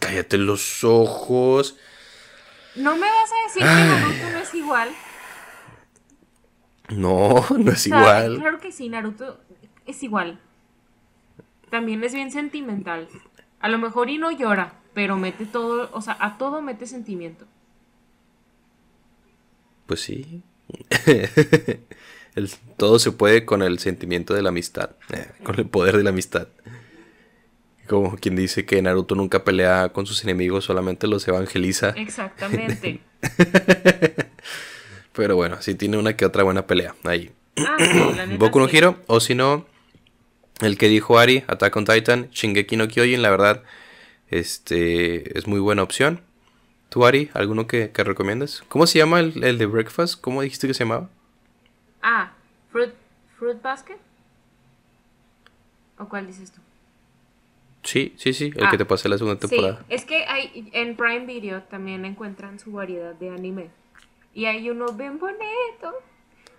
Cállate 0.00 0.38
los 0.38 0.84
ojos. 0.84 1.76
no 2.76 2.94
me 2.96 3.06
vas 3.06 3.30
a 3.30 3.42
decir 3.48 3.62
que 3.62 3.68
Naruto 3.68 4.30
no 4.32 4.38
es 4.38 4.54
igual. 4.54 4.88
No, 6.88 7.46
no 7.58 7.70
es 7.72 7.86
O 7.86 7.88
sea, 7.90 7.98
igual. 7.98 8.38
Claro 8.38 8.60
que 8.60 8.72
sí, 8.72 8.88
Naruto 8.88 9.38
es 9.86 10.02
igual. 10.02 10.38
También 11.70 12.02
es 12.04 12.14
bien 12.14 12.30
sentimental. 12.30 13.08
A 13.60 13.68
lo 13.68 13.78
mejor 13.78 14.10
y 14.10 14.18
no 14.18 14.30
llora, 14.30 14.74
pero 14.94 15.16
mete 15.16 15.46
todo, 15.46 15.90
o 15.92 16.02
sea, 16.02 16.16
a 16.20 16.36
todo 16.38 16.60
mete 16.62 16.86
sentimiento. 16.86 17.46
Pues 19.86 20.00
sí. 20.00 20.42
El- 22.34 22.50
todo 22.78 22.98
se 22.98 23.12
puede 23.12 23.44
con 23.44 23.62
el 23.62 23.78
sentimiento 23.78 24.32
de 24.34 24.40
la 24.42 24.48
amistad, 24.48 24.90
eh, 25.12 25.28
con 25.42 25.58
el 25.58 25.66
poder 25.66 25.98
de 25.98 26.02
la 26.02 26.10
amistad. 26.10 26.48
Como 27.88 28.16
quien 28.16 28.36
dice 28.36 28.64
que 28.64 28.80
Naruto 28.80 29.14
nunca 29.14 29.44
pelea 29.44 29.90
con 29.90 30.06
sus 30.06 30.24
enemigos, 30.24 30.64
solamente 30.64 31.06
los 31.06 31.26
evangeliza. 31.28 31.90
Exactamente. 31.90 33.00
Pero 35.12 35.36
bueno, 35.36 35.60
sí 35.60 35.74
tiene 35.74 35.98
una 35.98 36.16
que 36.16 36.24
otra 36.24 36.42
buena 36.42 36.66
pelea 36.66 36.94
ahí. 37.04 37.30
Ah, 37.58 37.76
sí, 37.78 38.36
Boku 38.38 38.60
no. 38.60 38.68
Hero, 38.68 38.96
o 39.06 39.20
si 39.20 39.34
no, 39.34 39.66
el 40.60 40.78
que 40.78 40.88
dijo 40.88 41.18
Ari, 41.18 41.44
Attack 41.46 41.76
on 41.76 41.84
Titan, 41.84 42.30
Shingeki 42.30 42.76
no 42.76 42.88
Kyojin, 42.88 43.20
la 43.22 43.30
verdad, 43.30 43.62
este 44.28 45.36
es 45.38 45.46
muy 45.46 45.60
buena 45.60 45.82
opción. 45.82 46.20
¿Tú, 46.88 47.04
Ari, 47.06 47.30
alguno 47.34 47.66
que, 47.66 47.90
que 47.90 48.04
recomiendas? 48.04 48.62
¿Cómo 48.68 48.86
se 48.86 48.98
llama 48.98 49.20
el, 49.20 49.42
el 49.44 49.58
de 49.58 49.66
Breakfast? 49.66 50.20
¿Cómo 50.20 50.42
dijiste 50.42 50.66
que 50.66 50.74
se 50.74 50.84
llamaba? 50.84 51.08
Ah, 52.02 52.32
Fruit, 52.70 52.92
fruit 53.38 53.60
Basket. 53.62 53.98
¿O 55.98 56.08
cuál 56.08 56.26
dices 56.26 56.50
tú? 56.50 56.60
Sí, 57.84 58.14
sí, 58.16 58.32
sí, 58.32 58.52
el 58.56 58.64
Ah, 58.64 58.70
que 58.70 58.78
te 58.78 58.84
pasé 58.84 59.08
la 59.08 59.18
segunda 59.18 59.38
temporada. 59.38 59.78
Sí, 59.80 59.94
es 59.94 60.04
que 60.04 60.24
hay, 60.24 60.70
en 60.72 60.96
Prime 60.96 61.26
Video 61.26 61.62
también 61.64 62.04
encuentran 62.04 62.58
su 62.58 62.72
variedad 62.72 63.14
de 63.14 63.30
anime. 63.30 63.70
Y 64.34 64.46
hay 64.46 64.70
uno 64.70 64.86
bien 64.92 65.18
bonito 65.18 65.92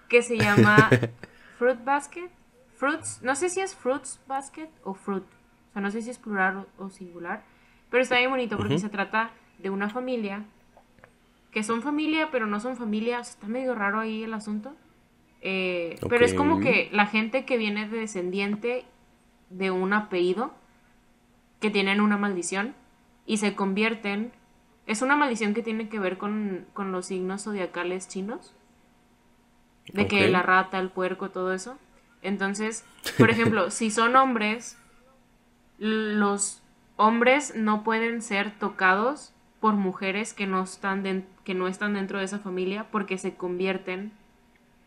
que 0.10 0.22
se 0.22 0.38
llama 0.38 0.90
Fruit 1.58 1.84
Basket. 1.84 2.30
Fruits, 2.76 3.22
no 3.22 3.36
sé 3.36 3.50
si 3.50 3.62
es 3.62 3.76
Fruits 3.76 4.20
Basket 4.28 4.70
o 4.84 4.94
Fruit. 4.94 5.24
O 5.24 5.74
sea, 5.74 5.82
no 5.82 5.92
sé 5.92 6.02
si 6.02 6.10
es 6.10 6.18
plural 6.18 6.66
o, 6.78 6.86
o 6.86 6.90
singular. 6.90 7.44
Pero 7.90 8.04
está 8.04 8.18
bien 8.18 8.30
bonito 8.30 8.58
porque 8.58 8.80
se 8.80 8.90
trata 8.90 9.32
de 9.60 9.70
una 9.70 9.90
familia 9.90 10.46
que 11.52 11.64
son 11.64 11.82
familia, 11.82 12.30
pero 12.32 12.48
no 12.48 12.60
son 12.60 12.76
familia. 12.76 13.20
O 13.20 13.24
sea, 13.24 13.34
está 13.34 13.48
medio 13.48 13.76
raro 13.76 14.00
ahí 14.00 14.24
el 14.24 14.34
asunto. 14.34 14.76
Eh, 15.42 16.00
Pero 16.10 16.26
es 16.26 16.34
como 16.34 16.60
que 16.60 16.90
la 16.94 17.06
gente 17.06 17.46
que 17.46 17.58
viene 17.58 17.88
de 17.88 18.00
descendiente 18.00 18.86
de 19.50 19.72
un 19.72 19.94
apellido 19.94 20.54
que 21.60 21.70
tienen 21.70 22.00
una 22.02 22.18
maldición 22.18 22.74
y 23.26 23.38
se 23.38 23.54
convierten. 23.54 24.32
Es 24.86 25.02
una 25.02 25.16
maldición 25.16 25.54
que 25.54 25.64
tiene 25.64 25.90
que 25.90 26.00
ver 26.00 26.18
con, 26.18 26.66
con 26.74 26.92
los 26.92 27.08
signos 27.08 27.44
zodiacales 27.44 28.08
chinos. 28.08 28.54
De 29.92 30.08
que 30.08 30.28
la 30.30 30.42
rata, 30.42 30.80
el 30.80 30.90
puerco, 30.90 31.30
todo 31.30 31.54
eso. 31.54 31.78
Entonces, 32.22 32.86
por 33.18 33.30
ejemplo, 33.32 33.70
si 33.70 33.92
son 33.92 34.16
hombres, 34.16 34.78
los 35.78 36.62
hombres 36.98 37.56
no 37.56 37.84
pueden 37.84 38.22
ser 38.22 38.52
tocados 38.52 39.34
por 39.60 39.76
mujeres 39.76 40.34
que 40.34 40.48
no 40.48 40.64
están, 40.64 41.26
que 41.44 41.54
no 41.54 41.68
están 41.68 41.94
dentro 41.94 42.20
de 42.20 42.26
esa 42.26 42.40
familia 42.40 42.88
porque 42.92 43.18
se 43.18 43.36
convierten 43.36 44.12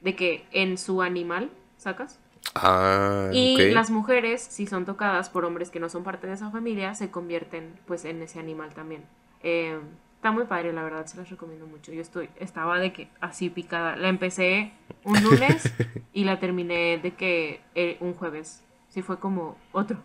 de 0.00 0.16
que 0.16 0.46
en 0.52 0.78
su 0.78 1.02
animal, 1.02 1.50
¿sacas? 1.78 2.20
Ah, 2.54 3.28
Y 3.32 3.68
las 3.70 3.90
mujeres, 3.90 4.42
si 4.42 4.66
son 4.66 4.84
tocadas 4.84 5.30
por 5.30 5.44
hombres 5.44 5.70
que 5.70 5.80
no 5.80 5.88
son 5.88 6.04
parte 6.04 6.26
de 6.26 6.34
esa 6.34 6.50
familia, 6.50 6.94
se 6.94 7.10
convierten 7.10 7.78
pues 7.86 8.04
en 8.04 8.22
ese 8.22 8.38
animal 8.38 8.74
también. 8.74 9.04
Eh, 9.48 9.78
está 10.16 10.32
muy 10.32 10.44
padre, 10.46 10.72
la 10.72 10.82
verdad, 10.82 11.06
se 11.06 11.16
las 11.16 11.30
recomiendo 11.30 11.68
mucho. 11.68 11.92
Yo 11.92 12.02
estoy, 12.02 12.28
estaba 12.34 12.80
de 12.80 12.92
que 12.92 13.08
así 13.20 13.48
picada. 13.48 13.94
La 13.94 14.08
empecé 14.08 14.72
un 15.04 15.22
lunes 15.22 15.72
y 16.12 16.24
la 16.24 16.40
terminé 16.40 16.98
de 16.98 17.14
que 17.14 17.60
eh, 17.76 17.96
un 18.00 18.12
jueves. 18.12 18.64
Sí 18.88 19.02
fue 19.02 19.20
como 19.20 19.56
otro. 19.70 20.02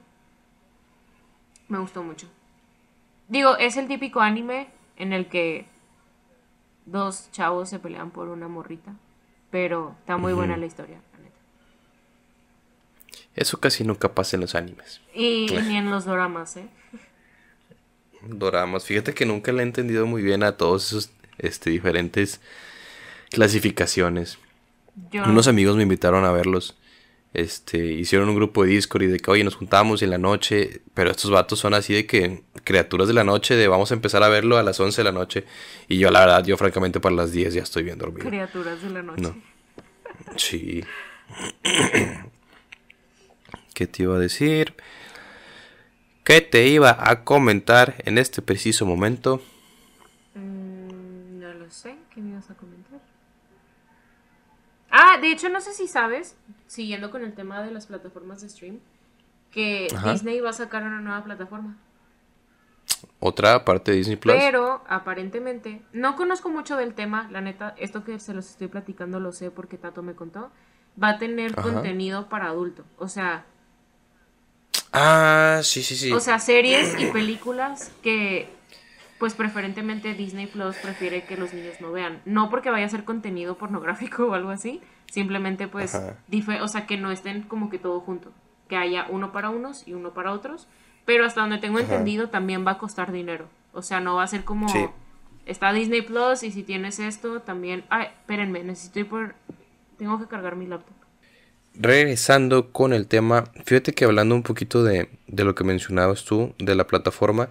Me 1.70 1.80
gustó 1.80 2.04
mucho. 2.04 2.28
Digo, 3.30 3.58
es 3.58 3.78
el 3.78 3.88
típico 3.88 4.20
anime 4.20 4.68
en 4.96 5.12
el 5.12 5.28
que 5.28 5.66
dos 6.86 7.32
chavos 7.32 7.70
se 7.70 7.80
pelean 7.80 8.12
por 8.12 8.28
una 8.28 8.48
morrita. 8.48 8.94
Pero 9.50 9.96
está 10.02 10.18
muy 10.18 10.34
buena 10.34 10.56
la 10.56 10.68
historia, 10.68 11.02
la 11.14 11.20
neta. 11.20 11.40
Eso 13.34 13.60
casi 13.60 13.84
nunca 13.84 14.14
pasa 14.14 14.38
en 14.38 14.42
los 14.42 14.54
animes. 14.54 15.02
Y 15.16 15.48
ni 15.68 15.78
en 15.78 15.90
los 15.90 16.06
doramas, 16.06 16.58
¿eh? 16.58 16.70
Doramas. 18.28 18.86
Fíjate 18.86 19.14
que 19.14 19.26
nunca 19.26 19.52
le 19.52 19.60
he 19.62 19.66
entendido 19.66 20.06
muy 20.06 20.22
bien 20.22 20.44
a 20.44 20.54
todos 20.58 20.88
esos 20.88 21.10
este, 21.38 21.70
diferentes 21.70 22.40
clasificaciones. 23.30 24.38
Yo, 25.12 25.24
Unos 25.24 25.48
amigos 25.48 25.76
me 25.76 25.84
invitaron 25.84 26.26
a 26.26 26.32
verlos. 26.32 26.78
este, 27.34 27.78
hicieron 27.78 28.28
un 28.28 28.36
grupo 28.36 28.64
de 28.64 28.72
Discord 28.72 29.04
y 29.04 29.08
de 29.08 29.18
que, 29.20 29.32
oye, 29.32 29.44
nos 29.46 29.56
juntamos 29.56 30.02
en 30.02 30.10
la 30.10 30.18
noche, 30.18 30.82
pero 30.94 31.10
estos 31.12 31.32
vatos 31.32 31.60
son 31.60 31.74
así 31.74 31.94
de 31.94 32.06
que 32.06 32.44
criaturas 32.66 33.08
de 33.08 33.14
la 33.14 33.24
noche, 33.24 33.56
de 33.56 33.70
vamos 33.70 33.90
a 33.92 33.94
empezar 33.94 34.22
a 34.22 34.28
verlo 34.28 34.58
a 34.58 34.64
las 34.64 34.80
11 34.82 35.00
de 35.00 35.04
la 35.06 35.14
noche. 35.14 35.46
Y 35.88 35.98
yo, 35.98 36.12
la 36.12 36.20
verdad, 36.20 36.44
yo 36.44 36.58
francamente 36.58 37.00
para 37.00 37.16
las 37.16 37.32
10 37.32 37.54
ya 37.54 37.62
estoy 37.64 37.84
bien 37.84 37.98
dormido. 37.98 38.28
Criaturas 38.28 38.82
de 38.82 38.90
la 38.90 39.02
noche. 39.02 39.22
No. 39.22 39.36
Sí. 40.36 40.84
¿Qué 43.74 43.88
te 43.88 44.04
iba 44.04 44.16
a 44.16 44.20
decir? 44.20 44.74
¿Qué 46.24 46.42
te 46.42 46.68
iba 46.68 46.96
a 47.00 47.24
comentar 47.24 47.96
en 48.06 48.18
este 48.18 48.42
preciso 48.42 48.86
momento? 48.86 49.42
Mm, 50.36 51.40
no 51.40 51.54
lo 51.54 51.70
sé. 51.72 51.98
¿Qué 52.14 52.22
me 52.22 52.32
ibas 52.32 52.50
a 52.52 52.56
comentar? 52.56 53.00
Ah, 54.92 55.18
de 55.20 55.32
hecho, 55.32 55.50
no 55.50 55.62
sé 55.62 55.74
si 55.74 55.88
sabes, 55.88 56.36
siguiendo 56.68 57.12
con 57.12 57.24
el 57.24 57.34
tema 57.34 57.64
de 57.64 57.72
las 57.72 57.88
plataformas 57.88 58.42
de 58.42 58.50
stream, 58.50 58.80
que 59.50 59.88
Disney 60.06 60.42
va 60.42 60.52
a 60.52 60.54
sacar 60.54 60.84
una 60.84 61.02
nueva 61.02 61.24
plataforma. 61.24 61.78
Otra 63.20 63.66
parte 63.66 63.92
de 63.92 63.98
Disney 63.98 64.18
Plus. 64.18 64.36
Pero 64.36 64.84
aparentemente, 64.88 65.82
no 65.94 66.16
conozco 66.16 66.50
mucho 66.50 66.76
del 66.76 66.94
tema, 66.94 67.30
la 67.32 67.42
neta, 67.42 67.74
esto 67.78 68.04
que 68.04 68.20
se 68.20 68.34
los 68.34 68.50
estoy 68.50 68.68
platicando 68.68 69.20
lo 69.20 69.32
sé 69.32 69.50
porque 69.50 69.78
Tato 69.78 70.04
me 70.04 70.14
contó. 70.14 70.52
Va 71.02 71.10
a 71.10 71.18
tener 71.18 71.56
contenido 71.56 72.30
para 72.30 72.48
adulto. 72.48 72.84
O 72.98 73.08
sea. 73.08 73.46
Ah, 74.94 75.62
sí, 75.64 75.84
sí, 75.84 75.96
sí. 75.96 76.12
O 76.12 76.20
sea, 76.20 76.40
series 76.40 77.00
y 77.00 77.06
películas 77.14 77.92
que, 78.02 78.50
pues 79.20 79.34
preferentemente 79.34 80.14
Disney 80.14 80.48
Plus 80.48 80.76
prefiere 80.78 81.24
que 81.24 81.38
los 81.38 81.54
niños 81.54 81.76
no 81.80 81.92
vean. 81.92 82.22
No 82.26 82.50
porque 82.50 82.70
vaya 82.70 82.86
a 82.86 82.90
ser 82.90 83.04
contenido 83.04 83.58
pornográfico 83.58 84.26
o 84.28 84.34
algo 84.34 84.50
así. 84.50 84.82
Simplemente, 85.10 85.68
pues, 85.68 86.00
o 86.62 86.68
sea, 86.68 86.86
que 86.86 86.98
no 86.98 87.12
estén 87.12 87.44
como 87.44 87.70
que 87.70 87.78
todo 87.80 88.00
junto. 88.00 88.32
Que 88.68 88.78
haya 88.78 89.08
uno 89.10 89.32
para 89.32 89.50
unos 89.50 89.88
y 89.88 89.94
uno 89.94 90.14
para 90.14 90.32
otros 90.32 90.68
pero 91.06 91.26
hasta 91.26 91.42
donde 91.42 91.58
tengo 91.58 91.80
entendido 91.80 92.30
también 92.30 92.66
va 92.66 92.72
a 92.72 92.78
costar 92.78 93.12
dinero. 93.12 93.48
O 93.74 93.82
sea, 93.82 94.00
no 94.00 94.16
va 94.16 94.24
a 94.24 94.28
ser 94.28 94.44
como... 94.44 94.68
Está 95.46 95.74
Disney 95.74 96.04
Plus 96.04 96.44
y 96.44 96.52
si 96.52 96.64
tienes 96.64 97.00
esto 97.00 97.42
también... 97.42 97.84
Ay, 97.90 98.08
espérenme, 98.20 98.64
necesito 98.64 99.00
ir 99.00 99.10
por... 99.10 99.36
Tengo 99.98 100.20
que 100.20 100.28
cargar 100.28 100.56
mi 100.56 100.68
laptop. 100.68 100.96
Regresando 101.74 102.72
con 102.72 102.94
el 102.94 103.08
tema, 103.08 103.46
fíjate 103.66 103.94
que 103.94 104.06
hablando 104.06 104.36
un 104.36 104.44
poquito 104.44 104.84
de, 104.84 105.10
de 105.28 105.44
lo 105.44 105.56
que 105.56 105.64
mencionabas 105.64 106.26
tú, 106.26 106.54
de 106.60 106.76
la 106.76 106.86
plataforma 106.86 107.50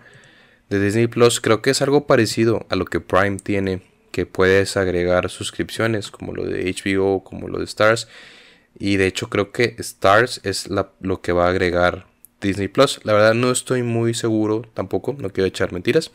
de 0.68 0.80
Disney 0.80 1.06
Plus, 1.06 1.40
creo 1.40 1.62
que 1.62 1.70
es 1.70 1.82
algo 1.82 2.06
parecido 2.06 2.66
a 2.68 2.76
lo 2.76 2.84
que 2.84 3.00
Prime 3.00 3.38
tiene, 3.38 3.82
que 4.12 4.26
puedes 4.26 4.76
agregar 4.76 5.30
suscripciones 5.30 6.10
como 6.10 6.32
lo 6.32 6.44
de 6.44 6.64
HBO, 6.72 7.24
como 7.24 7.48
lo 7.48 7.58
de 7.58 7.64
Stars. 7.64 8.08
Y 8.78 8.96
de 8.96 9.06
hecho 9.06 9.28
creo 9.28 9.52
que 9.52 9.74
Stars 9.78 10.40
es 10.44 10.68
lo 10.68 11.20
que 11.20 11.32
va 11.32 11.46
a 11.46 11.50
agregar 11.50 12.06
Disney 12.40 12.68
Plus. 12.68 13.00
La 13.04 13.12
verdad 13.12 13.34
no 13.34 13.50
estoy 13.50 13.82
muy 13.82 14.14
seguro 14.14 14.62
tampoco, 14.74 15.14
no 15.18 15.30
quiero 15.30 15.46
echar 15.46 15.72
mentiras. 15.72 16.10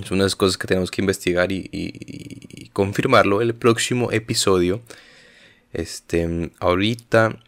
Es 0.00 0.10
una 0.10 0.24
de 0.24 0.26
las 0.26 0.36
cosas 0.36 0.58
que 0.58 0.66
tenemos 0.66 0.90
que 0.90 1.00
investigar 1.00 1.50
y, 1.50 2.70
confirmarlo 2.72 3.40
el 3.40 3.54
próximo 3.54 4.12
episodio. 4.12 4.82
Este, 5.72 6.50
ahorita 6.58 7.38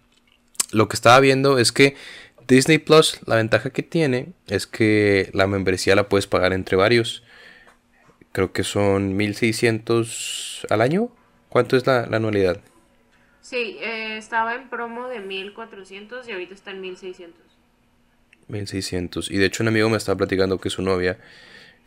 lo 0.72 0.88
que 0.88 0.96
estaba 0.96 1.18
viendo 1.20 1.58
es 1.58 1.72
que 1.72 1.96
Disney 2.46 2.78
Plus, 2.78 3.20
la 3.26 3.36
ventaja 3.36 3.70
que 3.70 3.82
tiene 3.82 4.32
es 4.46 4.66
que 4.66 5.30
la 5.34 5.46
membresía 5.46 5.94
la 5.94 6.08
puedes 6.08 6.26
pagar 6.26 6.52
entre 6.52 6.76
varios. 6.76 7.22
Creo 8.32 8.52
que 8.52 8.64
son 8.64 9.16
1600 9.16 10.66
al 10.70 10.80
año. 10.80 11.10
¿Cuánto 11.48 11.76
es 11.76 11.86
la 11.86 12.04
anualidad? 12.04 12.60
Sí, 13.40 13.78
eh, 13.80 14.16
estaba 14.18 14.54
en 14.54 14.68
promo 14.68 15.08
de 15.08 15.20
1400 15.20 16.28
y 16.28 16.32
ahorita 16.32 16.54
está 16.54 16.70
en 16.70 16.80
1600. 16.80 17.40
1600. 18.48 19.30
Y 19.30 19.36
de 19.36 19.46
hecho 19.46 19.62
un 19.62 19.68
amigo 19.68 19.88
me 19.88 19.96
estaba 19.96 20.18
platicando 20.18 20.58
que 20.58 20.70
su 20.70 20.82
novia 20.82 21.18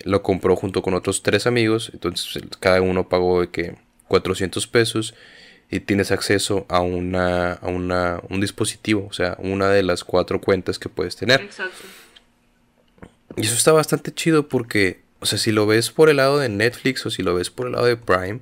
lo 0.03 0.23
compró 0.23 0.55
junto 0.55 0.81
con 0.81 0.93
otros 0.93 1.23
tres 1.23 1.47
amigos. 1.47 1.91
Entonces 1.93 2.43
cada 2.59 2.81
uno 2.81 3.09
pagó 3.09 3.41
de 3.41 3.49
que 3.49 3.75
400 4.07 4.65
pesos 4.67 5.13
y 5.71 5.79
tienes 5.79 6.11
acceso 6.11 6.65
a 6.67 6.81
una, 6.81 7.53
a 7.53 7.67
una 7.67 8.21
un 8.29 8.41
dispositivo, 8.41 9.07
o 9.09 9.13
sea, 9.13 9.37
una 9.39 9.69
de 9.69 9.83
las 9.83 10.03
cuatro 10.03 10.41
cuentas 10.41 10.77
que 10.77 10.89
puedes 10.89 11.15
tener. 11.15 11.41
Exacto. 11.41 11.87
Y 13.37 13.45
eso 13.45 13.55
está 13.55 13.71
bastante 13.71 14.13
chido 14.13 14.49
porque, 14.49 15.01
o 15.21 15.25
sea, 15.25 15.39
si 15.39 15.53
lo 15.53 15.65
ves 15.65 15.89
por 15.89 16.09
el 16.09 16.17
lado 16.17 16.37
de 16.37 16.49
Netflix 16.49 17.05
o 17.05 17.09
si 17.09 17.23
lo 17.23 17.33
ves 17.33 17.49
por 17.49 17.67
el 17.67 17.71
lado 17.71 17.85
de 17.85 17.95
Prime, 17.95 18.41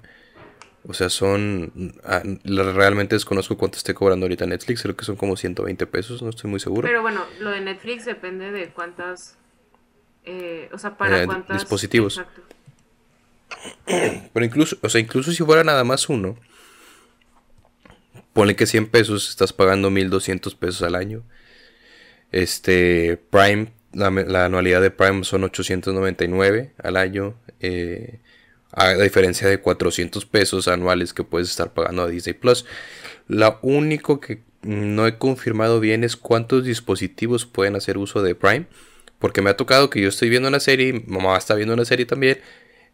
o 0.87 0.93
sea, 0.95 1.09
son. 1.09 1.93
Ah, 2.03 2.23
realmente 2.43 3.15
desconozco 3.15 3.57
cuánto 3.57 3.77
esté 3.77 3.93
cobrando 3.93 4.25
ahorita 4.25 4.47
Netflix. 4.47 4.81
Creo 4.81 4.95
que 4.95 5.05
son 5.05 5.15
como 5.15 5.37
120 5.37 5.85
pesos, 5.85 6.23
no 6.23 6.29
estoy 6.29 6.49
muy 6.49 6.59
seguro. 6.59 6.87
Pero 6.87 7.03
bueno, 7.03 7.23
lo 7.39 7.51
de 7.51 7.61
Netflix 7.61 8.05
depende 8.05 8.51
de 8.51 8.69
cuántas. 8.69 9.37
Eh, 10.25 10.67
o 10.73 10.79
sea, 10.79 10.97
para 10.97 11.21
eh, 11.21 11.25
cuántos 11.27 11.57
dispositivos. 11.57 12.17
Exacto. 12.17 12.41
Pero 14.33 14.45
incluso, 14.45 14.77
o 14.81 14.89
sea, 14.89 14.99
incluso 14.99 15.31
si 15.31 15.43
fuera 15.43 15.63
nada 15.63 15.83
más 15.83 16.09
uno, 16.09 16.37
ponle 18.39 18.55
que 18.55 18.65
100 18.65 18.87
pesos, 18.87 19.27
estás 19.27 19.51
pagando 19.51 19.89
1200 19.89 20.55
pesos 20.55 20.81
al 20.83 20.95
año. 20.95 21.23
Este, 22.31 23.19
Prime, 23.29 23.73
la, 23.91 24.45
anualidad 24.45 24.81
de 24.81 24.91
Prime 24.91 25.25
son 25.25 25.43
899 25.43 26.71
al 26.81 26.95
año. 26.95 27.35
Eh, 27.59 28.21
a 28.71 28.93
diferencia 28.93 29.49
de 29.49 29.59
400 29.59 30.25
pesos 30.25 30.69
anuales 30.69 31.13
que 31.13 31.25
puedes 31.25 31.49
estar 31.49 31.73
pagando 31.73 32.03
a 32.03 32.07
Disney 32.07 32.33
Plus. 32.33 32.65
Lo 33.27 33.59
único 33.61 34.21
que 34.21 34.41
no 34.61 35.05
he 35.05 35.17
confirmado 35.17 35.81
bien 35.81 36.05
es 36.05 36.15
cuántos 36.15 36.63
dispositivos 36.63 37.45
pueden 37.45 37.75
hacer 37.75 37.97
uso 37.97 38.21
de 38.21 38.35
Prime. 38.35 38.67
Porque 39.19 39.41
me 39.41 39.49
ha 39.49 39.57
tocado 39.57 39.89
que 39.89 39.99
yo 39.99 40.07
estoy 40.07 40.29
viendo 40.29 40.47
una 40.47 40.61
serie, 40.61 41.03
mamá 41.07 41.37
está 41.37 41.55
viendo 41.55 41.73
una 41.73 41.83
serie 41.83 42.05
también, 42.05 42.39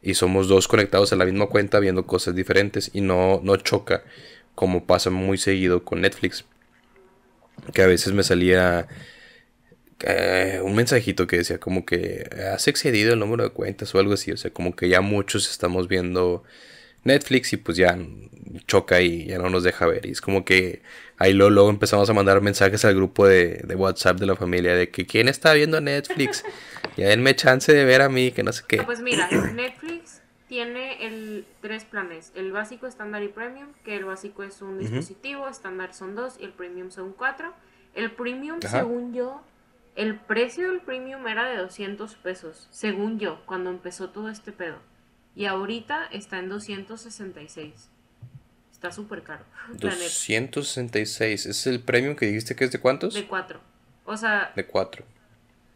y 0.02 0.16
somos 0.16 0.48
dos 0.48 0.68
conectados 0.68 1.14
a 1.14 1.16
la 1.16 1.26
misma 1.26 1.46
cuenta 1.46 1.80
viendo 1.80 2.08
cosas 2.08 2.34
diferentes 2.34 2.89
y 2.96 3.02
no, 3.02 3.41
no 3.43 3.58
choca 3.58 4.02
como 4.56 4.86
pasa 4.86 5.10
muy 5.10 5.38
seguido 5.38 5.84
con 5.84 6.01
Netflix. 6.01 6.45
Que 7.74 7.84
a 7.84 7.88
veces 7.88 8.14
me 8.14 8.24
salía 8.24 8.88
eh, 10.01 10.60
un 10.64 10.76
mensajito 10.76 11.28
que 11.28 11.38
decía 11.38 11.60
como 11.60 11.86
que 11.86 12.30
has 12.53 12.68
excedido 12.68 13.14
el 13.14 13.20
número 13.20 13.43
de 13.43 13.49
cuentas 13.51 13.93
o 13.93 13.99
algo 13.99 14.14
así. 14.14 14.32
O 14.32 14.38
sea, 14.38 14.51
como 14.51 14.76
que 14.76 14.89
ya 14.89 15.01
muchos 15.01 15.49
estamos 15.49 15.88
viendo 15.88 16.43
Netflix 17.03 17.53
y 17.53 17.58
pues 17.58 17.78
ya 17.78 17.97
choca 18.68 19.01
y 19.01 19.28
ya 19.28 19.38
no 19.38 19.49
nos 19.49 19.64
deja 19.64 19.86
ver. 19.86 20.06
Y 20.06 20.12
es 20.12 20.22
como 20.22 20.43
que 20.43 20.82
ahí 21.18 21.34
luego, 21.34 21.70
empezamos 21.70 22.10
a 22.10 22.14
mandar 22.14 22.41
mensajes 22.41 22.84
al 22.86 22.95
grupo 22.95 23.28
de, 23.28 23.64
WhatsApp 23.76 24.20
de 24.20 24.26
la 24.26 24.36
familia 24.36 24.76
de 24.76 24.89
que 24.89 25.06
quién 25.06 25.28
está 25.30 25.53
viendo 25.53 25.80
Netflix. 25.82 26.43
ya 26.97 27.08
denme 27.08 27.36
chance 27.36 27.72
de 27.74 27.86
ver 27.86 28.01
a 28.01 28.10
mí, 28.10 28.32
que 28.32 28.43
no 28.43 28.51
sé 28.51 28.64
qué. 28.68 28.84
Pues 28.84 29.01
mira, 29.01 29.30
Netflix 29.53 30.22
tiene 30.48 31.06
el 31.06 31.46
tres 31.62 31.86
planes, 31.86 32.32
el 32.36 32.52
básico, 32.52 32.88
estándar 32.88 33.24
y 33.24 33.28
premium, 33.30 33.70
que 33.84 33.96
el 33.96 34.06
básico 34.06 34.43
es 34.43 34.62
un 34.62 34.78
dispositivo, 34.78 35.48
estándar 35.48 35.93
son 35.93 36.16
dos 36.16 36.38
y 36.39 36.43
el 36.43 36.52
premium 36.52 36.91
son 36.91 37.14
cuatro. 37.14 37.54
El 37.93 38.12
premium, 38.12 38.60
según 38.62 39.14
yo, 39.14 39.41
el 39.96 40.20
precio 40.20 40.70
del 40.70 40.82
premium 40.82 41.26
era 41.28 41.48
de 41.50 41.58
200 41.58 42.16
pesos, 42.16 42.68
según 42.70 43.20
yo, 43.20 43.41
cuando 43.46 43.70
empezó 43.70 44.10
todo 44.10 44.30
este 44.30 44.52
pedo. 44.52 44.78
Y 45.36 45.46
ahorita 45.46 46.06
está 46.12 46.39
en 46.39 46.50
266. 46.50 47.89
Está 48.72 48.91
súper 48.91 49.24
caro. 49.24 49.43
266. 49.70 51.46
¿Es 51.46 51.68
el 51.68 51.80
premium 51.80 52.16
que 52.16 52.28
dijiste 52.28 52.56
que 52.56 52.66
es 52.66 52.72
de 52.72 52.80
cuántos? 52.80 53.14
De 53.14 53.26
cuatro. 53.26 53.60
O 54.06 54.16
sea... 54.16 54.52
De 54.56 54.66
cuatro. 54.66 55.06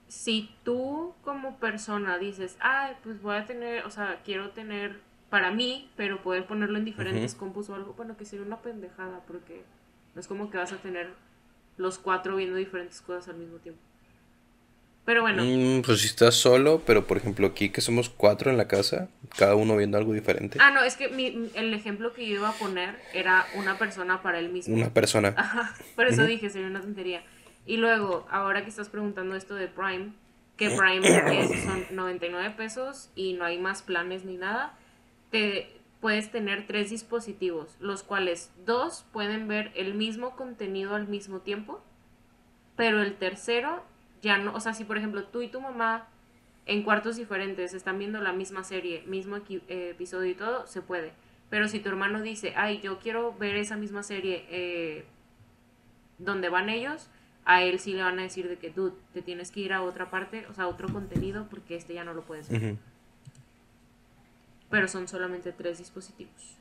Si 0.10 0.50
tú 0.64 1.14
como 1.24 1.58
persona 1.58 2.18
dices, 2.18 2.58
ay, 2.60 2.96
pues 3.04 3.22
voy 3.22 3.38
a 3.38 3.46
tener, 3.46 3.86
o 3.86 3.90
sea, 3.90 4.22
quiero 4.26 4.50
tener 4.50 5.00
para 5.30 5.52
mí, 5.52 5.90
pero 5.96 6.22
poder 6.22 6.46
ponerlo 6.46 6.78
en 6.78 6.86
diferentes 6.86 7.36
compus 7.36 7.70
o 7.70 7.76
algo, 7.76 7.94
bueno, 7.94 8.18
que 8.18 8.26
sería 8.26 8.46
una 8.46 8.58
pendejada, 8.58 9.22
porque 9.28 9.64
no 10.16 10.22
es 10.22 10.28
como 10.28 10.50
que 10.50 10.58
vas 10.58 10.74
a 10.74 10.78
tener 10.78 11.14
los 11.78 11.98
cuatro 12.00 12.36
viendo 12.36 12.58
diferentes 12.58 13.02
cosas 13.02 13.30
al 13.30 13.38
mismo 13.38 13.58
tiempo. 13.58 13.82
Pero 15.06 15.22
bueno. 15.22 15.44
Mm, 15.44 15.82
pues 15.82 16.02
si 16.02 16.08
estás 16.08 16.36
solo, 16.36 16.84
pero 16.86 17.08
por 17.08 17.18
ejemplo 17.18 17.48
aquí 17.48 17.70
que 17.70 17.82
somos 17.82 18.10
cuatro 18.10 18.52
en 18.52 18.58
la 18.58 18.68
casa, 18.68 19.10
cada 19.38 19.56
uno 19.56 19.76
viendo 19.76 19.98
algo 19.98 20.14
diferente. 20.14 20.60
Ah, 20.62 20.70
no, 20.70 20.84
es 20.84 20.98
que 20.98 21.06
el 21.06 21.74
ejemplo 21.74 22.14
que 22.14 22.28
yo 22.28 22.36
iba 22.36 22.50
a 22.50 22.54
poner 22.54 22.96
era 23.14 23.48
una 23.56 23.80
persona 23.80 24.22
para 24.22 24.38
él 24.38 24.50
mismo. 24.50 24.76
Una 24.76 24.94
persona. 24.94 25.34
Ajá, 25.36 25.76
por 25.96 26.06
eso 26.06 26.26
dije, 26.26 26.52
sería 26.52 26.68
una 26.68 26.82
tontería. 26.82 27.24
Y 27.70 27.78
luego, 27.78 28.26
ahora 28.32 28.64
que 28.64 28.70
estás 28.72 28.90
preguntando 28.90 29.36
esto 29.36 29.54
de 29.54 29.68
Prime, 29.68 30.14
que 30.58 30.72
Prime 30.72 31.04
son 31.64 31.86
99 31.92 32.56
pesos 32.58 33.12
y 33.14 33.34
no 33.34 33.46
hay 33.46 33.60
más 33.60 33.84
planes 33.84 34.26
ni 34.26 34.38
nada, 34.38 34.74
te 35.30 35.80
puedes 36.02 36.32
tener 36.32 36.66
tres 36.66 36.90
dispositivos, 36.90 37.78
los 37.80 38.02
cuales 38.02 38.52
dos 38.66 39.06
pueden 39.14 39.48
ver 39.48 39.72
el 39.76 39.94
mismo 39.94 40.36
contenido 40.36 40.96
al 40.96 41.08
mismo 41.08 41.42
tiempo, 41.42 41.80
pero 42.76 43.04
el 43.04 43.14
tercero 43.18 43.84
ya 44.24 44.40
no, 44.40 44.56
o 44.56 44.60
sea, 44.60 44.74
si 44.74 44.84
por 44.84 44.98
ejemplo 44.98 45.26
tú 45.26 45.44
y 45.44 45.48
tu 45.48 45.62
mamá 45.62 46.08
en 46.66 46.82
cuartos 46.82 47.18
diferentes 47.18 47.76
están 47.76 48.00
viendo 48.00 48.20
la 48.20 48.34
misma 48.34 48.64
serie, 48.64 49.04
mismo 49.06 49.38
eh, 49.48 49.92
episodio 49.92 50.32
y 50.32 50.36
todo, 50.36 50.66
se 50.66 50.82
puede. 50.82 51.14
Pero 51.52 51.68
si 51.68 51.80
tu 51.80 51.90
hermano 51.90 52.24
dice, 52.24 52.52
ay, 52.56 52.80
yo 52.82 52.98
quiero 52.98 53.38
ver 53.38 53.58
esa 53.58 53.78
misma 53.78 54.02
serie, 54.02 54.48
eh, 54.50 55.06
donde 56.18 56.50
van 56.50 56.70
ellos, 56.70 57.12
a 57.52 57.64
él 57.64 57.80
sí 57.80 57.94
le 57.94 58.04
van 58.04 58.20
a 58.20 58.22
decir 58.22 58.48
de 58.48 58.60
que 58.60 58.70
tú 58.70 58.96
te 59.12 59.24
tienes 59.24 59.50
que 59.50 59.62
ir 59.62 59.74
a 59.74 59.82
otra 59.82 60.12
parte, 60.12 60.46
o 60.52 60.54
sea, 60.54 60.66
a 60.66 60.68
otro 60.68 60.88
contenido, 60.88 61.48
porque 61.50 61.76
este 61.76 61.96
ya 61.96 62.04
no 62.04 62.14
lo 62.14 62.22
puedes 62.22 62.48
ver. 62.48 62.76
Pero 64.70 64.88
son 64.88 65.08
solamente 65.08 65.52
tres 65.52 65.80
dispositivos. 65.80 66.58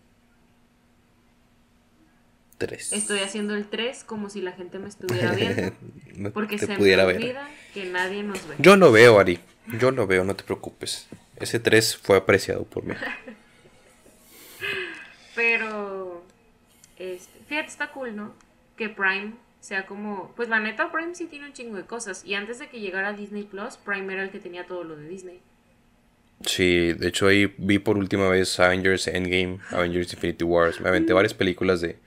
Tres. 2.57 2.95
Estoy 2.95 3.18
haciendo 3.18 3.55
el 3.55 3.68
3 3.68 4.03
como 4.05 4.30
si 4.30 4.41
la 4.41 4.53
gente 4.53 4.78
me 4.78 4.89
estuviera 4.89 5.32
viendo, 5.34 5.76
No 6.16 6.30
porque 6.30 6.59
se 6.59 6.68
pudiera 6.68 7.05
me 7.05 7.12
ver. 7.12 7.22
olvida 7.22 7.51
que 7.74 7.84
nadie 7.84 8.22
nos 8.22 8.49
ve. 8.49 8.55
Yo 8.59 8.76
lo 8.76 8.91
veo, 8.91 9.20
Ari. 9.20 9.41
Yo 9.78 9.91
lo 9.91 10.07
veo, 10.07 10.24
no 10.24 10.36
te 10.36 10.43
preocupes. 10.43 11.07
Ese 11.36 11.61
3 11.61 11.99
fue 11.99 12.16
apreciado 12.16 12.64
por 12.64 12.84
mí. 12.84 12.95
Pero, 15.34 16.24
este, 16.97 17.39
fíjate, 17.47 17.68
está 17.68 17.93
cool, 17.93 18.16
¿no? 18.16 18.34
Que 18.76 18.89
Prime 18.89 19.34
sea 19.61 19.87
como, 19.87 20.33
pues 20.37 20.49
la 20.49 20.61
neta, 20.61 20.91
Prime 20.93 21.15
sí 21.15 21.27
tiene 21.27 21.47
un 21.47 21.53
chingo 21.53 21.77
de 21.77 21.85
cosas. 21.87 22.25
Y 22.25 22.35
antes 22.35 22.59
de 22.59 22.69
que 22.69 22.81
llegara 22.81 23.13
Disney 23.13 23.45
Plus, 23.45 23.77
Prime 23.77 24.13
era 24.13 24.23
el 24.23 24.31
que 24.31 24.39
tenía 24.41 24.67
todo 24.67 24.85
lo 24.85 24.97
de 24.97 25.09
Disney. 25.09 25.41
Sí, 26.45 26.93
de 26.93 27.09
hecho 27.09 27.27
ahí 27.27 27.53
vi 27.59 27.79
por 27.81 27.99
última 27.99 28.29
vez 28.29 28.59
Avengers 28.61 29.09
Endgame, 29.09 29.59
Avengers 29.71 30.13
Infinity 30.13 30.45
Wars. 30.45 30.81
Me 30.81 30.89
aventé 30.89 31.13
varias 31.13 31.35
películas 31.35 31.81
de, 31.81 31.99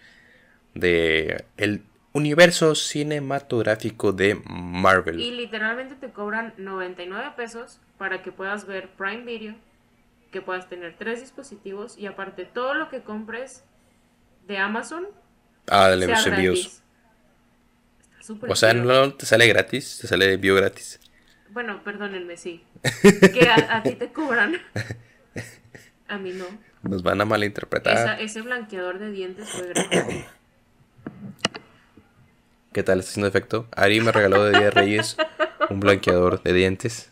de 0.73 1.43
el 1.57 1.83
universo 2.13 2.75
cinematográfico 2.75 4.13
de 4.13 4.41
Marvel. 4.45 5.19
Y 5.19 5.31
literalmente 5.31 5.95
te 5.95 6.11
cobran 6.11 6.53
99 6.57 7.33
pesos 7.35 7.79
para 7.97 8.21
que 8.21 8.31
puedas 8.31 8.65
ver 8.65 8.89
Prime 8.97 9.23
Video, 9.23 9.55
que 10.31 10.41
puedas 10.41 10.69
tener 10.69 10.95
tres 10.97 11.19
dispositivos 11.19 11.97
y 11.97 12.05
aparte 12.05 12.45
todo 12.45 12.73
lo 12.73 12.89
que 12.89 13.01
compres 13.01 13.65
de 14.47 14.57
Amazon 14.57 15.07
Ah, 15.67 15.89
de 15.89 16.07
los 16.07 16.25
envíos. 16.25 16.81
O 18.47 18.55
sea, 18.55 18.73
no 18.73 19.13
te 19.13 19.25
sale 19.25 19.47
gratis, 19.47 19.97
te 20.01 20.07
sale 20.07 20.33
envío 20.33 20.55
gratis. 20.55 20.99
Bueno, 21.49 21.83
perdónenme, 21.83 22.37
sí. 22.37 22.63
Que 23.33 23.47
a, 23.49 23.77
a 23.77 23.83
ti 23.83 23.95
te 23.95 24.11
cobran. 24.11 24.55
A 26.07 26.17
mí 26.17 26.31
no. 26.31 26.45
Nos 26.83 27.03
van 27.03 27.21
a 27.21 27.25
malinterpretar. 27.25 27.93
Esa- 27.93 28.19
ese 28.19 28.41
blanqueador 28.41 28.99
de 28.99 29.11
dientes 29.11 29.49
fue 29.49 29.67
gratis. 29.67 30.25
¿Qué 32.73 32.83
tal? 32.83 32.99
¿Está 32.99 33.09
haciendo 33.11 33.27
efecto? 33.27 33.67
Ari 33.75 33.99
me 34.01 34.11
regaló 34.11 34.43
de 34.45 34.51
Día 34.51 34.61
de 34.61 34.71
Reyes 34.71 35.17
un 35.69 35.79
blanqueador 35.81 36.41
de 36.41 36.53
dientes. 36.53 37.11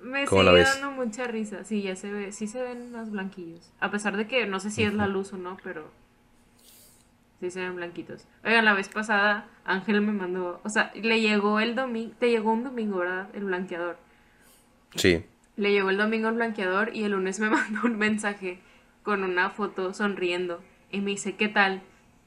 Me 0.00 0.24
¿Cómo 0.26 0.42
la 0.44 0.50
sigue 0.52 0.62
ves? 0.62 0.80
dando 0.80 0.90
mucha 0.92 1.24
risa. 1.26 1.64
Sí, 1.64 1.82
ya 1.82 1.96
se 1.96 2.10
ve, 2.10 2.30
sí 2.32 2.46
se 2.46 2.62
ven 2.62 2.92
más 2.92 3.10
blanquillos. 3.10 3.72
A 3.80 3.90
pesar 3.90 4.16
de 4.16 4.26
que 4.28 4.46
no 4.46 4.60
sé 4.60 4.70
si 4.70 4.84
es 4.84 4.94
la 4.94 5.06
luz 5.08 5.32
o 5.32 5.36
no, 5.38 5.56
pero 5.64 5.90
sí 7.40 7.50
se 7.50 7.60
ven 7.60 7.76
blanquitos. 7.76 8.26
Oigan, 8.44 8.64
la 8.64 8.74
vez 8.74 8.88
pasada 8.88 9.46
Ángel 9.64 10.00
me 10.02 10.12
mandó, 10.12 10.60
o 10.62 10.68
sea, 10.68 10.92
le 10.94 11.20
llegó 11.20 11.60
el 11.60 11.74
domingo, 11.74 12.14
te 12.18 12.30
llegó 12.30 12.52
un 12.52 12.64
domingo, 12.64 12.98
¿verdad? 12.98 13.28
El 13.34 13.44
blanqueador. 13.44 13.96
Sí. 14.94 15.24
Le 15.56 15.72
llegó 15.72 15.90
el 15.90 15.96
domingo 15.96 16.28
el 16.28 16.34
blanqueador 16.34 16.94
y 16.94 17.04
el 17.04 17.12
lunes 17.12 17.40
me 17.40 17.50
mandó 17.50 17.80
un 17.84 17.98
mensaje 17.98 18.60
con 19.02 19.24
una 19.24 19.50
foto 19.50 19.94
sonriendo 19.94 20.62
y 20.90 21.00
me 21.00 21.12
dice, 21.12 21.36
¿qué 21.36 21.48
tal? 21.48 21.82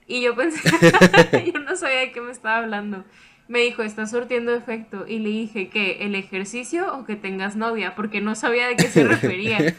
Y 0.07 0.21
yo 0.21 0.35
pensé, 0.35 0.61
yo 1.53 1.59
no 1.59 1.75
sabía 1.75 1.99
de 1.99 2.11
qué 2.11 2.21
me 2.21 2.31
estaba 2.31 2.57
hablando. 2.57 3.03
Me 3.47 3.59
dijo, 3.59 3.83
está 3.83 4.07
surtiendo 4.07 4.55
efecto. 4.55 5.05
Y 5.07 5.19
le 5.19 5.29
dije, 5.29 5.69
¿qué? 5.69 6.05
¿El 6.05 6.15
ejercicio 6.15 6.95
o 6.97 7.05
que 7.05 7.15
tengas 7.15 7.55
novia? 7.55 7.93
Porque 7.95 8.21
no 8.21 8.35
sabía 8.35 8.67
de 8.67 8.75
qué 8.75 8.87
se 8.87 9.03
refería. 9.07 9.75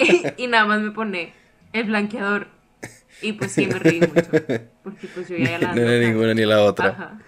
y, 0.00 0.22
y 0.36 0.46
nada 0.48 0.66
más 0.66 0.80
me 0.80 0.90
pone, 0.90 1.32
el 1.72 1.84
blanqueador. 1.84 2.48
Y 3.22 3.32
pues 3.34 3.52
sí, 3.52 3.66
me 3.66 3.78
reí 3.78 4.00
mucho. 4.00 4.30
Porque 4.82 5.06
pues 5.14 5.28
yo 5.28 5.36
ya 5.36 5.58
la 5.60 5.74
No 5.74 5.82
era 5.82 6.06
ninguna 6.06 6.34
ni 6.34 6.44
la 6.44 6.62
otra. 6.62 6.88
Ajá. 6.88 7.18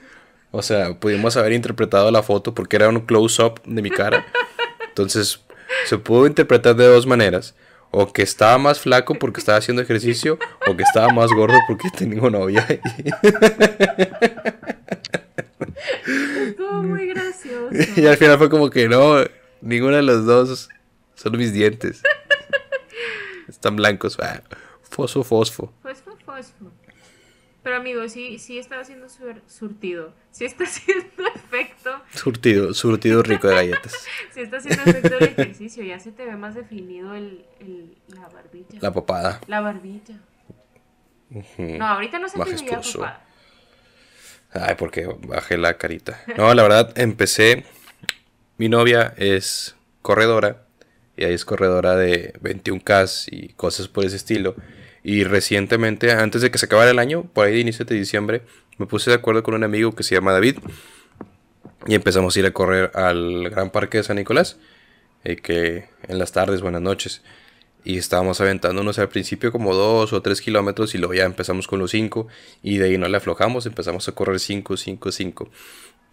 O 0.52 0.60
sea, 0.62 0.94
pudimos 1.00 1.36
haber 1.36 1.52
interpretado 1.54 2.10
la 2.10 2.22
foto 2.22 2.54
porque 2.54 2.76
era 2.76 2.88
un 2.90 3.00
close-up 3.00 3.62
de 3.64 3.80
mi 3.80 3.90
cara. 3.90 4.26
Entonces, 4.86 5.40
se 5.86 5.96
pudo 5.96 6.26
interpretar 6.26 6.76
de 6.76 6.86
dos 6.86 7.06
maneras. 7.06 7.54
O 7.90 8.12
que 8.12 8.22
estaba 8.22 8.58
más 8.58 8.78
flaco 8.78 9.14
porque 9.14 9.40
estaba 9.40 9.58
haciendo 9.58 9.82
ejercicio, 9.82 10.38
o 10.66 10.76
que 10.76 10.82
estaba 10.82 11.08
más 11.12 11.30
gordo 11.30 11.56
porque 11.66 11.88
tengo 11.90 12.30
novia. 12.30 12.66
Estuvo 16.46 16.82
muy 16.82 17.08
gracioso. 17.08 17.70
Y 18.00 18.06
al 18.06 18.16
final 18.16 18.38
fue 18.38 18.50
como 18.50 18.70
que 18.70 18.88
no, 18.88 19.24
ninguno 19.62 19.96
de 19.96 20.02
los 20.02 20.26
dos 20.26 20.68
son 21.14 21.36
mis 21.36 21.52
dientes. 21.52 22.02
Están 23.48 23.76
blancos. 23.76 24.18
Ah, 24.20 24.42
fosfo, 24.82 25.22
fosfo. 25.24 25.72
Fosfo. 26.42 26.72
Pero 27.62 27.76
amigo, 27.76 28.08
sí, 28.08 28.38
sí 28.40 28.58
está 28.58 28.80
haciendo 28.80 29.08
sur- 29.08 29.40
surtido. 29.46 30.12
Sí 30.32 30.44
está 30.44 30.64
haciendo 30.64 31.04
efecto. 31.34 32.02
Surtido, 32.12 32.74
surtido 32.74 33.22
rico 33.22 33.46
de 33.48 33.54
galletas. 33.54 34.04
Sí 34.32 34.40
está 34.40 34.56
haciendo 34.56 34.82
efecto 34.82 35.16
el 35.18 35.24
ejercicio. 35.24 35.84
Ya 35.84 36.00
se 36.00 36.10
te 36.10 36.24
ve 36.24 36.36
más 36.36 36.54
definido 36.56 37.14
el, 37.14 37.44
el- 37.60 37.96
la 38.08 38.28
barbilla. 38.28 38.78
La 38.80 38.92
papada. 38.92 39.40
La 39.46 39.60
barbilla. 39.60 40.16
No, 41.56 41.86
ahorita 41.86 42.18
no 42.18 42.28
se 42.28 42.34
te 42.34 42.38
Majestuoso. 42.40 43.00
papada. 43.00 43.24
Ay, 44.54 44.74
porque 44.76 45.06
bajé 45.26 45.56
la 45.56 45.78
carita. 45.78 46.20
No, 46.36 46.52
la 46.52 46.62
verdad, 46.62 46.92
empecé. 46.98 47.64
Mi 48.58 48.68
novia 48.68 49.14
es 49.16 49.76
corredora. 50.02 50.66
Y 51.16 51.24
ahí 51.24 51.32
es 51.34 51.44
corredora 51.44 51.94
de 51.96 52.32
21K 52.42 53.28
y 53.30 53.48
cosas 53.54 53.88
por 53.88 54.04
ese 54.04 54.16
estilo. 54.16 54.56
Y 55.04 55.24
recientemente, 55.24 56.12
antes 56.12 56.42
de 56.42 56.50
que 56.50 56.58
se 56.58 56.66
acabara 56.66 56.90
el 56.90 56.98
año, 56.98 57.24
por 57.32 57.46
ahí 57.46 57.54
de 57.54 57.60
inicio 57.60 57.84
de 57.84 57.96
diciembre, 57.96 58.42
me 58.78 58.86
puse 58.86 59.10
de 59.10 59.16
acuerdo 59.16 59.42
con 59.42 59.54
un 59.54 59.64
amigo 59.64 59.92
que 59.94 60.02
se 60.02 60.14
llama 60.14 60.32
David. 60.32 60.58
Y 61.86 61.94
empezamos 61.94 62.36
a 62.36 62.38
ir 62.38 62.46
a 62.46 62.52
correr 62.52 62.92
al 62.94 63.50
Gran 63.50 63.70
Parque 63.70 63.98
de 63.98 64.04
San 64.04 64.16
Nicolás. 64.16 64.58
eh, 65.24 65.36
que 65.36 65.88
en 66.08 66.18
las 66.18 66.32
tardes, 66.32 66.60
buenas 66.62 66.82
noches. 66.82 67.22
Y 67.84 67.98
estábamos 67.98 68.40
aventándonos 68.40 68.98
al 68.98 69.08
principio 69.08 69.50
como 69.50 69.74
dos 69.74 70.12
o 70.12 70.22
tres 70.22 70.40
kilómetros 70.40 70.94
y 70.94 70.98
luego 70.98 71.14
ya 71.14 71.24
empezamos 71.24 71.66
con 71.66 71.80
los 71.80 71.90
cinco 71.90 72.28
y 72.62 72.78
de 72.78 72.86
ahí 72.86 72.98
no 72.98 73.08
le 73.08 73.16
aflojamos, 73.16 73.66
empezamos 73.66 74.08
a 74.08 74.12
correr 74.12 74.38
cinco, 74.38 74.76
cinco, 74.76 75.10
cinco. 75.10 75.50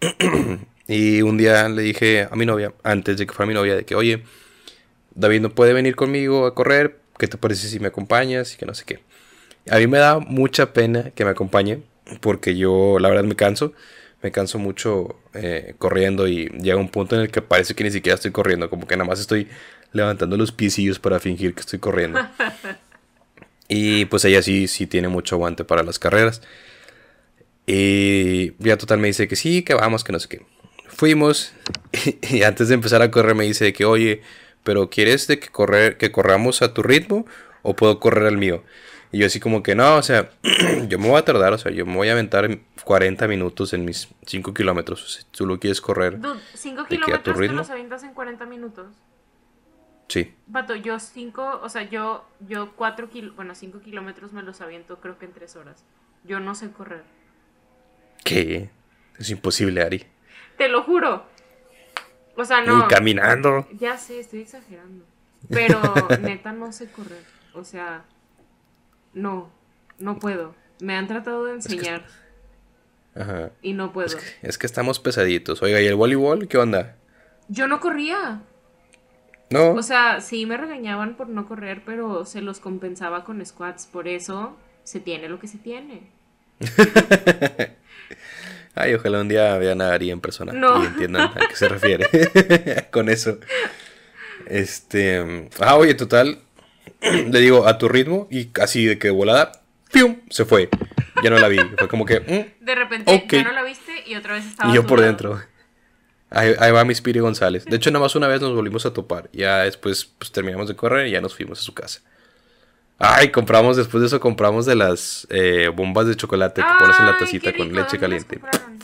y 0.88 1.22
un 1.22 1.36
día 1.36 1.68
le 1.68 1.82
dije 1.82 2.26
a 2.30 2.34
mi 2.36 2.46
novia, 2.46 2.74
antes 2.82 3.18
de 3.18 3.26
que 3.26 3.32
fuera 3.32 3.46
mi 3.46 3.54
novia, 3.54 3.76
de 3.76 3.84
que, 3.84 3.94
oye, 3.94 4.24
David 5.14 5.40
no 5.42 5.50
puede 5.50 5.72
venir 5.72 5.96
conmigo 5.96 6.46
a 6.46 6.54
correr, 6.54 6.99
¿qué 7.20 7.28
te 7.28 7.38
parece 7.38 7.68
si 7.68 7.78
me 7.78 7.88
acompañas? 7.88 8.54
Y 8.54 8.56
que 8.56 8.66
no 8.66 8.74
sé 8.74 8.84
qué. 8.84 8.98
A 9.70 9.78
mí 9.78 9.86
me 9.86 9.98
da 9.98 10.18
mucha 10.18 10.72
pena 10.72 11.10
que 11.10 11.24
me 11.24 11.30
acompañe 11.30 11.82
porque 12.20 12.56
yo 12.56 12.98
la 12.98 13.08
verdad 13.08 13.24
me 13.24 13.36
canso, 13.36 13.72
me 14.22 14.32
canso 14.32 14.58
mucho 14.58 15.20
eh, 15.34 15.74
corriendo 15.78 16.26
y 16.26 16.48
llega 16.48 16.76
un 16.76 16.88
punto 16.88 17.14
en 17.14 17.22
el 17.22 17.30
que 17.30 17.42
parece 17.42 17.74
que 17.74 17.84
ni 17.84 17.90
siquiera 17.90 18.16
estoy 18.16 18.32
corriendo, 18.32 18.68
como 18.70 18.86
que 18.86 18.96
nada 18.96 19.08
más 19.08 19.20
estoy 19.20 19.46
levantando 19.92 20.36
los 20.36 20.50
pisillos 20.50 20.98
para 20.98 21.20
fingir 21.20 21.54
que 21.54 21.60
estoy 21.60 21.78
corriendo. 21.78 22.18
y 23.68 24.06
pues 24.06 24.24
ella 24.24 24.42
sí, 24.42 24.66
sí 24.66 24.86
tiene 24.86 25.08
mucho 25.08 25.36
aguante 25.36 25.64
para 25.64 25.82
las 25.82 25.98
carreras. 25.98 26.42
Y 27.66 28.54
ya 28.58 28.76
total 28.78 28.98
me 28.98 29.08
dice 29.08 29.28
que 29.28 29.36
sí, 29.36 29.62
que 29.62 29.74
vamos, 29.74 30.02
que 30.02 30.12
no 30.12 30.18
sé 30.18 30.28
qué. 30.28 30.42
Fuimos 30.88 31.52
y, 32.30 32.42
antes 32.42 32.68
de 32.68 32.74
empezar 32.74 33.02
a 33.02 33.10
correr 33.10 33.34
me 33.34 33.44
dice 33.44 33.72
que, 33.72 33.84
oye, 33.84 34.22
pero 34.64 34.90
¿quieres 34.90 35.26
de 35.26 35.38
que, 35.38 35.48
correr, 35.48 35.96
que 35.96 36.12
corramos 36.12 36.62
a 36.62 36.74
tu 36.74 36.82
ritmo 36.82 37.26
o 37.62 37.74
puedo 37.74 38.00
correr 38.00 38.26
al 38.26 38.36
mío? 38.38 38.62
Y 39.12 39.18
yo 39.18 39.26
así 39.26 39.40
como 39.40 39.62
que 39.62 39.74
no, 39.74 39.96
o 39.96 40.02
sea, 40.02 40.30
yo 40.88 40.98
me 40.98 41.08
voy 41.08 41.18
a 41.18 41.24
tardar, 41.24 41.52
o 41.52 41.58
sea, 41.58 41.72
yo 41.72 41.84
me 41.84 41.96
voy 41.96 42.08
a 42.08 42.12
aventar 42.12 42.48
40 42.84 43.26
minutos 43.28 43.72
en 43.72 43.84
mis 43.84 44.08
5 44.26 44.54
kilómetros. 44.54 45.14
Si 45.14 45.24
tú 45.30 45.46
lo 45.46 45.58
quieres 45.58 45.80
correr, 45.80 46.20
Dude, 46.20 46.40
5 46.54 46.86
¿De 46.88 47.00
qué, 47.00 47.12
a 47.14 47.22
tu 47.22 47.32
kilómetros 47.32 47.36
te 47.36 47.40
ritmo? 47.42 47.56
los 47.58 47.70
avientas 47.70 48.02
en 48.04 48.14
40 48.14 48.46
minutos. 48.46 48.86
sí. 50.08 50.34
Vato, 50.46 50.74
yo 50.76 50.98
5, 51.00 51.60
o 51.62 51.68
sea, 51.68 51.82
yo, 51.82 52.24
yo 52.40 52.72
4 52.76 53.08
kilómetros, 53.10 53.36
bueno, 53.36 53.54
5 53.54 53.80
kilómetros 53.80 54.32
me 54.32 54.42
los 54.42 54.60
aviento 54.60 55.00
creo 55.00 55.18
que 55.18 55.24
en 55.26 55.32
3 55.32 55.56
horas. 55.56 55.84
Yo 56.24 56.38
no 56.38 56.54
sé 56.54 56.70
correr. 56.70 57.02
¿Qué? 58.24 58.70
Es 59.18 59.30
imposible, 59.30 59.82
Ari. 59.82 60.06
Te 60.56 60.68
lo 60.68 60.82
juro. 60.82 61.24
O 62.36 62.44
sea, 62.44 62.62
no. 62.62 62.80
Y 62.80 62.88
caminando. 62.88 63.66
Ya 63.72 63.98
sé, 63.98 64.20
estoy 64.20 64.40
exagerando. 64.40 65.04
Pero 65.48 65.80
neta 66.20 66.52
no 66.52 66.72
sé 66.72 66.90
correr. 66.90 67.24
O 67.54 67.64
sea, 67.64 68.04
no, 69.14 69.50
no 69.98 70.18
puedo. 70.18 70.54
Me 70.80 70.96
han 70.96 71.06
tratado 71.06 71.44
de 71.44 71.54
enseñar 71.54 72.04
Ajá. 73.14 73.50
y 73.60 73.72
no 73.74 73.92
puedo. 73.92 74.16
Es 74.42 74.58
que 74.58 74.66
estamos 74.66 74.98
pesaditos. 75.00 75.62
Oiga, 75.62 75.80
¿y 75.80 75.86
el 75.86 75.94
voleibol? 75.94 76.48
¿Qué 76.48 76.58
onda? 76.58 76.96
Yo 77.48 77.66
no 77.66 77.80
corría. 77.80 78.42
No. 79.50 79.72
O 79.72 79.82
sea, 79.82 80.20
sí 80.20 80.46
me 80.46 80.56
regañaban 80.56 81.16
por 81.16 81.28
no 81.28 81.46
correr, 81.46 81.82
pero 81.84 82.24
se 82.24 82.40
los 82.40 82.60
compensaba 82.60 83.24
con 83.24 83.44
squats. 83.44 83.86
Por 83.86 84.06
eso 84.06 84.56
se 84.84 85.00
tiene 85.00 85.28
lo 85.28 85.40
que 85.40 85.48
se 85.48 85.58
tiene. 85.58 86.08
Ay, 88.74 88.94
ojalá 88.94 89.20
un 89.20 89.28
día 89.28 89.56
vean 89.58 89.80
a 89.80 89.92
Ari 89.92 90.10
en 90.10 90.20
persona 90.20 90.52
No. 90.52 90.82
y 90.82 90.86
entiendan 90.86 91.22
a 91.22 91.48
qué 91.48 91.56
se 91.56 91.68
refiere 91.68 92.06
con 92.92 93.08
eso. 93.08 93.38
Este. 94.46 95.48
Ah, 95.60 95.76
oye, 95.76 95.94
total. 95.94 96.38
Le 97.00 97.40
digo 97.40 97.66
a 97.66 97.78
tu 97.78 97.88
ritmo 97.88 98.28
y 98.30 98.50
así 98.60 98.84
de 98.86 98.98
que 98.98 99.10
volada, 99.10 99.52
¡pium! 99.92 100.20
Se 100.30 100.44
fue. 100.44 100.68
ya 101.22 101.30
no 101.30 101.38
la 101.38 101.48
vi. 101.48 101.58
Fue 101.78 101.88
como 101.88 102.04
que. 102.06 102.20
mm, 102.20 102.64
De 102.64 102.74
repente 102.74 103.12
Ok. 103.14 103.32
ya 103.32 103.42
no 103.44 103.52
la 103.52 103.62
viste 103.62 103.92
y 104.06 104.14
otra 104.16 104.34
vez 104.34 104.46
estaba 104.46 104.70
y 104.70 104.74
yo 104.74 104.86
por 104.86 105.00
dentro. 105.00 105.40
Ahí, 106.30 106.54
ahí 106.60 106.70
va 106.70 106.84
mi 106.84 106.94
Spiri 106.94 107.18
González. 107.18 107.64
De 107.64 107.76
hecho, 107.76 107.90
nada 107.90 108.04
más 108.04 108.14
una 108.14 108.28
vez 108.28 108.40
nos 108.40 108.54
volvimos 108.54 108.86
a 108.86 108.92
topar. 108.92 109.28
Ya 109.32 109.58
después 109.64 110.04
pues, 110.18 110.30
terminamos 110.30 110.68
de 110.68 110.76
correr 110.76 111.08
y 111.08 111.10
ya 111.10 111.20
nos 111.20 111.34
fuimos 111.34 111.58
a 111.58 111.62
su 111.62 111.74
casa. 111.74 112.00
Ay, 113.02 113.30
compramos, 113.30 113.78
después 113.78 114.02
de 114.02 114.08
eso 114.08 114.20
compramos 114.20 114.66
de 114.66 114.74
las 114.74 115.26
eh, 115.30 115.68
bombas 115.74 116.06
de 116.06 116.16
chocolate 116.16 116.60
que 116.60 116.68
pones 116.78 117.00
en 117.00 117.06
la 117.06 117.16
tacita 117.16 117.50
con 117.56 117.72
leche 117.72 117.96
¿dónde 117.96 118.08
las 118.08 118.24
caliente. 118.26 118.40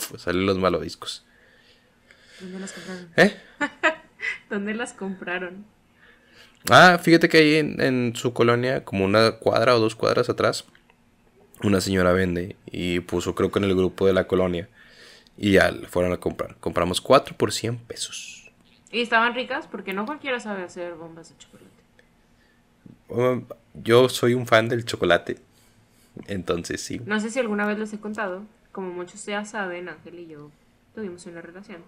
Pues 0.09 0.23
salen 0.23 0.47
los 0.47 0.57
malodiscos. 0.57 1.27
¿Dónde 2.41 2.59
las 2.61 2.73
compraron? 2.73 3.09
¿Eh? 3.17 3.37
¿Dónde 4.51 4.75
las 4.75 4.95
compraron? 4.95 5.67
Ah, 6.71 6.99
fíjate 6.99 7.29
que 7.29 7.37
ahí 7.37 7.55
en, 7.57 7.79
en 7.79 8.17
su 8.17 8.33
colonia, 8.33 8.87
como 8.87 9.05
una 9.05 9.33
cuadra 9.33 9.77
o 9.77 9.81
dos 9.81 9.95
cuadras 9.95 10.31
atrás, 10.31 10.65
una 11.63 11.83
señora 11.83 12.13
vende 12.13 12.57
y 12.65 13.01
puso 13.01 13.35
creo 13.35 13.51
que 13.51 13.59
en 13.59 13.67
el 13.67 13.77
grupo 13.77 14.07
de 14.07 14.15
la 14.15 14.27
colonia. 14.27 14.67
Y 15.37 15.53
ya 15.53 15.71
le 15.71 15.89
fueron 15.89 16.15
a 16.15 16.17
comprar. 16.17 16.57
Compramos 16.57 17.03
cuatro 17.03 17.37
por 17.37 17.53
100 17.53 17.77
pesos. 17.81 18.51
¿Y 18.91 19.03
estaban 19.03 19.35
ricas? 19.35 19.67
Porque 19.67 19.93
no 19.93 20.07
cualquiera 20.07 20.41
sabe 20.41 20.63
hacer 20.63 20.95
bombas 20.95 21.29
de 21.29 21.37
chocolate. 21.37 21.66
Um, 23.09 23.45
yo 23.75 24.09
soy 24.09 24.35
un 24.35 24.47
fan 24.47 24.69
del 24.69 24.85
chocolate. 24.85 25.39
Entonces 26.27 26.81
sí. 26.81 27.01
No 27.05 27.21
sé 27.21 27.31
si 27.31 27.39
alguna 27.39 27.67
vez 27.67 27.79
les 27.79 27.93
he 27.93 28.01
contado, 28.01 28.43
como 28.73 28.91
muchos 28.93 29.25
ya 29.27 29.45
saben, 29.45 29.89
Ángel 29.89 30.19
y 30.19 30.27
yo 30.29 30.51
tuvimos 30.95 31.27
una 31.27 31.43
relación. 31.43 31.83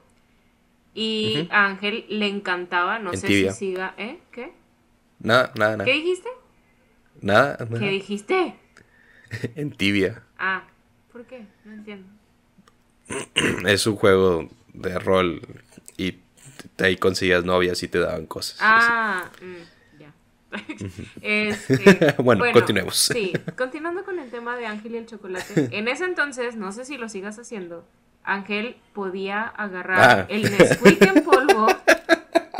Y 0.95 1.49
a 1.51 1.67
Ángel 1.67 2.05
le 2.09 2.27
encantaba, 2.27 2.99
no 2.99 3.13
En 3.13 3.19
sé 3.19 3.27
tibia. 3.27 3.53
si 3.53 3.59
siga, 3.71 3.95
¿eh? 3.97 4.19
¿Qué? 4.33 4.53
Nada, 5.21 5.53
nada, 5.57 5.73
nada. 5.77 5.85
¿Qué 5.85 5.93
dijiste? 5.93 6.29
Nada, 7.21 7.57
nada. 7.69 7.79
¿Qué 7.79 7.91
dijiste? 7.91 8.55
En 9.57 9.71
tibia. 9.73 10.23
Ah, 10.39 10.65
¿por 11.13 11.25
qué? 11.27 11.47
No 11.65 11.73
entiendo. 11.75 12.09
Es 13.67 13.87
un 13.87 13.97
juego 13.97 14.49
de 14.73 14.99
rol 14.99 15.43
y 15.97 16.19
ahí 16.79 16.97
conseguías 16.97 17.45
novias 17.45 17.83
y 17.83 17.89
te 17.89 17.99
daban 17.99 18.27
cosas. 18.27 18.59
Ah, 18.61 19.31
mm. 19.43 19.78
Este, 21.23 22.15
Bueno, 22.23 22.45
continuemos. 22.53 22.97
Sí, 22.97 23.33
continuando 23.57 24.05
con 24.05 24.19
el 24.19 24.31
tema 24.31 24.57
de 24.57 24.67
Ángel 24.67 24.95
y 24.95 24.99
el 24.99 25.07
chocolate. 25.07 25.69
En 25.73 25.89
ese 25.89 26.05
entonces, 26.05 26.57
no 26.57 26.73
sé 26.73 26.85
si 26.85 26.97
lo 26.97 27.09
sigas 27.09 27.39
haciendo, 27.39 27.87
Ángel 28.25 28.77
podía 28.95 29.43
agarrar 29.43 30.21
Ah. 30.21 30.27
el 30.29 30.43
Nesquik 30.43 31.03
en 31.03 31.25
polvo, 31.25 31.67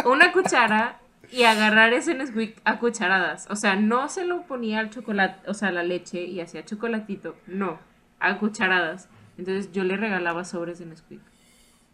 una 0.05 0.33
cuchara 0.33 0.99
y 1.31 1.43
agarrar 1.45 1.93
ese 1.93 2.15
Nesquik 2.15 2.61
a 2.65 2.79
cucharadas. 2.79 3.47
O 3.51 3.57
sea, 3.57 3.77
no 3.77 4.09
se 4.09 4.25
lo 4.25 4.43
ponía 4.47 4.81
al 4.81 4.91
chocolate, 4.91 5.49
o 5.51 5.55
sea, 5.55 5.71
la 5.71 5.83
leche 5.83 6.23
y 6.25 6.41
hacía 6.41 6.65
chocolatito. 6.65 7.37
No, 7.47 7.79
a 8.21 8.39
cucharadas. 8.39 9.09
Entonces 9.37 9.71
yo 9.73 9.85
le 9.85 9.97
regalaba 9.97 10.45
sobres 10.45 10.79
de 10.79 10.87
Nesquik 10.87 11.21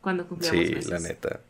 cuando 0.00 0.26
cumplíamos 0.28 0.66
Sí, 0.66 0.74
meses. 0.74 0.90
la 0.90 0.98
neta. 1.00 1.40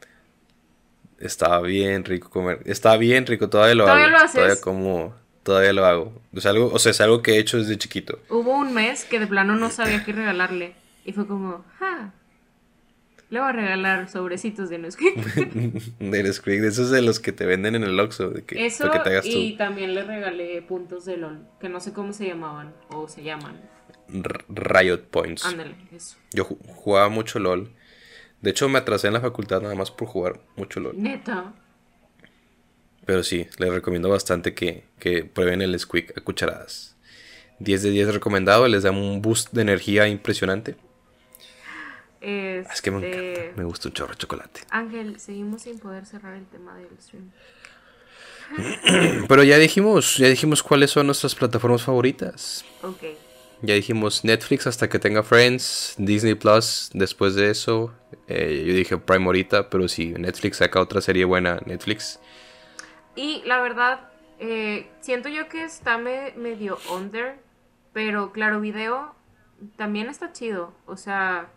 Estaba 1.25 1.61
bien 1.63 2.05
rico 2.05 2.31
comer. 2.31 2.61
Estaba 2.67 2.97
bien 2.97 3.27
rico, 3.27 3.49
todavía 3.49 3.75
lo 3.75 3.85
¿Todavía 3.85 4.05
hago. 4.07 4.13
lo 4.13 4.19
haces? 4.19 4.35
Todavía 4.35 4.61
como, 4.61 5.15
todavía 5.43 5.73
lo 5.73 5.85
hago. 5.87 6.23
Es 6.35 6.47
algo, 6.47 6.71
o 6.73 6.79
sea, 6.79 6.91
es 6.91 7.01
algo 7.01 7.23
que 7.23 7.33
he 7.33 7.39
hecho 7.39 7.59
desde 7.59 7.77
chiquito. 7.79 8.19
Hubo 8.29 8.53
un 8.57 8.75
mes 8.75 9.05
que 9.05 9.19
de 9.19 9.27
plano 9.27 9.57
no 9.57 9.71
sabía 9.71 10.05
qué 10.05 10.13
regalarle. 10.13 10.75
Y 11.05 11.13
fue 11.13 11.27
como, 11.27 11.65
ja, 11.79 12.13
le 13.31 13.41
voy 13.41 13.49
a 13.49 13.53
regalar 13.53 14.09
sobrecitos 14.11 14.69
de 14.71 14.79
Nesquik. 14.79 15.17
de 15.99 16.23
Nesquik, 16.23 16.61
de 16.61 16.69
esos 16.69 16.91
de 16.91 17.03
los 17.03 17.21
que 17.21 17.33
te 17.33 17.47
venden 17.47 17.75
en 17.75 17.83
el 17.85 17.99
Oxxo, 17.99 18.31
de 18.31 18.45
que, 18.45 18.65
Eso, 18.67 18.91
que 18.91 18.99
te 19.01 19.11
hagas 19.11 19.27
y 19.27 19.57
también 19.57 19.95
le 19.95 20.05
regalé 20.05 20.63
puntos 20.63 21.05
de 21.05 21.17
LOL, 21.17 21.41
que 21.61 21.69
no 21.69 21.81
sé 21.81 21.93
cómo 21.93 22.13
se 22.13 22.27
llamaban, 22.27 22.73
o 22.91 23.09
se 23.09 23.23
llaman. 23.23 23.61
R- 24.13 24.45
Riot 24.49 25.05
Points. 25.11 25.45
Ándale, 25.47 25.75
eso. 25.95 26.17
Yo 26.33 26.45
ju- 26.45 26.59
jugaba 26.67 27.09
mucho 27.09 27.39
LOL. 27.39 27.71
De 28.45 28.51
hecho, 28.51 28.69
me 28.69 28.79
atrasé 28.79 29.07
en 29.07 29.15
la 29.15 29.23
facultad 29.23 29.63
nada 29.63 29.75
más 29.75 29.91
por 29.91 30.07
jugar 30.07 30.39
mucho 30.57 30.79
LOL. 30.79 31.03
Neta. 31.03 31.55
Pero 33.07 33.23
sí, 33.23 33.47
les 33.57 33.73
recomiendo 33.73 34.11
bastante 34.11 34.53
que, 34.53 34.85
que 34.99 35.25
prueben 35.25 35.63
el 35.63 35.81
Squeak 35.81 36.19
a 36.19 36.21
cucharadas. 36.21 36.95
10 37.61 37.83
de 37.85 37.91
10 37.91 38.13
recomendado, 38.13 38.69
les 38.69 38.83
da 38.83 38.91
un 38.91 39.23
boost 39.23 39.53
de 39.53 39.63
energía 39.63 40.09
impresionante. 40.09 40.77
Este... 42.21 42.71
Es 42.71 42.83
que 42.83 42.91
me 42.91 42.99
encanta, 42.99 43.57
me 43.57 43.65
gusta 43.65 43.89
un 43.89 43.95
chorro 43.95 44.13
de 44.13 44.19
chocolate. 44.19 44.61
Ángel, 44.69 45.19
seguimos 45.19 45.63
sin 45.63 45.79
poder 45.79 46.05
cerrar 46.05 46.37
el 46.37 46.45
tema 46.45 46.77
del 46.77 46.89
stream. 47.01 47.33
Pero 49.27 49.43
ya 49.43 49.57
dijimos, 49.57 50.19
ya 50.19 50.29
dijimos 50.29 50.63
cuáles 50.63 50.91
son 50.91 51.07
nuestras 51.07 51.35
plataformas 51.35 51.83
favoritas. 51.83 52.63
Ok. 52.83 53.05
Ya 53.63 53.75
dijimos 53.75 54.25
Netflix 54.25 54.67
hasta 54.67 54.89
que 54.89 54.99
tenga 54.99 55.23
Friends, 55.23 55.95
Disney 55.99 56.35
Plus 56.35 56.91
después 56.93 57.35
de 57.35 57.51
eso. 57.51 57.93
eh, 58.29 58.65
yo 58.67 58.75
dije 58.75 58.97
Prime 58.99 59.25
ahorita, 59.27 59.71
pero 59.71 59.89
si 59.89 60.13
Netflix 60.13 60.59
saca 60.59 60.81
otra 60.81 61.01
serie 61.01 61.25
buena, 61.25 61.61
Netflix. 61.67 62.21
Y 63.17 63.43
la 63.47 63.61
verdad, 63.63 64.09
eh, 64.39 64.89
siento 65.01 65.29
yo 65.29 65.49
que 65.49 65.65
está 65.65 65.99
me- 65.99 66.33
medio 66.37 66.79
under, 66.93 67.39
pero 67.93 68.33
claro, 68.33 68.61
video 68.61 69.15
también 69.77 70.09
está 70.09 70.33
chido. 70.33 70.73
O 70.87 70.97
sea, 70.97 71.49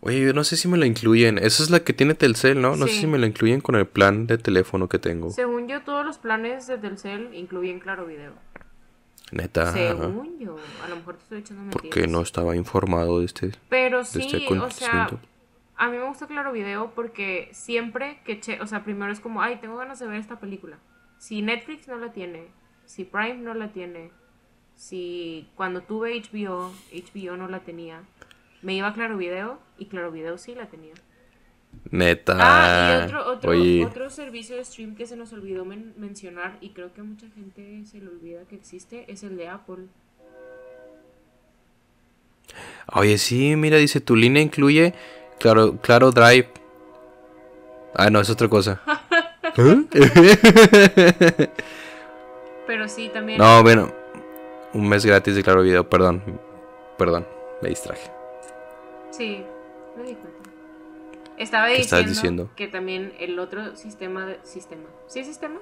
Oye, 0.00 0.20
yo 0.24 0.32
no 0.32 0.44
sé 0.44 0.56
si 0.56 0.68
me 0.68 0.78
la 0.78 0.86
incluyen. 0.86 1.38
Esa 1.38 1.60
es 1.64 1.70
la 1.70 1.80
que 1.80 1.92
tiene 1.92 2.14
Telcel, 2.14 2.60
¿no? 2.62 2.76
No 2.76 2.86
sé 2.86 2.92
si 3.00 3.06
me 3.08 3.18
la 3.18 3.26
incluyen 3.26 3.60
con 3.60 3.74
el 3.74 3.84
plan 3.84 4.28
de 4.28 4.38
teléfono 4.38 4.88
que 4.88 5.00
tengo. 5.00 5.30
según 5.32 5.66
yo, 5.66 5.82
todos 5.82 6.06
los 6.06 6.18
planes 6.18 6.68
de 6.68 6.78
Telcel 6.78 7.34
incluyen 7.34 7.80
claro 7.80 8.06
video. 8.06 8.32
Neta. 9.32 9.72
Según 9.72 10.38
yo, 10.38 10.56
a 10.84 10.88
lo 10.88 10.96
mejor 10.96 11.16
te 11.16 11.22
estoy 11.22 11.38
echando 11.38 11.62
mentiras. 11.62 11.82
Porque 11.82 12.06
no 12.06 12.20
estaba 12.22 12.56
informado 12.56 13.20
de 13.20 13.26
este. 13.26 13.52
Pero 13.68 13.98
de 13.98 14.04
sí, 14.04 14.20
este 14.22 14.58
o 14.58 14.70
sea, 14.70 15.10
a 15.76 15.88
mí 15.88 15.96
me 15.96 16.04
gusta 16.04 16.26
Claro 16.26 16.52
Video 16.52 16.92
porque 16.94 17.48
siempre 17.52 18.20
que, 18.24 18.40
che 18.40 18.60
o 18.60 18.66
sea, 18.66 18.82
primero 18.84 19.12
es 19.12 19.20
como, 19.20 19.42
ay, 19.42 19.56
tengo 19.60 19.76
ganas 19.76 19.98
de 19.98 20.06
ver 20.06 20.18
esta 20.18 20.40
película. 20.40 20.78
Si 21.18 21.42
Netflix 21.42 21.88
no 21.88 21.98
la 21.98 22.12
tiene, 22.12 22.48
si 22.84 23.04
Prime 23.04 23.36
no 23.36 23.54
la 23.54 23.72
tiene, 23.72 24.10
si 24.74 25.48
cuando 25.54 25.82
tuve 25.82 26.20
HBO, 26.20 26.72
HBO 26.92 27.36
no 27.36 27.48
la 27.48 27.60
tenía, 27.60 28.02
me 28.62 28.74
iba 28.74 28.88
a 28.88 28.94
Claro 28.94 29.16
Video 29.16 29.58
y 29.78 29.86
Claro 29.86 30.10
Video 30.10 30.38
sí 30.38 30.54
la 30.54 30.66
tenía. 30.66 30.94
Neta. 31.90 32.36
Ah, 32.38 33.00
y 33.00 33.04
otro, 33.06 33.26
otro, 33.32 33.50
Oye, 33.50 33.84
otro 33.84 34.10
servicio 34.10 34.56
de 34.56 34.64
stream 34.64 34.94
que 34.94 35.06
se 35.06 35.16
nos 35.16 35.32
olvidó 35.32 35.64
men- 35.64 35.94
mencionar 35.96 36.58
y 36.60 36.70
creo 36.70 36.92
que 36.92 37.00
a 37.00 37.04
mucha 37.04 37.26
gente 37.34 37.82
se 37.86 37.98
le 38.00 38.08
olvida 38.08 38.42
que 38.48 38.56
existe 38.56 39.04
es 39.10 39.22
el 39.22 39.36
de 39.36 39.48
Apple. 39.48 39.86
oye, 42.94 43.16
sí, 43.18 43.56
mira, 43.56 43.76
dice 43.78 44.00
tu 44.00 44.16
línea 44.16 44.42
incluye 44.42 44.94
Claro, 45.38 45.76
claro 45.80 46.10
Drive. 46.10 46.48
Ah, 47.94 48.10
no, 48.10 48.20
es 48.20 48.28
otra 48.28 48.48
cosa. 48.48 48.80
¿Eh? 49.56 51.48
Pero 52.66 52.88
sí, 52.88 53.08
también... 53.12 53.38
no, 53.38 53.62
bueno. 53.62 53.92
Un 54.74 54.88
mes 54.88 55.06
gratis 55.06 55.34
de 55.36 55.42
Claro 55.42 55.62
Video, 55.62 55.88
perdón. 55.88 56.22
Perdón, 56.98 57.26
me 57.62 57.68
distraje. 57.70 58.10
Sí. 59.10 59.44
Estaba 61.38 61.66
¿Qué 61.68 61.80
estabas 61.80 62.06
diciendo, 62.06 62.44
diciendo? 62.44 62.50
que 62.56 62.68
también 62.68 63.12
el 63.18 63.38
otro 63.38 63.76
sistema 63.76 64.26
de 64.26 64.38
sistema. 64.42 64.84
¿Sí 65.06 65.24
sistema? 65.24 65.60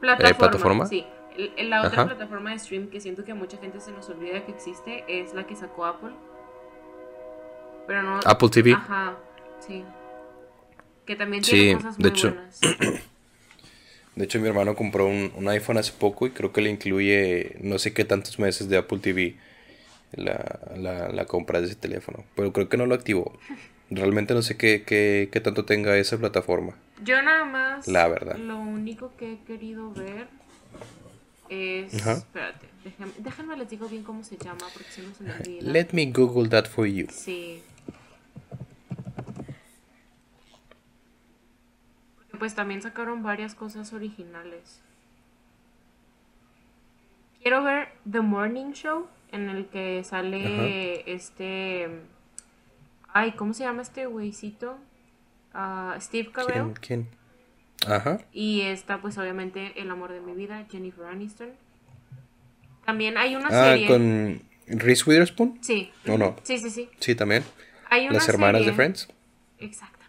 Plataforma. 0.00 0.30
Eh, 0.30 0.34
¿plataforma? 0.38 0.86
Sí. 0.86 1.04
El- 1.36 1.52
el- 1.56 1.70
la 1.70 1.80
otra 1.82 2.02
Ajá. 2.02 2.06
plataforma 2.14 2.52
de 2.52 2.58
stream 2.60 2.88
que 2.88 3.00
siento 3.00 3.24
que 3.24 3.34
mucha 3.34 3.58
gente 3.58 3.80
se 3.80 3.90
nos 3.90 4.08
olvida 4.08 4.44
que 4.46 4.52
existe 4.52 5.04
es 5.08 5.34
la 5.34 5.46
que 5.46 5.56
sacó 5.56 5.84
Apple. 5.86 6.12
Pero 7.86 8.02
no. 8.02 8.20
Apple 8.24 8.48
TV. 8.48 8.72
Ajá, 8.72 9.16
sí. 9.66 9.84
Que 11.04 11.16
también 11.16 11.42
Sí, 11.44 11.50
tiene 11.52 11.74
cosas 11.76 11.98
de 11.98 12.02
muy 12.02 12.10
hecho- 12.10 12.28
buenas. 12.32 12.60
De 14.14 14.24
hecho, 14.26 14.38
mi 14.38 14.46
hermano 14.46 14.76
compró 14.76 15.06
un, 15.06 15.32
un 15.34 15.48
iPhone 15.48 15.76
hace 15.76 15.90
poco 15.92 16.26
y 16.28 16.30
creo 16.30 16.52
que 16.52 16.60
le 16.60 16.70
incluye 16.70 17.56
no 17.60 17.80
sé 17.80 17.92
qué 17.92 18.04
tantos 18.04 18.38
meses 18.38 18.68
de 18.68 18.76
Apple 18.76 19.00
TV 19.00 19.34
la, 20.12 20.60
la, 20.76 21.08
la 21.08 21.24
compra 21.26 21.60
de 21.60 21.66
ese 21.66 21.74
teléfono. 21.74 22.22
Pero 22.36 22.52
creo 22.52 22.68
que 22.68 22.76
no 22.76 22.86
lo 22.86 22.94
activó. 22.94 23.36
Realmente 23.90 24.34
no 24.34 24.42
sé 24.42 24.56
qué, 24.56 24.82
qué, 24.82 25.28
qué 25.30 25.40
tanto 25.40 25.64
tenga 25.64 25.96
esa 25.96 26.18
plataforma. 26.18 26.74
Yo 27.02 27.20
nada 27.22 27.44
más. 27.44 27.86
La 27.86 28.08
verdad. 28.08 28.36
Lo 28.36 28.58
único 28.58 29.12
que 29.16 29.34
he 29.34 29.38
querido 29.40 29.92
ver 29.92 30.28
es. 31.48 31.94
Ajá. 32.00 32.14
Espérate, 32.14 32.66
déjenme, 32.82 33.12
déjenme 33.18 33.56
les 33.56 33.68
digo 33.68 33.88
bien 33.88 34.02
cómo 34.02 34.24
se 34.24 34.36
llama 34.36 34.66
porque 34.72 34.90
si 34.90 35.02
no 35.02 35.14
se 35.14 35.24
me 35.24 35.32
olvida. 35.32 35.72
Let 35.72 35.88
me 35.92 36.06
Google 36.06 36.48
that 36.48 36.66
for 36.66 36.86
you. 36.86 37.06
Sí. 37.10 37.62
Porque 42.16 42.38
pues 42.38 42.54
también 42.54 42.82
sacaron 42.82 43.22
varias 43.22 43.54
cosas 43.54 43.92
originales. 43.92 44.80
Quiero 47.42 47.62
ver 47.62 47.88
The 48.10 48.20
Morning 48.22 48.72
Show, 48.72 49.06
en 49.30 49.50
el 49.50 49.66
que 49.66 50.02
sale 50.02 51.12
este... 51.12 51.90
Ay, 53.14 53.32
¿cómo 53.32 53.54
se 53.54 53.64
llama 53.64 53.80
este 53.82 54.04
güeycito? 54.06 54.76
Ah, 55.54 55.96
Steve 56.00 56.30
Carell. 56.32 56.72
¿Quién? 56.74 57.06
¿Quién? 57.06 57.08
Ajá. 57.94 58.18
Y 58.32 58.62
está 58.62 59.00
pues 59.00 59.16
obviamente 59.18 59.80
el 59.80 59.90
amor 59.90 60.12
de 60.12 60.20
mi 60.20 60.34
vida, 60.34 60.66
Jennifer 60.70 61.06
Aniston. 61.06 61.50
También 62.84 63.16
hay 63.16 63.34
una 63.36 63.48
Ah, 63.48 63.70
serie. 63.72 63.86
con 63.88 64.42
Reese 64.66 65.08
Witherspoon. 65.08 65.58
Sí. 65.62 65.90
¿O 66.08 66.18
no? 66.18 66.36
Sí, 66.42 66.58
sí, 66.58 66.70
sí. 66.70 66.90
Sí, 66.98 67.14
también. 67.14 67.44
Hay 67.88 68.04
una 68.04 68.14
Las 68.14 68.28
hermanas 68.28 68.60
serie- 68.60 68.70
de 68.70 68.76
Friends. 68.76 69.08
Exactamente. 69.58 70.00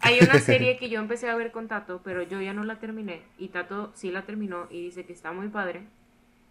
Hay 0.00 0.18
una 0.20 0.38
serie 0.40 0.76
que 0.76 0.88
yo 0.90 1.00
empecé 1.00 1.28
a 1.30 1.34
ver 1.36 1.50
con 1.52 1.68
Tato, 1.68 2.00
pero 2.04 2.22
yo 2.22 2.40
ya 2.40 2.52
no 2.52 2.64
la 2.64 2.78
terminé. 2.78 3.22
Y 3.38 3.48
Tato 3.48 3.92
sí 3.94 4.10
la 4.10 4.22
terminó 4.22 4.66
y 4.70 4.82
dice 4.84 5.04
que 5.04 5.12
está 5.12 5.32
muy 5.32 5.48
padre. 5.48 5.82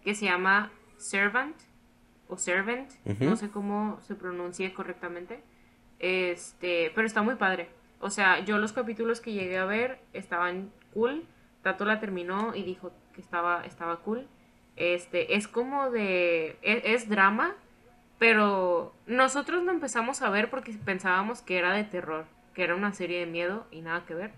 Que 0.02 0.14
se 0.14 0.24
llama 0.26 0.72
Servant 0.98 1.54
o 2.28 2.36
Servant. 2.36 2.90
No 3.20 3.36
sé 3.36 3.50
cómo 3.50 4.00
se 4.02 4.14
pronuncie 4.14 4.72
correctamente. 4.72 5.42
Este, 5.98 6.90
pero 6.94 7.06
está 7.06 7.22
muy 7.22 7.36
padre. 7.36 7.68
O 8.00 8.10
sea, 8.10 8.44
yo 8.44 8.58
los 8.58 8.72
capítulos 8.72 9.20
que 9.20 9.32
llegué 9.32 9.58
a 9.58 9.64
ver 9.64 9.98
estaban 10.12 10.70
cool. 10.92 11.24
Tato 11.62 11.84
la 11.84 12.00
terminó 12.00 12.54
y 12.54 12.62
dijo 12.62 12.92
que 13.14 13.20
estaba, 13.20 13.64
estaba 13.64 13.96
cool. 14.00 14.26
Este, 14.76 15.36
es 15.36 15.48
como 15.48 15.90
de. 15.90 16.58
Es, 16.62 16.82
es 16.84 17.08
drama, 17.08 17.54
pero 18.18 18.94
nosotros 19.06 19.62
lo 19.62 19.70
empezamos 19.72 20.22
a 20.22 20.30
ver 20.30 20.50
porque 20.50 20.72
pensábamos 20.72 21.42
que 21.42 21.58
era 21.58 21.72
de 21.72 21.84
terror, 21.84 22.26
que 22.54 22.64
era 22.64 22.74
una 22.74 22.92
serie 22.92 23.20
de 23.20 23.26
miedo 23.26 23.66
y 23.70 23.80
nada 23.80 24.04
que 24.04 24.14
ver. 24.14 24.32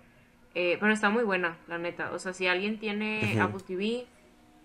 Eh, 0.55 0.79
pero 0.81 0.93
está 0.93 1.11
muy 1.11 1.25
buena, 1.25 1.59
la 1.69 1.79
neta. 1.79 2.13
O 2.13 2.19
sea, 2.19 2.33
si 2.33 2.47
alguien 2.47 2.79
tiene 2.79 3.33
Ujú. 3.35 3.43
Apple 3.43 3.61
TV, 3.67 4.07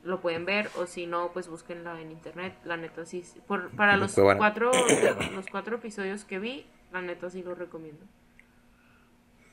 lo 0.04 0.22
pueden 0.22 0.46
ver. 0.46 0.70
O 0.76 0.86
si 0.86 1.06
no, 1.08 1.32
pues 1.34 1.48
búsquenla 1.48 2.00
en 2.02 2.12
internet. 2.12 2.54
La 2.66 2.78
neta, 2.78 3.06
sí. 3.06 3.24
Por, 3.48 3.70
para 3.72 3.98
los 3.98 4.14
cuatro, 4.14 4.72
los 5.36 5.46
cuatro 5.48 5.78
episodios 5.78 6.24
que 6.24 6.40
vi, 6.40 6.66
la 6.92 7.02
neta 7.02 7.30
sí 7.30 7.44
lo 7.44 7.56
recomiendo. 7.56 8.06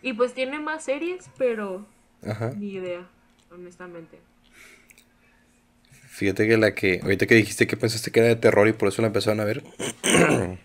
Y 0.03 0.13
pues 0.13 0.35
tiene 0.35 0.61
más 0.61 0.85
series, 0.85 1.29
pero 1.37 1.87
Ajá. 2.27 2.53
ni 2.57 2.73
idea, 2.73 3.07
honestamente. 3.51 4.21
Fíjate 6.09 6.49
que 6.49 6.57
la 6.57 6.75
que. 6.75 7.01
Ahorita 7.03 7.27
que 7.27 7.35
dijiste 7.35 7.67
que 7.67 7.77
pensaste 7.77 8.11
que 8.11 8.21
era 8.21 8.29
de 8.29 8.37
terror 8.37 8.67
y 8.69 8.73
por 8.73 8.89
eso 8.89 9.03
la 9.03 9.09
empezaron 9.09 9.41
a 9.41 9.45
ver. 9.45 9.63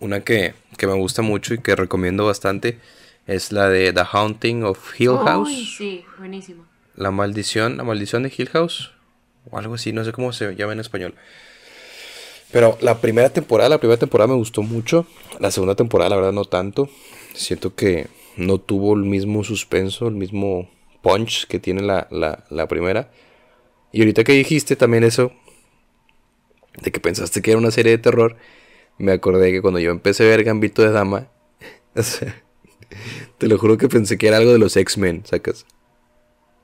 Una 0.00 0.20
que, 0.20 0.54
que 0.76 0.86
me 0.86 0.94
gusta 0.94 1.22
mucho 1.22 1.54
y 1.54 1.58
que 1.58 1.76
recomiendo 1.76 2.26
bastante 2.26 2.78
es 3.26 3.52
la 3.52 3.68
de 3.68 3.92
The 3.92 4.02
Haunting 4.10 4.64
of 4.64 5.00
Hill 5.00 5.16
House. 5.24 5.48
Uy, 5.48 5.64
sí, 5.64 6.04
buenísimo. 6.18 6.66
La 6.96 7.10
maldición, 7.10 7.76
la 7.76 7.84
maldición 7.84 8.22
de 8.22 8.32
Hill 8.36 8.48
House. 8.50 8.92
O 9.50 9.58
algo 9.58 9.74
así, 9.74 9.92
no 9.92 10.04
sé 10.04 10.12
cómo 10.12 10.32
se 10.32 10.54
llama 10.54 10.72
en 10.72 10.80
español. 10.80 11.14
Pero 12.50 12.78
la 12.80 13.00
primera 13.00 13.30
temporada, 13.30 13.68
la 13.68 13.78
primera 13.78 13.98
temporada 13.98 14.28
me 14.28 14.36
gustó 14.38 14.62
mucho. 14.62 15.06
La 15.40 15.50
segunda 15.50 15.74
temporada, 15.74 16.10
la 16.10 16.16
verdad, 16.16 16.32
no 16.32 16.44
tanto. 16.44 16.88
Siento 17.34 17.74
que 17.74 18.06
no 18.36 18.58
tuvo 18.58 18.94
el 18.94 19.02
mismo 19.02 19.44
suspenso, 19.44 20.08
el 20.08 20.14
mismo 20.14 20.70
punch 21.02 21.46
que 21.46 21.58
tiene 21.58 21.82
la, 21.82 22.06
la, 22.10 22.68
primera. 22.68 23.10
Y 23.92 24.00
ahorita 24.00 24.24
que 24.24 24.32
dijiste 24.32 24.76
también 24.76 25.04
eso, 25.04 25.32
de 26.80 26.92
que 26.92 27.00
pensaste 27.00 27.42
que 27.42 27.50
era 27.50 27.58
una 27.58 27.70
serie 27.70 27.92
de 27.92 27.98
terror, 27.98 28.36
me 28.98 29.12
acordé 29.12 29.52
que 29.52 29.60
cuando 29.60 29.80
yo 29.80 29.90
empecé 29.90 30.24
a 30.24 30.28
ver 30.28 30.44
Gambito 30.44 30.82
de 30.82 30.90
Dama, 30.90 31.28
o 31.96 32.02
sea, 32.02 32.42
te 33.38 33.48
lo 33.48 33.58
juro 33.58 33.78
que 33.78 33.88
pensé 33.88 34.16
que 34.16 34.28
era 34.28 34.38
algo 34.38 34.52
de 34.52 34.58
los 34.58 34.76
X-Men, 34.76 35.24
sacas. 35.26 35.66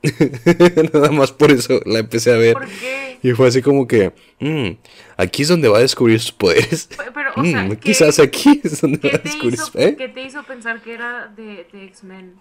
Nada 0.92 1.10
más 1.10 1.32
por 1.32 1.50
eso 1.50 1.80
la 1.84 1.98
empecé 1.98 2.32
a 2.32 2.36
ver. 2.36 2.54
¿Por 2.54 2.66
qué? 2.68 3.18
Y 3.22 3.32
fue 3.32 3.48
así 3.48 3.60
como 3.60 3.86
que, 3.86 4.12
"Mm, 4.38 4.70
aquí 5.18 5.42
es 5.42 5.48
donde 5.48 5.68
va 5.68 5.78
a 5.78 5.82
descubrir 5.82 6.18
sus 6.20 6.32
poderes. 6.32 6.86
Pe- 6.86 6.96
Pero, 7.12 7.30
o 7.36 7.44
sea, 7.44 7.64
Mm, 7.64 7.70
¿qué- 7.72 7.76
quizás 7.78 8.18
aquí 8.18 8.60
es 8.64 8.80
donde 8.80 8.96
va 8.98 9.10
¿Qué 9.10 9.16
a 9.16 9.18
descubrir 9.18 9.56
sus 9.58 9.74
¿eh? 9.76 9.94
qué 9.98 10.08
te 10.08 10.22
hizo 10.22 10.42
pensar 10.44 10.80
que 10.82 10.94
era 10.94 11.26
de, 11.36 11.66
de 11.72 11.84
X-Men? 11.84 12.34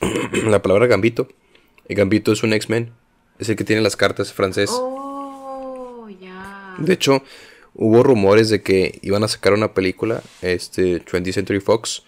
La 0.46 0.60
palabra 0.62 0.86
Gambito. 0.86 1.28
El 1.88 1.96
Gambito 1.96 2.32
es 2.32 2.42
un 2.42 2.52
X-Men. 2.52 2.92
Es 3.38 3.48
el 3.48 3.56
que 3.56 3.64
tiene 3.64 3.82
las 3.82 3.96
cartas 3.96 4.32
francés. 4.32 4.70
Oh, 4.72 6.08
ya. 6.20 6.74
De 6.78 6.92
hecho, 6.92 7.22
hubo 7.74 8.02
rumores 8.02 8.50
de 8.50 8.62
que 8.62 8.98
iban 9.02 9.24
a 9.24 9.28
sacar 9.28 9.52
una 9.54 9.72
película, 9.74 10.22
este 10.42 11.02
20th 11.04 11.32
Century 11.32 11.60
Fox, 11.60 12.04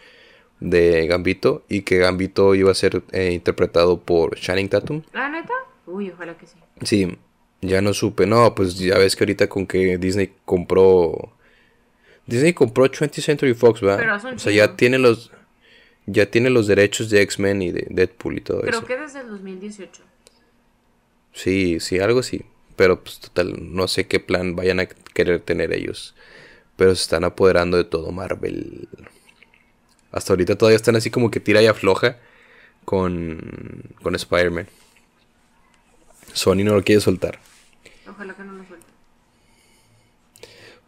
de 0.64 1.06
Gambito, 1.06 1.62
y 1.68 1.82
que 1.82 1.98
Gambito 1.98 2.54
iba 2.54 2.70
a 2.70 2.74
ser 2.74 3.02
eh, 3.12 3.32
interpretado 3.32 4.00
por 4.00 4.36
Channing 4.36 4.70
Tatum. 4.70 5.02
¿La 5.12 5.28
neta? 5.28 5.52
Uy, 5.86 6.10
ojalá 6.10 6.36
que 6.38 6.46
sí. 6.46 6.56
Sí, 6.82 7.18
ya 7.60 7.82
no 7.82 7.92
supe. 7.92 8.26
No, 8.26 8.54
pues 8.54 8.78
ya 8.78 8.96
ves 8.98 9.14
que 9.14 9.24
ahorita 9.24 9.48
con 9.48 9.66
que 9.66 9.98
Disney 9.98 10.32
compró. 10.44 11.32
Disney 12.26 12.54
compró 12.54 12.86
20th 12.86 13.20
Century 13.22 13.52
Fox, 13.52 13.82
¿verdad? 13.82 13.98
Pero 13.98 14.30
un 14.30 14.36
o 14.36 14.38
sea, 14.38 14.52
ya 14.52 14.74
tiene 14.76 14.98
los. 14.98 15.30
Ya 16.06 16.30
tiene 16.30 16.50
los 16.50 16.66
derechos 16.66 17.08
de 17.10 17.22
X-Men 17.22 17.62
y 17.62 17.70
de 17.72 17.86
Deadpool 17.90 18.38
y 18.38 18.40
todo 18.40 18.60
Creo 18.60 18.78
eso. 18.78 18.86
que 18.86 18.96
desde 18.96 19.20
el 19.20 19.28
2018. 19.28 20.02
Sí, 21.32 21.80
sí, 21.80 21.98
algo 21.98 22.22
sí. 22.22 22.42
Pero 22.76 23.02
pues 23.02 23.20
total, 23.20 23.54
no 23.74 23.86
sé 23.88 24.06
qué 24.06 24.20
plan 24.20 24.56
vayan 24.56 24.80
a 24.80 24.86
querer 24.86 25.40
tener 25.40 25.72
ellos. 25.72 26.14
Pero 26.76 26.94
se 26.94 27.02
están 27.02 27.24
apoderando 27.24 27.76
de 27.76 27.84
todo 27.84 28.10
Marvel. 28.12 28.88
Hasta 30.14 30.32
ahorita 30.32 30.56
todavía 30.56 30.76
están 30.76 30.96
así 30.96 31.10
como 31.10 31.30
que 31.30 31.40
tira 31.40 31.60
y 31.60 31.66
afloja 31.66 32.16
con, 32.84 33.82
con 34.02 34.14
Spider-Man. 34.14 34.68
Sony 36.32 36.62
no 36.64 36.74
lo 36.74 36.82
quiere 36.84 37.00
soltar. 37.00 37.38
Ojalá 38.08 38.34
que 38.34 38.44
no 38.44 38.52
lo 38.52 38.64
suelte. 38.64 38.86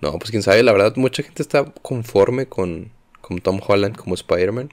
No, 0.01 0.13
pues 0.19 0.31
quién 0.31 0.43
sabe, 0.43 0.63
la 0.63 0.73
verdad 0.73 0.95
mucha 0.97 1.23
gente 1.23 1.43
está 1.43 1.65
conforme 1.83 2.47
con, 2.47 2.91
con 3.21 3.39
Tom 3.41 3.61
Holland 3.67 3.97
como 3.97 4.15
Spider-Man. 4.15 4.73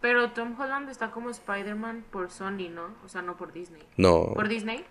Pero 0.00 0.30
Tom 0.32 0.58
Holland 0.58 0.88
está 0.90 1.10
como 1.10 1.30
Spider-Man 1.30 2.04
por 2.10 2.30
Sony, 2.30 2.68
¿no? 2.70 2.94
O 3.04 3.08
sea, 3.08 3.22
no 3.22 3.36
por 3.36 3.52
Disney. 3.52 3.82
No, 3.96 4.32
¿Por 4.34 4.48
Disney? 4.48 4.84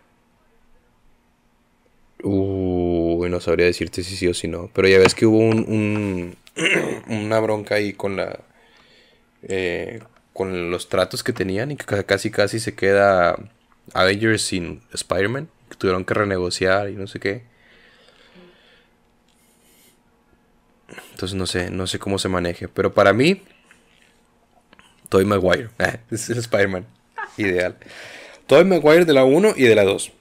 uy, 2.24 3.30
no 3.30 3.39
sabría 3.39 3.66
decirte 3.66 4.04
si 4.04 4.16
sí 4.16 4.28
o 4.28 4.34
si 4.34 4.47
no. 4.47 4.70
Pero 4.74 4.88
ya 4.88 5.00
ves 5.00 5.16
que 5.16 5.26
hubo 5.26 5.38
un, 5.39 5.60
un- 5.68 6.36
una 7.07 7.39
bronca 7.39 7.76
ahí 7.76 7.93
con 7.93 8.16
la... 8.18 8.39
eh, 9.43 10.01
con 10.34 10.72
los 10.72 10.89
tratos 10.89 11.24
que 11.24 11.34
tenían 11.34 11.72
y 11.72 11.76
que 11.78 11.86
ca- 11.86 12.03
casi 12.03 12.32
casi 12.32 12.60
se 12.60 12.76
queda 12.76 13.36
Avengers 13.93 14.41
sin 14.43 14.82
Spider-Man. 14.93 15.49
Que 15.70 15.76
tuvieron 15.76 16.05
que 16.05 16.14
renegociar 16.16 16.89
y 16.89 16.95
no 16.95 17.07
sé 17.07 17.20
qué. 17.20 17.43
Entonces 21.12 21.38
no 21.38 21.45
sé, 21.45 21.70
no 21.70 21.88
sé 21.88 21.99
cómo 21.99 22.18
se 22.20 22.30
maneje. 22.30 22.68
Pero 22.68 22.93
para 22.93 23.14
mí, 23.14 23.41
Tobey 25.10 25.26
Maguire. 25.26 25.70
Es 26.12 26.30
el 26.30 26.38
Spider-Man. 26.39 26.86
Ideal. 27.38 27.78
Tobey 28.47 28.66
Maguire 28.66 29.05
de 29.05 29.14
la 29.14 29.24
1 29.24 29.53
y 29.55 29.64
de 29.64 29.76
la 29.76 29.84
2. 29.84 30.12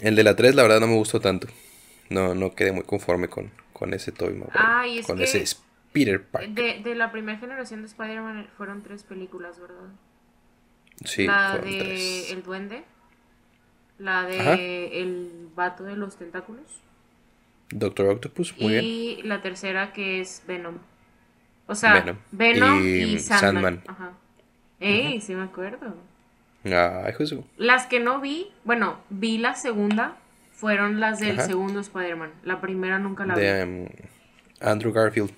El 0.00 0.16
de 0.16 0.24
la 0.24 0.34
3 0.36 0.54
la 0.54 0.62
verdad 0.62 0.80
no 0.80 0.86
me 0.88 0.96
gustó 0.96 1.20
tanto. 1.20 1.48
No, 2.10 2.34
no 2.34 2.54
quedé 2.54 2.72
muy 2.72 2.84
conforme 2.84 3.28
con, 3.28 3.50
con 3.74 3.92
ese 3.92 4.10
Tobey 4.12 4.32
Maguire. 4.34 4.52
Ah, 4.58 4.86
y 4.86 4.98
es 5.00 5.06
con 5.06 5.18
que- 5.18 5.24
ese 5.24 5.44
Peter 5.92 6.24
Parker. 6.24 6.50
De, 6.50 6.80
de 6.82 6.94
la 6.94 7.12
primera 7.12 7.38
generación 7.38 7.80
de 7.82 7.86
Spider-Man 7.88 8.48
fueron 8.56 8.82
tres 8.82 9.02
películas, 9.04 9.60
¿verdad? 9.60 9.90
Sí, 11.04 11.26
la 11.26 11.58
de 11.58 11.78
tres. 11.78 12.30
El 12.32 12.42
Duende. 12.42 12.84
La 13.98 14.24
de 14.24 14.40
Ajá. 14.40 14.54
El 14.54 15.48
Vato 15.54 15.84
de 15.84 15.96
los 15.96 16.16
Tentáculos. 16.16 16.80
Doctor 17.70 18.06
Octopus, 18.06 18.56
muy 18.58 18.72
bien. 18.72 18.84
y 18.84 19.22
la 19.22 19.40
tercera 19.42 19.92
que 19.92 20.20
es 20.20 20.42
Venom. 20.46 20.78
O 21.66 21.74
sea, 21.74 21.94
Venom. 21.94 22.16
Venom, 22.32 22.80
Y 22.82 22.88
y, 23.14 23.18
Sandman. 23.18 23.52
Sandman. 23.52 23.82
Ajá. 23.86 24.12
Ey, 24.80 25.20
sí 25.20 25.34
me 25.34 25.44
acuerdo. 25.44 25.94
Ay, 26.64 27.12
Jesús. 27.16 27.44
Las 27.56 27.86
que 27.86 28.00
no 28.00 28.20
vi, 28.20 28.50
bueno, 28.64 28.98
vi 29.10 29.38
la 29.38 29.54
segunda, 29.54 30.16
fueron 30.54 31.00
las 31.00 31.18
del 31.20 31.38
Ajá. 31.38 31.48
segundo 31.48 31.80
Spider-Man. 31.80 32.32
La 32.44 32.60
primera 32.60 32.98
nunca 32.98 33.26
la 33.26 33.34
De 33.34 33.64
vi. 33.64 33.70
um, 33.82 33.88
Andrew 34.60 34.92
Garfield. 34.92 35.30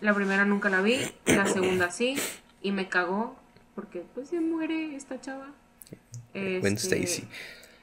La 0.00 0.14
primera 0.14 0.44
nunca 0.44 0.68
la 0.70 0.80
vi, 0.80 0.98
la 1.26 1.46
segunda 1.46 1.90
sí, 1.90 2.16
y 2.62 2.72
me 2.72 2.88
cagó, 2.88 3.36
porque 3.74 4.02
pues 4.14 4.28
se 4.30 4.40
muere 4.40 4.96
esta 4.96 5.20
chava. 5.20 5.48
Gwen 6.34 6.74
Este, 6.74 6.96
Stacy. 7.04 7.28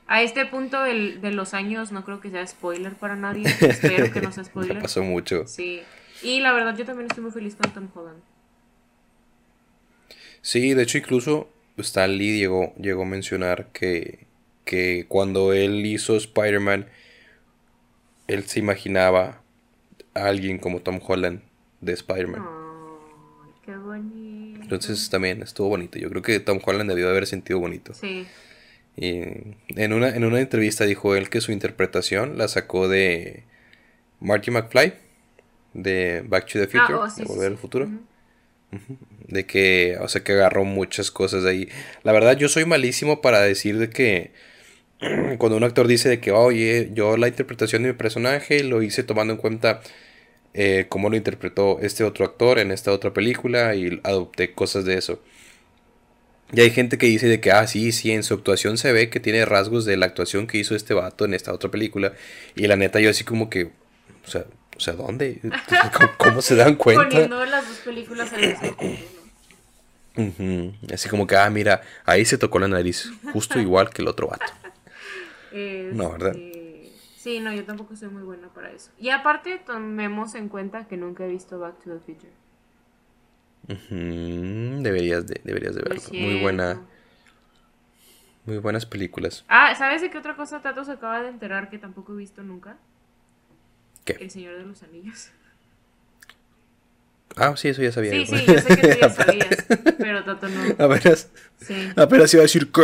A 0.07 0.23
este 0.23 0.45
punto 0.47 0.81
del- 0.83 1.21
de 1.21 1.31
los 1.31 1.53
años 1.53 1.91
no 1.91 2.03
creo 2.03 2.19
que 2.19 2.31
sea 2.31 2.45
spoiler 2.47 2.95
para 2.95 3.15
nadie. 3.15 3.43
Espero 3.61 4.11
que 4.11 4.21
no 4.21 4.31
sea 4.31 4.43
spoiler. 4.45 4.79
pasó 4.81 5.03
mucho. 5.03 5.45
Sí. 5.47 5.81
Y 6.23 6.39
la 6.41 6.51
verdad 6.51 6.75
yo 6.75 6.83
también 6.85 7.07
estoy 7.07 7.23
muy 7.23 7.31
feliz 7.31 7.55
con 7.55 7.71
Tom 7.71 7.87
Holland. 7.93 8.19
Sí, 10.41 10.73
de 10.73 10.83
hecho 10.83 10.97
incluso 10.97 11.49
Stan 11.77 12.11
Lee 12.17 12.39
llegó, 12.39 12.73
llegó 12.77 13.03
a 13.03 13.05
mencionar 13.05 13.67
que, 13.67 14.25
que 14.69 15.05
cuando 15.07 15.51
él 15.51 15.83
hizo 15.83 16.15
Spider-Man, 16.15 16.85
él 18.27 18.43
se 18.43 18.59
imaginaba 18.59 19.41
a 20.13 20.25
alguien 20.25 20.59
como 20.59 20.81
Tom 20.81 20.99
Holland 21.03 21.41
de 21.81 21.93
Spider-Man. 21.93 22.39
Ay, 22.45 23.51
qué 23.65 23.75
bonito. 23.75 24.61
Entonces 24.61 25.09
también 25.09 25.41
estuvo 25.41 25.69
bonito. 25.69 25.97
Yo 25.97 26.07
creo 26.11 26.21
que 26.21 26.39
Tom 26.39 26.59
Holland 26.63 26.87
debió 26.87 27.05
de 27.05 27.11
haber 27.11 27.25
sentido 27.25 27.59
bonito. 27.59 27.95
Sí. 27.95 28.27
Y 28.95 29.21
en 29.75 29.93
una, 29.93 30.09
en 30.09 30.23
una 30.23 30.39
entrevista 30.39 30.85
dijo 30.85 31.15
él 31.15 31.31
que 31.31 31.41
su 31.41 31.51
interpretación 31.51 32.37
la 32.37 32.47
sacó 32.47 32.87
de 32.87 33.45
Marty 34.19 34.51
McFly, 34.51 34.93
de 35.73 36.23
Back 36.27 36.45
to 36.45 36.59
the 36.59 36.67
Future, 36.67 36.93
Ah, 36.93 37.05
oh, 37.05 37.09
sí, 37.09 37.21
de 37.23 37.27
Volver 37.27 37.47
sí. 37.47 37.53
al 37.53 37.57
Futuro. 37.57 37.89
De 39.27 39.47
que, 39.47 39.97
o 39.99 40.07
sea, 40.07 40.23
que 40.23 40.33
agarró 40.33 40.63
muchas 40.63 41.09
cosas 41.09 41.41
de 41.41 41.49
ahí. 41.49 41.69
La 42.03 42.11
verdad, 42.11 42.37
yo 42.37 42.49
soy 42.49 42.65
malísimo 42.65 43.19
para 43.19 43.41
decir 43.41 43.79
de 43.79 43.89
que 43.89 44.31
cuando 45.37 45.57
un 45.57 45.63
actor 45.63 45.87
dice 45.87 46.09
de 46.09 46.19
que, 46.19 46.31
oye, 46.31 46.89
yo 46.93 47.17
la 47.17 47.27
interpretación 47.27 47.83
de 47.83 47.89
mi 47.89 47.95
personaje 47.95 48.63
lo 48.63 48.81
hice 48.81 49.03
tomando 49.03 49.33
en 49.33 49.39
cuenta 49.39 49.81
eh, 50.53 50.87
cómo 50.89 51.09
lo 51.09 51.15
interpretó 51.15 51.79
este 51.81 52.03
otro 52.03 52.25
actor 52.25 52.59
en 52.59 52.71
esta 52.71 52.91
otra 52.91 53.13
película 53.13 53.75
y 53.75 53.99
adopté 54.03 54.53
cosas 54.53 54.85
de 54.85 54.97
eso. 54.97 55.21
Y 56.51 56.61
hay 56.61 56.71
gente 56.71 56.97
que 56.97 57.05
dice 57.05 57.27
de 57.27 57.39
que, 57.39 57.51
ah, 57.51 57.67
sí, 57.67 57.91
sí, 57.91 58.11
en 58.11 58.23
su 58.23 58.33
actuación 58.33 58.77
se 58.79 58.91
ve 58.91 59.09
que 59.09 59.19
tiene 59.19 59.45
rasgos 59.45 59.85
de 59.85 59.97
la 59.97 60.07
actuación 60.07 60.47
que 60.47 60.57
hizo 60.57 60.75
este 60.75 60.95
vato 60.95 61.25
en 61.25 61.35
esta 61.35 61.53
otra 61.53 61.69
película. 61.69 62.13
Y 62.55 62.65
la 62.65 62.75
neta, 62.75 62.99
yo 62.99 63.11
así 63.11 63.23
como 63.23 63.51
que, 63.51 63.65
o 64.25 64.29
sea, 64.29 64.45
o 64.75 64.79
sea 64.79 64.95
¿dónde? 64.95 65.39
¿Cómo, 66.17 66.41
se 66.41 66.55
dan 66.55 66.75
cuenta? 66.75 67.03
Poniendo 67.03 67.45
las 67.45 67.67
dos 67.67 67.77
películas 67.77 68.33
al 68.33 68.41
mismo 68.41 68.75
Así 70.91 71.07
como 71.07 71.27
que, 71.27 71.37
ah, 71.37 71.49
mira, 71.51 71.81
ahí 72.03 72.25
se 72.25 72.37
tocó 72.39 72.57
la 72.57 72.67
nariz, 72.67 73.11
justo 73.31 73.59
igual 73.59 73.91
que 73.91 74.01
el 74.01 74.07
otro 74.07 74.27
vato. 74.27 74.51
No, 75.93 76.11
¿verdad? 76.11 76.35
Este, 76.35 76.91
sí, 77.15 77.39
no, 77.39 77.53
yo 77.53 77.65
tampoco 77.65 77.95
soy 77.95 78.09
muy 78.09 78.23
buena 78.23 78.49
para 78.49 78.71
eso. 78.71 78.91
Y 78.99 79.09
aparte, 79.09 79.59
tomemos 79.65 80.35
en 80.35 80.49
cuenta 80.49 80.87
que 80.87 80.97
nunca 80.97 81.25
he 81.25 81.29
visto 81.29 81.59
Back 81.59 81.83
to 81.83 81.91
the 81.91 81.99
Future. 81.99 82.33
Deberías 84.81 85.27
de, 85.27 85.41
deberías 85.43 85.75
de 85.75 85.81
verlo. 85.81 86.01
Muy 86.11 86.41
buena. 86.41 86.81
Muy 88.45 88.57
buenas 88.57 88.85
películas. 88.85 89.45
Ah, 89.47 89.75
¿sabes 89.75 90.01
de 90.01 90.09
qué 90.09 90.17
otra 90.17 90.35
cosa 90.35 90.61
Tato 90.61 90.83
se 90.83 90.93
acaba 90.93 91.21
de 91.21 91.29
enterar 91.29 91.69
que 91.69 91.77
tampoco 91.77 92.13
he 92.13 92.17
visto 92.17 92.41
nunca? 92.41 92.77
¿Qué? 94.05 94.13
El 94.19 94.31
Señor 94.31 94.57
de 94.57 94.65
los 94.65 94.81
Anillos. 94.81 95.31
Ah, 97.35 97.55
sí, 97.55 97.69
eso 97.69 97.81
ya 97.81 97.91
sabía. 97.91 98.11
Sí, 98.11 98.25
sí, 98.25 98.45
yo 98.45 98.57
sé 98.59 98.75
que 98.75 98.87
tú 98.95 98.99
ya 99.01 99.09
sabías, 99.13 99.65
pero 99.97 100.23
Tato 100.23 100.47
no. 100.49 100.61
Apenas, 100.85 101.29
Sí. 101.57 101.89
apenas 101.95 102.33
iba 102.33 102.41
a 102.41 102.43
decir 102.43 102.71
¿qué? 102.71 102.81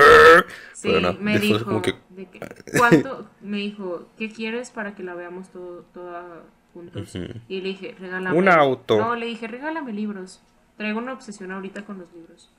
Sí, 0.73 0.89
Pero 0.89 1.01
no, 1.01 1.13
me 1.19 1.39
dijo, 1.39 1.65
como 1.65 1.81
que- 1.81 1.95
de 2.09 2.25
que- 2.29 2.39
¿cuánto? 2.77 3.29
Me 3.41 3.57
dijo, 3.57 4.07
¿qué 4.17 4.31
quieres 4.31 4.69
para 4.69 4.95
que 4.95 5.03
la 5.03 5.13
veamos 5.15 5.49
todo, 5.51 5.85
toda 5.93 6.43
juntos? 6.73 7.15
Y 7.49 7.61
le 7.61 7.69
dije, 7.69 7.95
regálame. 7.99 8.37
Un 8.37 8.47
auto. 8.49 8.97
No, 8.97 9.15
le 9.15 9.25
dije, 9.25 9.47
regálame 9.47 9.91
libros. 9.93 10.41
Traigo 10.77 10.99
una 10.99 11.13
obsesión 11.13 11.51
ahorita 11.51 11.83
con 11.85 11.97
los 11.99 12.07
libros. 12.13 12.49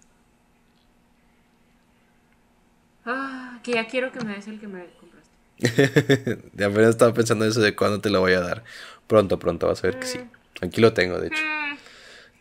Ah, 3.05 3.61
que 3.63 3.73
ya 3.73 3.87
quiero 3.87 4.11
que 4.11 4.25
me 4.25 4.35
des 4.35 4.47
el 4.49 4.59
que 4.59 4.67
me 4.67 4.87
compraste. 4.99 6.43
de 6.53 6.65
apenas 6.65 6.91
estaba 6.91 7.15
pensando 7.15 7.45
eso 7.45 7.61
de 7.61 7.75
cuándo 7.77 8.01
te 8.01 8.11
lo 8.11 8.21
voy 8.21 8.33
a 8.33 8.41
dar. 8.41 8.65
Pronto, 9.07 9.39
pronto, 9.39 9.69
vas 9.69 9.83
a 9.85 9.87
ver 9.87 9.99
que 10.01 10.07
sí. 10.07 10.21
Aquí 10.61 10.81
lo 10.81 10.93
tengo, 10.93 11.19
de 11.21 11.29
hecho. 11.29 11.37
Mm, 11.43 11.66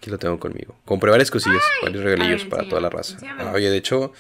Aquí 0.06 0.12
lo 0.12 0.20
tengo 0.20 0.40
conmigo. 0.40 0.76
Compré 0.86 1.10
varias 1.10 1.32
cosillas, 1.32 1.64
varios 1.82 2.04
regalillos 2.04 2.42
ver, 2.44 2.50
para 2.50 2.70
toda 2.70 2.80
la 2.80 2.92
raza. 2.92 3.18
Ah, 3.40 3.54
oye, 3.56 3.72
de 3.72 3.78
hecho, 3.78 4.14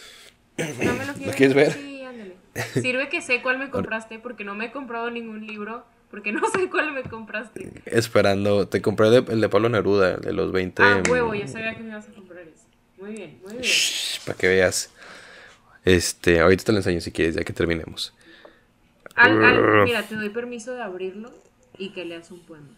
¿No 0.58 0.96
me 0.96 1.06
lo 1.06 1.14
quieres, 1.14 1.36
quieres 1.36 1.54
ver? 1.54 1.74
Sí, 1.74 2.02
ándale. 2.04 2.38
Sirve 2.74 3.08
que 3.08 3.22
sé 3.22 3.44
cuál 3.44 3.60
me 3.60 3.70
compraste 3.70 4.18
porque 4.18 4.44
no 4.44 4.56
me 4.56 4.66
he 4.66 4.72
comprado 4.72 5.12
ningún 5.12 5.46
libro. 5.46 5.86
Porque 6.10 6.32
no 6.32 6.42
sé 6.50 6.72
cuál 6.72 6.92
me 6.92 7.04
compraste. 7.04 7.84
esperando, 7.86 8.68
te 8.68 8.82
compré 8.82 9.12
de- 9.12 9.32
el 9.32 9.42
de 9.42 9.48
Pablo 9.48 9.70
Neruda, 9.70 10.18
de 10.18 10.34
los 10.34 10.52
20. 10.52 10.82
Ah, 10.82 11.04
huevo, 11.08 11.36
ya 11.36 11.48
sabía 11.48 11.76
que 11.76 11.84
me 11.84 11.90
ibas 11.90 12.10
a 12.10 12.14
comprar 12.14 12.40
ese. 12.48 12.66
Muy 12.98 13.12
bien, 13.12 13.40
muy 13.44 13.54
bien. 13.58 13.72
para 14.26 14.38
que 14.40 14.48
veas. 14.48 14.90
Este, 15.84 16.40
ahorita 16.40 16.64
te 16.64 16.72
lo 16.72 16.80
enseño 16.80 17.00
si 17.00 17.12
quieres, 17.12 17.36
ya 17.36 17.44
que 17.44 17.54
terminemos. 17.54 18.12
Al- 19.14 19.46
al- 19.46 19.84
mira, 19.84 20.02
te 20.02 20.16
doy 20.16 20.30
permiso 20.30 20.74
de 20.74 20.82
abrirlo 20.82 21.32
y 21.78 21.90
que 21.90 22.06
leas 22.06 22.32
un 22.32 22.40
poema. 22.40 22.70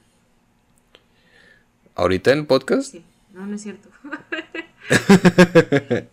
¿Ahorita 1.98 2.32
en 2.32 2.40
el 2.40 2.46
podcast? 2.46 2.92
Sí, 2.92 3.04
no, 3.34 3.48
no 3.48 3.56
es 3.56 3.64
cierto. 3.64 3.90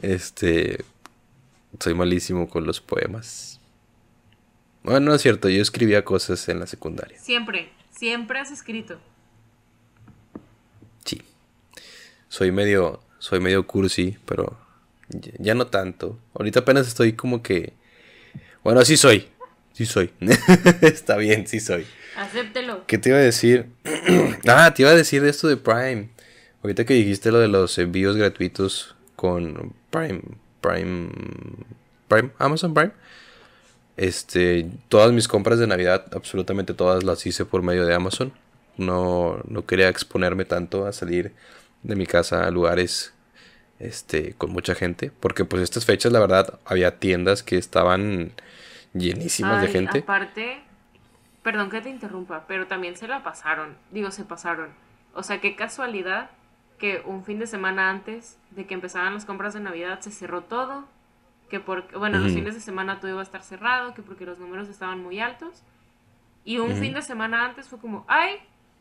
Este, 0.00 0.84
soy 1.80 1.94
malísimo 1.94 2.48
con 2.48 2.64
los 2.64 2.80
poemas. 2.80 3.60
Bueno, 4.84 5.00
no 5.00 5.14
es 5.14 5.20
cierto, 5.20 5.48
yo 5.48 5.60
escribía 5.60 6.04
cosas 6.04 6.48
en 6.48 6.60
la 6.60 6.68
secundaria. 6.68 7.18
siempre, 7.18 7.70
siempre 7.90 8.38
has 8.38 8.52
escrito. 8.52 8.98
Sí. 11.04 11.20
Soy 12.28 12.52
medio, 12.52 13.02
soy 13.18 13.40
medio 13.40 13.66
cursi, 13.66 14.16
pero 14.24 14.56
ya, 15.08 15.54
no 15.54 15.66
tanto. 15.66 16.16
Ahorita 16.32 16.60
apenas 16.60 16.86
estoy 16.86 17.14
como 17.14 17.42
que... 17.42 17.72
Bueno, 18.62 18.84
sí 18.84 18.96
soy. 18.96 19.28
Sí 19.80 19.86
soy. 19.86 20.10
Está 20.82 21.16
bien, 21.16 21.46
sí 21.46 21.58
soy. 21.58 21.86
Acéptelo. 22.14 22.84
¿Qué 22.86 22.98
te 22.98 23.08
iba 23.08 23.16
a 23.16 23.22
decir? 23.22 23.64
ah, 24.46 24.74
te 24.74 24.82
iba 24.82 24.90
a 24.90 24.94
decir 24.94 25.22
de 25.22 25.30
esto 25.30 25.48
de 25.48 25.56
Prime. 25.56 26.10
Ahorita 26.62 26.84
que 26.84 26.92
dijiste 26.92 27.32
lo 27.32 27.38
de 27.38 27.48
los 27.48 27.78
envíos 27.78 28.14
gratuitos 28.14 28.94
con 29.16 29.72
Prime, 29.88 30.20
Prime, 30.60 31.08
Prime, 32.08 32.30
Amazon 32.36 32.74
Prime. 32.74 32.90
Este, 33.96 34.68
todas 34.90 35.12
mis 35.12 35.28
compras 35.28 35.58
de 35.58 35.66
Navidad, 35.66 36.04
absolutamente 36.12 36.74
todas 36.74 37.02
las 37.02 37.24
hice 37.24 37.46
por 37.46 37.62
medio 37.62 37.86
de 37.86 37.94
Amazon. 37.94 38.34
No, 38.76 39.40
no 39.48 39.64
quería 39.64 39.88
exponerme 39.88 40.44
tanto 40.44 40.86
a 40.86 40.92
salir 40.92 41.32
de 41.84 41.96
mi 41.96 42.04
casa 42.04 42.46
a 42.46 42.50
lugares 42.50 43.14
este, 43.78 44.34
con 44.34 44.50
mucha 44.50 44.74
gente. 44.74 45.10
Porque 45.20 45.46
pues 45.46 45.62
estas 45.62 45.86
fechas, 45.86 46.12
la 46.12 46.20
verdad, 46.20 46.60
había 46.66 46.98
tiendas 46.98 47.42
que 47.42 47.56
estaban 47.56 48.34
llenísimas 48.94 49.62
de 49.62 49.68
gente. 49.68 49.98
Aparte, 50.00 50.60
perdón 51.42 51.70
que 51.70 51.80
te 51.80 51.90
interrumpa, 51.90 52.44
pero 52.46 52.66
también 52.66 52.96
se 52.96 53.08
la 53.08 53.22
pasaron. 53.22 53.76
Digo, 53.90 54.10
se 54.10 54.24
pasaron. 54.24 54.70
O 55.14 55.22
sea, 55.22 55.40
qué 55.40 55.56
casualidad 55.56 56.30
que 56.78 57.02
un 57.04 57.24
fin 57.24 57.38
de 57.38 57.46
semana 57.46 57.90
antes 57.90 58.38
de 58.50 58.66
que 58.66 58.74
empezaran 58.74 59.14
las 59.14 59.24
compras 59.24 59.54
de 59.54 59.60
Navidad 59.60 60.00
se 60.00 60.10
cerró 60.10 60.42
todo. 60.42 60.86
Que 61.50 61.58
porque, 61.58 61.96
bueno, 61.96 62.18
los 62.20 62.32
fines 62.32 62.54
de 62.54 62.60
semana 62.60 63.00
todo 63.00 63.10
iba 63.10 63.18
a 63.18 63.24
estar 63.24 63.42
cerrado, 63.42 63.92
que 63.92 64.02
porque 64.02 64.24
los 64.24 64.38
números 64.38 64.68
estaban 64.68 65.02
muy 65.02 65.18
altos. 65.18 65.62
Y 66.44 66.58
un 66.58 66.76
fin 66.76 66.94
de 66.94 67.02
semana 67.02 67.44
antes 67.44 67.68
fue 67.68 67.80
como, 67.80 68.04
ay, 68.06 68.36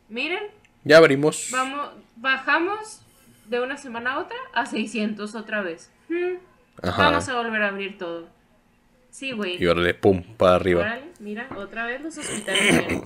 miren, 0.08 0.44
Ya 0.84 0.98
abrimos. 0.98 1.50
vamos, 1.52 1.90
bajamos 2.16 3.02
de 3.48 3.60
una 3.60 3.76
semana 3.76 4.14
a 4.14 4.20
otra 4.20 4.38
a 4.54 4.68
600 4.68 5.34
otra 5.34 5.62
vez. 5.62 5.92
Hmm. 6.10 6.38
Vamos 6.84 7.28
a 7.28 7.36
volver 7.36 7.64
a 7.64 7.70
abrir 7.70 7.98
todo. 7.98 8.28
Sí, 9.20 9.34
güey. 9.34 9.62
Y 9.62 9.68
órale, 9.68 9.94
pum, 9.94 10.24
para 10.38 10.56
arriba. 10.56 10.80
Órale, 10.80 11.12
mira, 11.20 11.50
otra 11.58 11.86
vez 11.86 12.02
los 12.02 12.18
hospitales. 12.18 13.02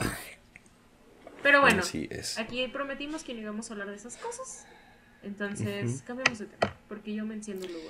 Pero 1.42 1.62
bueno, 1.62 1.82
es. 1.82 2.38
aquí 2.38 2.68
prometimos 2.68 3.24
que 3.24 3.34
no 3.34 3.42
íbamos 3.42 3.68
a 3.68 3.74
hablar 3.74 3.90
de 3.90 3.96
esas 3.96 4.18
cosas. 4.18 4.68
Entonces, 5.24 6.04
cambiamos 6.06 6.38
de 6.38 6.46
tema, 6.46 6.72
porque 6.88 7.16
yo 7.16 7.26
me 7.26 7.34
enciendo 7.34 7.68
luego. 7.68 7.90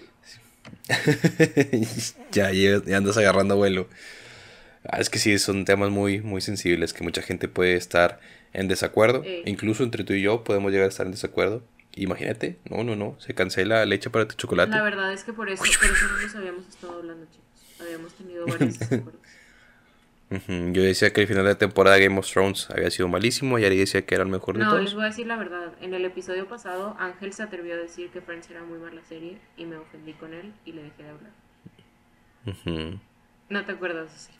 ya, 2.32 2.49
ya, 2.53 2.82
ya 2.86 2.95
andas 2.95 3.17
agarrando 3.17 3.57
vuelo. 3.57 3.89
Ah, 4.86 5.01
es 5.01 5.09
que 5.09 5.19
sí, 5.19 5.38
son 5.38 5.65
temas 5.65 5.89
muy, 5.89 6.21
muy 6.21 6.39
sensibles 6.39 6.93
que 6.93 7.03
mucha 7.03 7.21
gente 7.21 7.49
puede 7.49 7.76
estar 7.76 8.21
en 8.53 8.69
desacuerdo. 8.69 9.24
Incluso 9.43 9.84
entre 9.84 10.05
tú 10.05 10.13
y 10.13 10.21
yo 10.21 10.45
podemos 10.45 10.71
llegar 10.71 10.86
a 10.86 10.89
estar 10.89 11.05
en 11.05 11.11
desacuerdo. 11.11 11.61
Imagínate, 11.95 12.57
no, 12.69 12.86
no, 12.86 12.95
no, 12.95 13.19
se 13.19 13.36
cancela 13.36 13.86
leche 13.86 14.09
para 14.09 14.30
tu 14.30 14.36
chocolate. 14.36 14.71
La 14.71 14.82
verdad 14.82 15.11
es 15.11 15.26
que 15.26 15.34
por 15.34 15.49
eso, 15.49 15.61
por 15.61 15.67
eso 15.67 16.07
no 16.07 16.21
nos 16.21 16.36
habíamos 16.36 16.67
estado 16.69 16.93
hablando, 16.99 17.26
chicos. 17.26 17.53
Habíamos 17.84 18.13
tenido 18.13 18.45
varios 18.45 18.77
Yo 20.73 20.81
decía 20.81 21.13
que 21.13 21.21
el 21.21 21.27
final 21.27 21.45
de 21.45 21.53
temporada 21.53 21.95
de 21.97 22.05
Game 22.05 22.17
of 22.17 22.27
Thrones 22.27 22.67
había 22.71 22.89
sido 22.89 23.07
malísimo 23.07 23.59
y 23.59 23.65
Ari 23.65 23.77
decía 23.77 24.03
que 24.03 24.15
era 24.15 24.23
el 24.23 24.29
mejor 24.31 24.57
de 24.57 24.63
No, 24.63 24.71
les 24.77 24.86
todos. 24.86 24.95
voy 24.95 25.03
a 25.03 25.07
decir 25.07 25.27
la 25.27 25.36
verdad. 25.38 25.73
En 25.79 25.93
el 25.93 26.03
episodio 26.05 26.47
pasado, 26.47 26.95
Ángel 26.99 27.34
se 27.34 27.43
atrevió 27.43 27.75
a 27.75 27.77
decir 27.77 28.09
que 28.09 28.19
Friends 28.19 28.49
era 28.49 28.63
muy 28.63 28.79
mala 28.79 29.01
serie 29.07 29.38
y 29.57 29.65
me 29.65 29.77
ofendí 29.77 30.13
con 30.13 30.34
él 30.34 30.51
y 30.65 30.71
le 30.71 30.84
dejé 30.84 31.03
de 31.03 31.09
hablar. 31.09 32.99
No 33.49 33.65
te 33.65 33.71
acuerdas 33.71 34.11
así. 34.13 34.31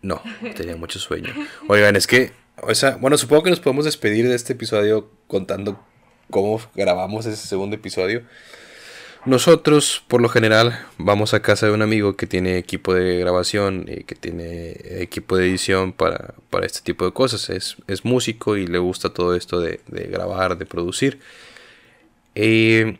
No, 0.00 0.22
tenía 0.56 0.76
mucho 0.76 0.98
sueño. 0.98 1.34
Oigan, 1.68 1.94
es 1.96 2.06
que, 2.06 2.32
o 2.62 2.74
sea, 2.74 2.96
bueno, 2.96 3.18
supongo 3.18 3.42
que 3.42 3.50
nos 3.50 3.60
podemos 3.60 3.84
despedir 3.84 4.26
de 4.28 4.34
este 4.34 4.54
episodio 4.54 5.10
contando 5.26 5.84
cómo 6.30 6.58
grabamos 6.74 7.26
ese 7.26 7.46
segundo 7.46 7.76
episodio. 7.76 8.22
Nosotros, 9.26 10.02
por 10.08 10.22
lo 10.22 10.30
general, 10.30 10.86
vamos 10.96 11.34
a 11.34 11.42
casa 11.42 11.66
de 11.66 11.72
un 11.72 11.82
amigo 11.82 12.16
que 12.16 12.26
tiene 12.26 12.56
equipo 12.56 12.94
de 12.94 13.18
grabación 13.18 13.84
y 13.86 14.04
que 14.04 14.14
tiene 14.14 14.76
equipo 15.02 15.36
de 15.36 15.46
edición 15.46 15.92
para, 15.92 16.34
para 16.48 16.64
este 16.64 16.80
tipo 16.80 17.04
de 17.04 17.12
cosas. 17.12 17.50
Es, 17.50 17.76
es 17.86 18.06
músico 18.06 18.56
y 18.56 18.66
le 18.66 18.78
gusta 18.78 19.10
todo 19.10 19.34
esto 19.34 19.60
de, 19.60 19.80
de 19.88 20.04
grabar, 20.04 20.56
de 20.56 20.64
producir. 20.64 21.20
Eh, 22.34 22.98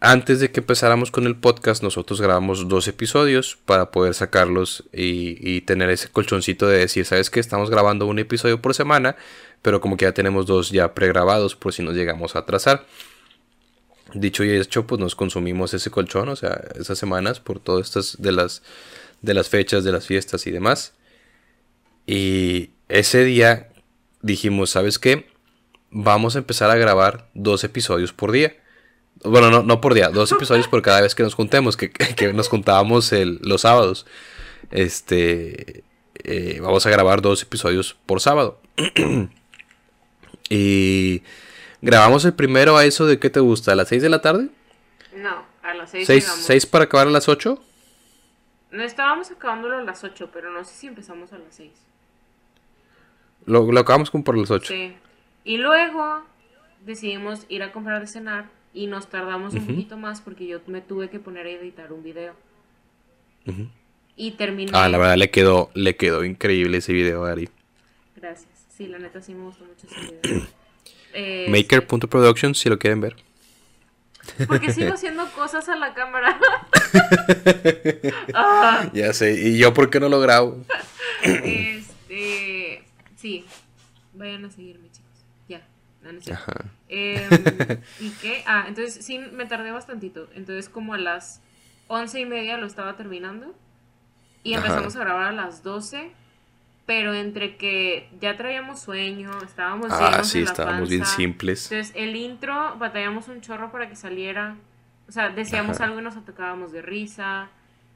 antes 0.00 0.40
de 0.40 0.50
que 0.50 0.60
empezáramos 0.60 1.10
con 1.10 1.26
el 1.26 1.34
podcast, 1.34 1.82
nosotros 1.82 2.20
grabamos 2.20 2.68
dos 2.68 2.86
episodios 2.86 3.56
para 3.64 3.90
poder 3.90 4.12
sacarlos 4.12 4.84
y, 4.92 5.38
y 5.40 5.62
tener 5.62 5.88
ese 5.88 6.10
colchoncito 6.10 6.68
de 6.68 6.80
decir, 6.80 7.06
¿sabes 7.06 7.30
qué? 7.30 7.40
Estamos 7.40 7.70
grabando 7.70 8.06
un 8.06 8.18
episodio 8.18 8.60
por 8.60 8.74
semana, 8.74 9.16
pero 9.62 9.80
como 9.80 9.96
que 9.96 10.04
ya 10.04 10.12
tenemos 10.12 10.44
dos 10.44 10.70
ya 10.70 10.92
pregrabados 10.92 11.56
por 11.56 11.72
si 11.72 11.82
nos 11.82 11.94
llegamos 11.94 12.36
a 12.36 12.40
atrasar. 12.40 12.84
Dicho 14.14 14.44
y 14.44 14.50
hecho, 14.50 14.86
pues 14.86 15.00
nos 15.00 15.16
consumimos 15.16 15.74
ese 15.74 15.90
colchón, 15.90 16.28
o 16.28 16.36
sea, 16.36 16.62
esas 16.78 16.98
semanas 16.98 17.40
por 17.40 17.58
todas 17.58 17.86
estas 17.86 18.22
de 18.22 18.32
las, 18.32 18.62
de 19.22 19.34
las 19.34 19.48
fechas, 19.48 19.84
de 19.84 19.92
las 19.92 20.06
fiestas 20.06 20.46
y 20.46 20.50
demás. 20.50 20.94
Y 22.06 22.70
ese 22.88 23.24
día 23.24 23.70
dijimos, 24.22 24.70
¿sabes 24.70 24.98
qué? 24.98 25.26
Vamos 25.90 26.36
a 26.36 26.38
empezar 26.38 26.70
a 26.70 26.76
grabar 26.76 27.28
dos 27.34 27.64
episodios 27.64 28.12
por 28.12 28.32
día. 28.32 28.56
Bueno, 29.24 29.50
no, 29.50 29.62
no 29.62 29.80
por 29.80 29.94
día, 29.94 30.10
dos 30.10 30.30
episodios 30.32 30.68
por 30.68 30.82
cada 30.82 31.00
vez 31.00 31.14
que 31.14 31.22
nos 31.22 31.34
juntemos, 31.34 31.76
que, 31.76 31.90
que 32.16 32.32
nos 32.32 32.48
juntábamos 32.48 33.12
el, 33.12 33.38
los 33.42 33.62
sábados. 33.62 34.06
Este, 34.70 35.84
eh, 36.22 36.58
vamos 36.62 36.86
a 36.86 36.90
grabar 36.90 37.20
dos 37.20 37.42
episodios 37.42 37.96
por 38.06 38.20
sábado. 38.20 38.60
y 40.50 41.22
grabamos 41.84 42.24
el 42.24 42.34
primero 42.34 42.76
a 42.76 42.84
eso 42.84 43.06
de 43.06 43.18
qué 43.18 43.30
te 43.30 43.40
gusta, 43.40 43.72
a 43.72 43.74
las 43.74 43.88
6 43.88 44.02
de 44.02 44.08
la 44.08 44.20
tarde. 44.20 44.48
No, 45.16 45.44
a 45.62 45.74
las 45.74 45.90
6 45.90 46.06
¿Seis, 46.06 46.24
seis 46.24 46.66
para 46.66 46.84
acabar 46.84 47.06
a 47.06 47.10
las 47.10 47.28
8? 47.28 47.62
No 48.72 48.82
estábamos 48.82 49.30
acabándolo 49.30 49.78
a 49.78 49.82
las 49.82 50.02
8, 50.02 50.30
pero 50.32 50.50
no 50.50 50.64
sé 50.64 50.74
si 50.74 50.86
empezamos 50.86 51.32
a 51.32 51.38
las 51.38 51.54
6. 51.54 51.70
Lo, 53.46 53.70
lo 53.70 53.80
acabamos 53.80 54.10
como 54.10 54.24
por 54.24 54.36
las 54.36 54.50
8. 54.50 54.72
Sí. 54.72 54.94
Y 55.44 55.58
luego 55.58 56.22
decidimos 56.84 57.46
ir 57.48 57.62
a 57.62 57.72
comprar 57.72 58.00
de 58.00 58.06
cenar 58.06 58.46
y 58.72 58.86
nos 58.86 59.08
tardamos 59.08 59.54
un 59.54 59.66
poquito 59.66 59.96
más 59.96 60.20
porque 60.20 60.46
yo 60.46 60.60
me 60.66 60.80
tuve 60.80 61.08
que 61.08 61.20
poner 61.20 61.46
a 61.46 61.50
editar 61.50 61.92
un 61.92 62.02
video. 62.02 62.34
Y 64.16 64.32
terminé. 64.32 64.72
Ah, 64.74 64.88
la 64.88 64.98
verdad 64.98 65.16
le 65.16 65.30
quedó, 65.30 65.70
le 65.74 65.96
quedó 65.96 66.24
increíble 66.24 66.78
ese 66.78 66.92
video, 66.92 67.24
Ari. 67.24 67.48
Gracias. 68.16 68.48
Sí, 68.76 68.86
la 68.88 68.98
neta 68.98 69.20
sí 69.20 69.34
me 69.34 69.44
gustó 69.44 69.64
mucho 69.64 69.86
ese 69.86 70.18
video. 70.22 70.46
Eh, 71.14 71.46
Maker.production 71.48 72.54
si 72.54 72.68
lo 72.68 72.78
quieren 72.78 73.00
ver. 73.00 73.16
Porque 74.46 74.72
sigo 74.72 74.94
haciendo 74.94 75.30
cosas 75.32 75.68
a 75.68 75.76
la 75.76 75.94
cámara. 75.94 76.38
Ah. 78.34 78.90
Ya 78.92 79.12
sé, 79.12 79.32
y 79.32 79.58
yo 79.58 79.74
por 79.74 79.90
qué 79.90 80.00
no 80.00 80.08
lo 80.08 80.20
grabo. 80.20 80.64
Este, 81.22 82.84
sí, 83.16 83.44
vayan 84.12 84.44
a 84.44 84.50
seguirme, 84.50 84.90
chicos. 84.90 85.24
Ya, 85.48 85.66
no, 86.02 86.12
no 86.12 86.20
cierto. 86.20 86.42
Ajá. 86.42 86.64
Em, 86.88 87.28
¿Y 88.00 88.10
qué? 88.10 88.42
Ah, 88.46 88.64
entonces 88.68 89.04
sí, 89.04 89.18
me 89.18 89.46
tardé 89.46 89.70
bastantito. 89.72 90.28
Entonces 90.34 90.68
como 90.68 90.94
a 90.94 90.98
las 90.98 91.40
once 91.88 92.20
y 92.20 92.26
media 92.26 92.56
lo 92.58 92.66
estaba 92.66 92.96
terminando. 92.96 93.54
Y 94.42 94.54
Ajá. 94.54 94.66
empezamos 94.66 94.96
a 94.96 95.00
grabar 95.00 95.26
a 95.26 95.32
las 95.32 95.62
12. 95.62 96.10
Pero 96.86 97.14
entre 97.14 97.56
que 97.56 98.10
ya 98.20 98.36
traíamos 98.36 98.80
sueño, 98.80 99.30
estábamos 99.42 99.90
Ah, 99.90 100.10
llenos 100.10 100.28
sí, 100.28 100.38
en 100.40 100.44
la 100.44 100.50
estábamos 100.50 100.88
bien 100.90 101.06
simples. 101.06 101.72
Entonces 101.72 101.94
el 101.96 102.14
intro 102.14 102.76
batallamos 102.78 103.28
un 103.28 103.40
chorro 103.40 103.72
para 103.72 103.88
que 103.88 103.96
saliera. 103.96 104.56
O 105.08 105.12
sea, 105.12 105.30
decíamos 105.30 105.76
Ajá. 105.76 105.84
algo 105.86 106.00
y 106.00 106.02
nos 106.02 106.16
atacábamos 106.16 106.72
de 106.72 106.82
risa. 106.82 107.48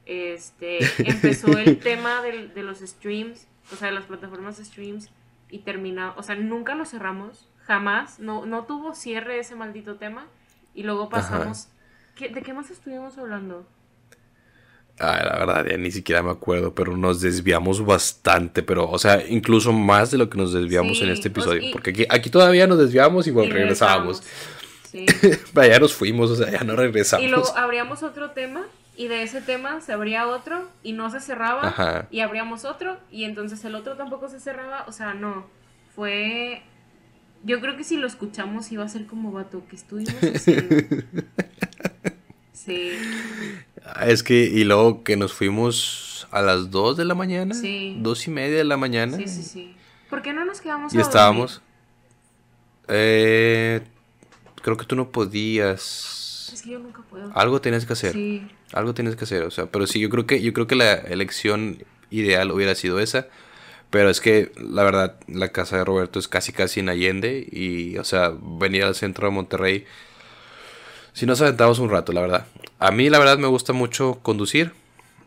Este, 0.05 0.79
empezó 1.07 1.55
el 1.57 1.77
tema 1.83 2.21
de 2.23 2.63
los 2.63 2.79
streams, 2.79 3.47
o 3.71 3.75
sea, 3.75 3.89
de 3.89 3.93
las 3.93 4.05
plataformas 4.05 4.57
de 4.57 4.65
streams 4.65 5.09
y 5.51 5.59
terminó, 5.59 6.13
o 6.17 6.23
sea, 6.23 6.33
nunca 6.35 6.73
lo 6.73 6.85
cerramos, 6.85 7.47
jamás, 7.65 8.19
no, 8.19 8.45
no 8.47 8.63
tuvo 8.65 8.95
cierre 8.95 9.39
ese 9.39 9.55
maldito 9.55 9.97
tema 9.97 10.25
y 10.73 10.81
luego 10.83 11.09
pasamos, 11.09 11.69
¿qué- 12.15 12.29
¿de 12.29 12.41
qué 12.41 12.53
más 12.53 12.71
estuvimos 12.71 13.17
hablando? 13.19 13.67
Ah, 14.99 15.21
la 15.23 15.39
verdad, 15.45 15.65
ya 15.69 15.77
ni 15.77 15.91
siquiera 15.91 16.21
me 16.21 16.31
acuerdo, 16.31 16.73
pero 16.73 16.97
nos 16.97 17.21
desviamos 17.21 17.85
bastante, 17.85 18.63
pero, 18.63 18.89
o 18.89 18.99
sea, 18.99 19.25
incluso 19.27 19.71
más 19.71 20.11
de 20.11 20.17
lo 20.17 20.29
que 20.29 20.37
nos 20.37 20.51
desviamos 20.53 20.97
Sí, 20.97 21.05
en 21.05 21.11
este 21.11 21.29
episodio, 21.29 21.61
sea, 21.61 21.69
y- 21.69 21.73
porque 21.73 21.91
aquí, 21.91 22.05
aquí 22.09 22.29
todavía 22.29 22.67
nos 22.67 22.77
desviamos 22.79 23.25
y 23.27 23.31
bueno, 23.31 23.53
regresábamos. 23.53 24.21
Sí. 24.91 25.05
Ya 25.55 25.79
nos 25.79 25.93
fuimos, 25.93 26.31
o 26.31 26.35
sea, 26.35 26.49
ya 26.51 26.63
no 26.63 26.75
regresamos. 26.75 27.25
Y 27.25 27.29
luego 27.29 27.55
abríamos 27.55 28.03
otro 28.03 28.31
tema 28.31 28.65
y 28.97 29.07
de 29.07 29.23
ese 29.23 29.39
tema 29.41 29.79
se 29.81 29.93
abría 29.93 30.27
otro 30.27 30.67
y 30.83 30.93
no 30.93 31.09
se 31.11 31.19
cerraba 31.21 31.67
Ajá. 31.67 32.07
y 32.11 32.19
abríamos 32.21 32.65
otro 32.65 32.97
y 33.11 33.23
entonces 33.23 33.63
el 33.63 33.75
otro 33.75 33.95
tampoco 33.95 34.27
se 34.29 34.39
cerraba, 34.39 34.83
o 34.87 34.91
sea, 34.91 35.13
no, 35.13 35.45
fue... 35.95 36.63
Yo 37.43 37.61
creo 37.61 37.77
que 37.77 37.85
si 37.85 37.95
lo 37.95 38.05
escuchamos 38.07 38.69
iba 38.73 38.83
a 38.83 38.89
ser 38.89 39.05
como 39.05 39.31
vato 39.31 39.63
que 39.69 39.77
estuvimos 39.77 40.13
haciendo. 40.35 40.75
Sí, 42.65 42.91
Ah, 43.85 44.07
Es 44.07 44.21
que, 44.23 44.35
y 44.43 44.63
luego 44.65 45.03
que 45.03 45.15
nos 45.17 45.33
fuimos 45.33 46.27
a 46.31 46.41
las 46.41 46.69
2 46.71 46.97
de 46.97 47.05
la 47.05 47.15
mañana, 47.15 47.55
Sí. 47.55 47.97
dos 48.01 48.27
y 48.27 48.31
media 48.31 48.57
de 48.57 48.63
la 48.65 48.77
mañana, 48.77 49.17
sí, 49.17 49.27
sí, 49.27 49.43
sí. 49.43 49.75
¿Por 50.09 50.21
qué 50.21 50.33
no 50.33 50.43
nos 50.45 50.59
quedamos 50.61 50.93
y 50.93 50.97
a 50.97 51.01
estábamos. 51.01 51.61
Eh, 52.87 53.81
creo 54.61 54.75
que 54.77 54.85
tú 54.85 54.95
no 54.95 55.09
podías. 55.09 56.51
Es 56.53 56.61
que 56.63 56.71
yo 56.71 56.79
nunca 56.79 57.01
puedo. 57.09 57.31
Algo 57.35 57.61
tenías 57.61 57.85
que 57.85 57.93
hacer. 57.93 58.13
Sí, 58.13 58.47
Algo 58.73 58.93
tienes 58.93 59.15
que 59.15 59.23
hacer, 59.23 59.43
o 59.43 59.51
sea, 59.51 59.67
pero 59.67 59.87
sí, 59.87 59.99
yo 59.99 60.09
creo 60.09 60.25
que, 60.27 60.41
yo 60.41 60.53
creo 60.53 60.67
que 60.67 60.75
la 60.75 60.93
elección 60.93 61.83
ideal 62.11 62.51
hubiera 62.51 62.75
sido 62.75 62.99
esa. 62.99 63.27
Pero 63.89 64.09
es 64.11 64.21
que, 64.21 64.51
la 64.57 64.83
verdad, 64.83 65.19
la 65.27 65.47
casa 65.49 65.77
de 65.77 65.85
Roberto 65.85 66.19
es 66.19 66.27
casi 66.27 66.51
casi 66.53 66.79
en 66.81 66.89
Allende. 66.89 67.47
Y, 67.51 67.97
o 67.97 68.03
sea, 68.03 68.31
venir 68.39 68.83
al 68.83 68.93
centro 68.93 69.27
de 69.27 69.33
Monterrey. 69.33 69.85
Si 71.13 71.25
nos 71.25 71.41
aventamos 71.41 71.79
un 71.79 71.89
rato, 71.89 72.11
la 72.11 72.21
verdad. 72.21 72.45
A 72.79 72.91
mí, 72.91 73.09
la 73.09 73.19
verdad, 73.19 73.37
me 73.37 73.47
gusta 73.47 73.73
mucho 73.73 74.19
conducir. 74.21 74.73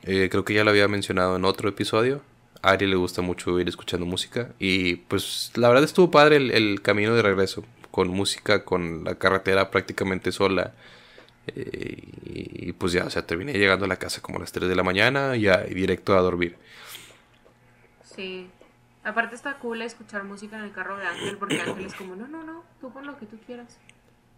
Eh, 0.04 0.28
creo 0.30 0.44
que 0.44 0.54
ya 0.54 0.64
lo 0.64 0.70
había 0.70 0.88
mencionado 0.88 1.36
en 1.36 1.44
otro 1.44 1.68
episodio. 1.68 2.22
A 2.62 2.70
Ari 2.70 2.86
le 2.86 2.96
gusta 2.96 3.22
mucho 3.22 3.58
ir 3.60 3.68
escuchando 3.68 4.06
música. 4.06 4.48
Y 4.58 4.96
pues, 4.96 5.52
la 5.54 5.68
verdad, 5.68 5.84
estuvo 5.84 6.10
padre 6.10 6.36
el, 6.36 6.80
camino 6.82 7.14
de 7.14 7.22
regreso. 7.22 7.64
Con 7.90 8.08
música, 8.08 8.64
con 8.64 9.04
la 9.04 9.16
carretera 9.16 9.70
prácticamente 9.70 10.32
sola. 10.32 10.72
Eh, 11.48 12.02
y, 12.24 12.68
y, 12.68 12.72
pues 12.72 12.92
ya, 12.92 13.04
o 13.04 13.10
sea, 13.10 13.26
terminé 13.26 13.52
llegando 13.52 13.84
a 13.84 13.88
la 13.88 13.96
casa 13.96 14.22
como 14.22 14.38
a 14.38 14.40
las 14.40 14.52
3 14.52 14.68
de 14.68 14.76
la 14.76 14.82
mañana 14.82 15.36
ya, 15.36 15.64
y 15.68 15.74
directo 15.74 16.16
a 16.16 16.20
dormir. 16.20 16.56
sí. 18.16 18.48
Aparte 19.04 19.34
está 19.34 19.54
cool 19.54 19.82
escuchar 19.82 20.22
música 20.22 20.56
en 20.58 20.64
el 20.64 20.72
carro 20.72 20.96
de 20.96 21.04
Ángel 21.04 21.36
porque 21.36 21.60
Ángel 21.60 21.86
es 21.86 21.94
como, 21.94 22.14
no, 22.14 22.28
no, 22.28 22.44
no, 22.44 22.62
tú 22.80 22.92
pon 22.92 23.04
lo 23.04 23.18
que 23.18 23.26
tú 23.26 23.36
quieras. 23.44 23.76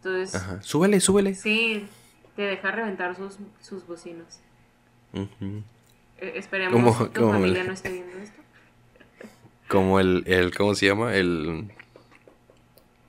Entonces, 0.05 0.35
Ajá. 0.35 0.61
Súbele, 0.63 1.01
súbele. 1.01 1.35
sí, 1.35 1.87
te 2.37 2.43
deja 2.43 2.71
reventar 2.71 3.17
sus, 3.17 3.39
sus 3.61 3.87
bocinas. 3.87 4.41
Ujú. 5.15 5.63
Eh, 6.19 6.33
esperemos 6.37 6.75
¿Cómo- 6.75 7.11
que 7.11 7.19
tu 7.21 7.31
familia 7.31 7.65
no 7.65 7.73
esté 7.73 7.91
viendo 7.91 8.19
esto. 8.19 8.43
Como 9.69 9.99
el, 9.99 10.25
el, 10.27 10.55
¿cómo 10.55 10.75
se 10.75 10.87
llama? 10.87 11.15
El, 11.15 11.71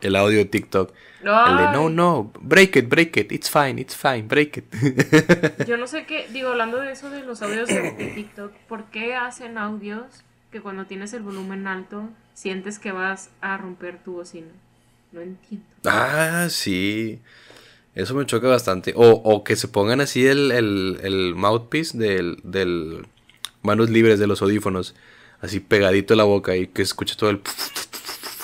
el 0.01 0.15
audio 0.15 0.37
de 0.37 0.45
TikTok. 0.45 0.93
El 1.19 1.25
de, 1.57 1.67
no, 1.73 1.87
Ay, 1.87 1.93
no, 1.93 2.31
break 2.39 2.75
it, 2.77 2.87
break 2.87 3.17
it, 3.17 3.31
it's 3.31 3.49
fine, 3.49 3.77
it's 3.81 3.95
fine, 3.95 4.23
break 4.27 4.57
it. 4.57 5.65
Yo 5.67 5.75
no 5.75 5.87
sé 5.87 6.05
qué, 6.05 6.27
digo, 6.31 6.49
hablando 6.49 6.77
de 6.79 6.91
eso 6.91 7.09
de 7.09 7.23
los 7.23 7.41
audios 7.41 7.67
de, 7.67 7.91
de 7.91 8.07
TikTok, 8.15 8.53
¿por 8.69 8.85
qué 8.85 9.15
hacen 9.15 9.57
audios 9.57 10.23
que 10.51 10.61
cuando 10.61 10.85
tienes 10.85 11.13
el 11.13 11.23
volumen 11.23 11.67
alto 11.67 12.07
sientes 12.35 12.79
que 12.79 12.91
vas 12.93 13.31
a 13.41 13.57
romper 13.57 13.97
tu 14.01 14.13
bocina? 14.13 14.47
No 15.11 15.21
entiendo. 15.21 15.65
ah, 15.85 16.47
sí. 16.49 17.19
Eso 17.93 18.13
me 18.15 18.25
choca 18.25 18.47
bastante. 18.47 18.93
O, 18.95 19.09
o 19.09 19.43
que 19.43 19.55
se 19.55 19.67
pongan 19.67 20.01
así 20.01 20.27
el, 20.27 20.51
el, 20.51 20.99
el 21.03 21.35
mouthpiece 21.35 21.97
del, 21.97 22.37
del 22.43 23.07
manos 23.61 23.89
libres 23.89 24.19
de 24.19 24.27
los 24.27 24.41
audífonos. 24.41 24.95
Así 25.39 25.59
pegadito 25.59 26.13
a 26.13 26.17
la 26.17 26.23
boca 26.23 26.55
y 26.55 26.67
que 26.67 26.83
se 26.83 26.89
escuche 26.89 27.15
todo 27.15 27.29
el... 27.29 27.41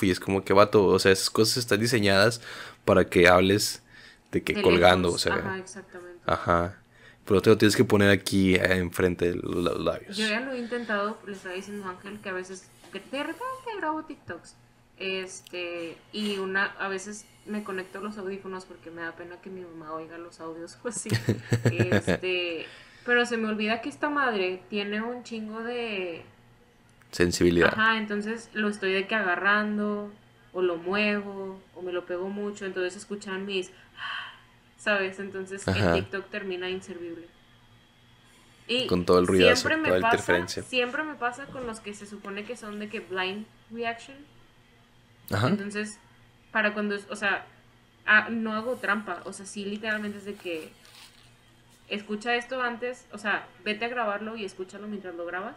Y 0.02 0.10
es 0.10 0.20
como 0.20 0.44
que 0.44 0.54
va 0.54 0.72
todo. 0.72 0.88
O 0.88 1.00
sea, 1.00 1.12
esas 1.12 1.30
cosas 1.30 1.58
están 1.58 1.80
diseñadas 1.80 2.42
para 2.86 3.06
que 3.06 3.28
hables 3.28 3.84
de 4.32 4.42
que 4.44 4.62
colgando. 4.62 5.10
lejos. 5.10 5.28
O 5.28 5.30
sea, 5.30 5.36
Ajá, 5.36 5.58
exactamente. 5.60 6.20
Ajá. 6.26 6.78
Pero 7.26 7.42
te 7.42 7.50
lo 7.52 7.58
tienes 7.58 7.76
que 7.76 7.84
poner 7.86 8.10
aquí 8.10 8.56
eh, 8.56 8.78
enfrente 8.78 9.32
de 9.32 9.36
los 9.36 9.80
labios. 9.80 10.18
Yo 10.18 10.28
ya 10.28 10.40
lo 10.40 10.54
he 10.54 10.60
intentado, 10.60 11.20
le 11.28 11.34
estaba 11.34 11.54
diciendo 11.54 11.86
a 11.86 11.92
Ángel 11.92 12.20
que 12.20 12.30
a 12.30 12.34
veces, 12.34 12.64
que 12.92 13.00
de 13.00 13.24
repente 13.24 13.46
grabo 13.78 14.04
TikToks. 14.04 14.56
Este, 15.02 15.98
y 16.14 16.38
una, 16.38 16.66
a 16.80 16.88
veces 16.88 17.26
me 17.46 17.64
conecto 17.64 17.98
a 17.98 18.02
los 18.02 18.18
audífonos 18.18 18.66
porque 18.66 18.92
me 18.92 19.02
da 19.02 19.14
pena 19.14 19.38
que 19.42 19.50
mi 19.50 19.62
mamá 19.62 19.94
oiga 19.94 20.18
los 20.18 20.40
audios 20.40 20.78
o 20.84 20.88
así. 20.88 21.10
Este, 21.72 22.68
pero 23.06 23.26
se 23.26 23.38
me 23.38 23.48
olvida 23.48 23.82
que 23.82 23.90
esta 23.90 24.10
madre 24.10 24.62
tiene 24.70 25.02
un 25.02 25.24
chingo 25.24 25.64
de, 25.64 26.24
Sensibilidad. 27.12 27.74
Ajá, 27.74 27.98
entonces 27.98 28.50
lo 28.54 28.70
estoy 28.70 28.94
de 28.94 29.06
que 29.06 29.16
agarrando, 29.16 30.12
o 30.54 30.62
lo 30.62 30.78
muevo, 30.78 31.62
o 31.76 31.82
me 31.82 31.92
lo 31.92 32.06
pego 32.06 32.30
mucho, 32.30 32.66
entonces 32.66 32.96
escuchan 32.96 33.46
mis, 33.46 33.72
¿sabes? 34.78 35.20
Entonces 35.20 35.68
Ajá. 35.68 35.96
el 35.96 36.04
TikTok 36.04 36.30
termina 36.30 36.70
inservible. 36.70 37.28
Y 38.68 38.88
Con 38.88 39.06
todo 39.06 39.20
el 39.20 39.28
ruidazo, 39.28 39.68
siempre 39.68 39.78
me 39.78 39.88
toda 39.90 40.00
la 40.00 40.02
pasa, 40.04 40.16
interferencia. 40.16 40.64
Siempre 40.64 41.04
me 41.04 41.16
pasa 41.16 41.46
con 41.48 41.68
los 41.68 41.82
que 41.82 41.94
se 41.94 42.06
supone 42.06 42.46
que 42.46 42.56
son 42.56 42.80
de 42.80 42.88
que 42.88 43.02
blind 43.02 43.46
reaction. 43.72 44.16
Ajá. 45.34 45.48
Entonces, 45.48 46.00
para 46.52 46.74
cuando, 46.74 46.96
es- 46.96 47.08
o 47.10 47.16
sea, 47.16 47.46
ah, 48.06 48.28
no 48.30 48.54
hago 48.54 48.76
trampa, 48.76 49.22
o 49.26 49.34
sea, 49.34 49.46
sí 49.46 49.66
literalmente 49.66 50.18
es 50.20 50.26
de 50.26 50.36
que 50.36 50.72
escucha 51.90 52.36
esto 52.36 52.62
antes, 52.62 53.06
o 53.12 53.18
sea, 53.18 53.46
vete 53.64 53.86
a 53.86 53.90
grabarlo 53.90 54.36
y 54.38 54.46
escúchalo 54.46 54.88
mientras 54.88 55.16
lo 55.16 55.26
grabas. 55.26 55.56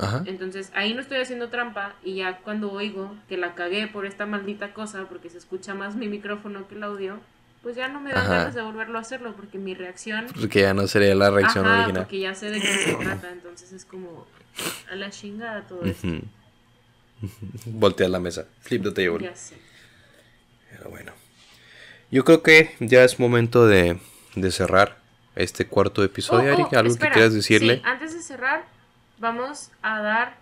Ajá. 0.00 0.22
Entonces 0.26 0.70
ahí 0.74 0.94
no 0.94 1.00
estoy 1.00 1.18
haciendo 1.18 1.48
trampa 1.48 1.94
y 2.04 2.16
ya 2.16 2.38
cuando 2.38 2.70
oigo 2.70 3.16
que 3.28 3.36
la 3.36 3.54
cagué 3.54 3.88
por 3.88 4.06
esta 4.06 4.26
maldita 4.26 4.72
cosa 4.72 5.06
porque 5.08 5.28
se 5.28 5.38
escucha 5.38 5.74
más 5.74 5.96
mi 5.96 6.08
micrófono 6.08 6.68
que 6.68 6.76
el 6.76 6.84
audio, 6.84 7.18
pues 7.62 7.74
ya 7.74 7.88
no 7.88 8.00
me 8.00 8.12
Ajá. 8.12 8.28
ganas 8.28 8.54
de 8.54 8.62
volverlo 8.62 8.96
a 8.98 9.00
hacerlo 9.00 9.34
porque 9.34 9.58
mi 9.58 9.74
reacción... 9.74 10.26
Porque 10.38 10.60
ya 10.60 10.72
no 10.72 10.86
sería 10.86 11.14
la 11.16 11.30
reacción 11.30 11.66
Ajá, 11.66 11.74
original. 11.78 12.02
porque 12.04 12.20
ya 12.20 12.34
sé 12.34 12.48
de 12.50 12.60
qué 12.60 12.66
se 12.68 12.94
trata, 12.94 13.30
entonces 13.32 13.72
es 13.72 13.84
como 13.84 14.24
a 14.90 14.94
la 14.94 15.10
chingada 15.10 15.62
todo 15.66 15.84
esto. 15.84 16.06
Ujú. 16.06 16.20
Voltea 17.66 18.08
la 18.08 18.20
mesa. 18.20 18.46
Flip 18.60 18.82
the 18.82 18.90
table. 18.92 19.24
Ya 19.24 19.34
sé. 19.36 19.56
Pero 20.70 20.90
bueno. 20.90 21.12
Yo 22.10 22.24
creo 22.24 22.42
que 22.42 22.74
ya 22.80 23.04
es 23.04 23.18
momento 23.20 23.66
de, 23.66 23.98
de 24.34 24.50
cerrar 24.50 24.98
este 25.36 25.66
cuarto 25.66 26.02
episodio, 26.02 26.50
Oh, 26.50 26.56
oh, 26.56 26.60
Eric. 26.60 26.72
¿Algo 26.74 26.92
espera, 26.92 27.10
que 27.10 27.14
quieras 27.14 27.34
decirle? 27.34 27.76
sí, 27.76 27.82
antes 27.84 28.14
de 28.14 28.22
cerrar, 28.22 28.64
vamos 29.18 29.70
a 29.82 30.00
dar. 30.00 30.36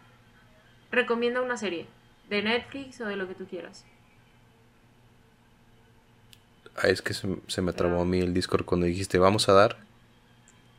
Recomienda 0.93 1.41
una 1.43 1.57
serie. 1.57 1.87
De 2.31 2.43
Netflix 2.43 3.01
o 3.01 3.07
de 3.07 3.17
lo 3.17 3.29
que 3.29 3.35
tú 3.35 3.47
quieras. 3.47 3.85
Ah, 6.77 6.89
es 6.89 7.01
que 7.03 7.15
se, 7.15 7.29
se 7.47 7.63
me 7.63 7.73
trabó 7.73 8.03
a 8.03 8.05
mí 8.05 8.19
el 8.21 8.35
Discord 8.35 8.65
cuando 8.65 8.87
dijiste, 8.87 9.19
vamos 9.19 9.49
a 9.49 9.53
dar. 9.53 9.77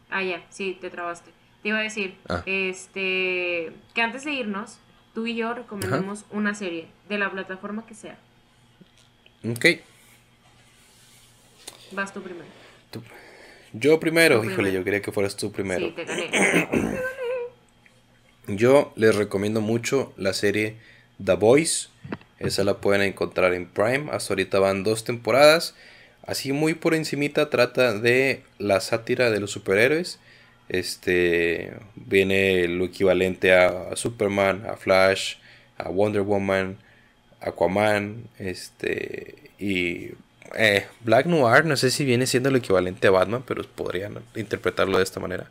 Ah, 0.09 0.23
ya, 0.23 0.45
sí, 0.49 0.77
te 0.79 0.89
trabaste. 0.89 1.31
Te 1.63 1.69
iba 1.69 1.79
a 1.79 1.81
decir, 1.81 2.15
Ah. 2.29 2.43
este, 2.45 3.73
que 3.93 4.01
antes 4.01 4.23
de 4.25 4.31
irnos, 4.33 4.77
tú 5.17 5.25
y 5.25 5.35
yo 5.35 5.51
recomendemos 5.55 6.25
una 6.29 6.53
serie 6.53 6.85
de 7.09 7.17
la 7.17 7.31
plataforma 7.31 7.87
que 7.87 7.95
sea. 7.95 8.19
Ok. 9.49 9.65
Vas 11.91 12.13
tú 12.13 12.21
primero. 12.21 12.45
Yo 13.73 13.99
primero, 13.99 14.35
Tú 14.35 14.43
híjole, 14.43 14.55
primero. 14.57 14.77
yo 14.77 14.83
quería 14.83 15.01
que 15.01 15.11
fueras 15.11 15.35
tú 15.35 15.51
primero. 15.51 15.87
Sí, 15.87 15.93
te 15.93 16.05
gané. 16.05 16.99
Yo 18.47 18.93
les 18.95 19.15
recomiendo 19.15 19.59
mucho 19.59 20.13
la 20.17 20.33
serie 20.33 20.77
The 21.25 21.33
Boys. 21.33 21.89
Esa 22.37 22.63
la 22.63 22.77
pueden 22.77 23.01
encontrar 23.01 23.55
en 23.55 23.65
Prime. 23.65 24.11
Hasta 24.11 24.33
ahorita 24.33 24.59
van 24.59 24.83
dos 24.83 25.03
temporadas. 25.03 25.73
Así 26.27 26.51
muy 26.53 26.75
por 26.75 26.93
encimita 26.93 27.49
trata 27.49 27.97
de 27.97 28.43
la 28.59 28.81
sátira 28.81 29.31
de 29.31 29.39
los 29.39 29.49
superhéroes. 29.49 30.19
Este 30.69 31.73
viene 31.95 32.67
lo 32.67 32.85
equivalente 32.85 33.53
a, 33.53 33.95
Superman, 33.95 34.65
a 34.67 34.75
Flash, 34.75 35.35
a 35.77 35.89
Wonder 35.89 36.21
Woman, 36.21 36.77
Aquaman, 37.39 38.25
este 38.37 39.51
y 39.59 40.11
eh, 40.55 40.87
Black 41.01 41.25
Noir. 41.25 41.65
No 41.65 41.77
sé 41.77 41.91
si 41.91 42.05
viene 42.05 42.27
siendo 42.27 42.51
lo 42.51 42.57
equivalente 42.57 43.07
a 43.07 43.11
Batman, 43.11 43.43
pero 43.47 43.63
podrían 43.63 44.19
interpretarlo 44.35 44.97
de 44.97 45.03
esta 45.03 45.19
manera. 45.19 45.49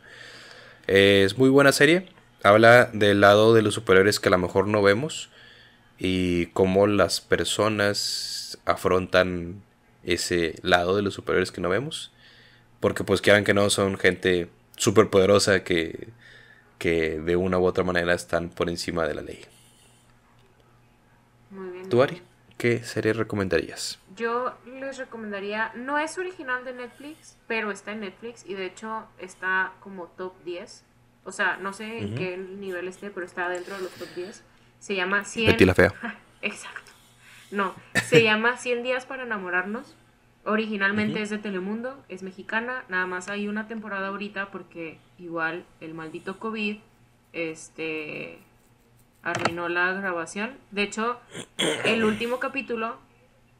Eh, 0.87 1.23
es 1.25 1.37
muy 1.37 1.49
buena 1.49 1.71
serie. 1.71 2.07
Habla 2.43 2.85
del 2.93 3.21
lado 3.21 3.53
de 3.53 3.61
los 3.61 3.73
superhéroes 3.73 4.19
que 4.19 4.29
a 4.29 4.31
lo 4.31 4.37
mejor 4.37 4.67
no 4.67 4.81
vemos 4.83 5.29
y 5.97 6.47
cómo 6.47 6.87
las 6.87 7.21
personas 7.21 8.59
afrontan 8.65 9.61
ese 10.03 10.55
lado 10.61 10.95
de 10.95 11.01
los 11.01 11.15
superhéroes 11.15 11.51
que 11.51 11.61
no 11.61 11.69
vemos. 11.69 12.11
Porque 12.79 13.03
pues 13.03 13.21
quieran 13.21 13.43
que 13.43 13.55
no, 13.55 13.69
son 13.71 13.97
gente 13.97 14.49
súper 14.77 15.09
poderosa 15.09 15.63
que, 15.63 16.09
que 16.77 17.19
de 17.19 17.35
una 17.35 17.59
u 17.59 17.65
otra 17.65 17.83
manera 17.83 18.13
están 18.13 18.49
por 18.49 18.69
encima 18.69 19.05
de 19.05 19.15
la 19.15 19.21
ley. 19.21 19.43
Muy 21.49 21.69
bien. 21.71 21.89
¿Tú, 21.89 22.01
Ari? 22.01 22.21
¿Qué 22.57 22.83
serie 22.83 23.13
recomendarías? 23.13 23.99
Yo 24.15 24.55
les 24.65 24.97
recomendaría, 24.97 25.71
no 25.75 25.99
es 25.99 26.17
original 26.17 26.65
de 26.65 26.73
Netflix, 26.73 27.37
pero 27.47 27.69
está 27.69 27.91
en 27.91 27.99
Netflix 27.99 28.43
y 28.47 28.55
de 28.55 28.65
hecho 28.65 29.05
está 29.19 29.73
como 29.79 30.07
top 30.07 30.33
10. 30.43 30.83
O 31.23 31.31
sea, 31.31 31.57
no 31.57 31.73
sé 31.73 31.99
en 31.99 32.15
qué 32.15 32.37
nivel 32.37 32.87
esté, 32.87 33.11
pero 33.11 33.25
está 33.25 33.49
dentro 33.49 33.75
de 33.75 33.83
los 33.83 33.91
top 33.91 34.07
10. 34.15 34.43
Se 34.79 34.95
llama 34.95 35.23
100... 35.23 35.51
Betty 35.51 35.65
la 35.65 35.75
Fea. 35.75 35.93
Exacto. 36.41 36.91
No, 37.51 37.75
se 38.05 38.23
llama 38.23 38.57
100 38.57 38.83
días 38.83 39.05
para 39.05 39.23
enamorarnos. 39.23 39.95
Originalmente 40.47 41.21
es 41.21 41.29
de 41.29 41.39
Telemundo, 41.39 42.01
es 42.07 42.23
mexicana, 42.23 42.85
nada 42.87 43.05
más 43.05 43.27
hay 43.27 43.49
una 43.49 43.67
temporada 43.67 44.07
ahorita 44.07 44.49
porque 44.49 44.97
igual 45.19 45.65
el 45.81 45.93
maldito 45.93 46.39
COVID 46.39 46.77
este 47.33 48.39
arruinó 49.23 49.67
la 49.67 49.91
grabación. 49.91 50.57
De 50.71 50.83
hecho, 50.83 51.19
el 51.83 52.05
último 52.05 52.39
capítulo, 52.39 52.95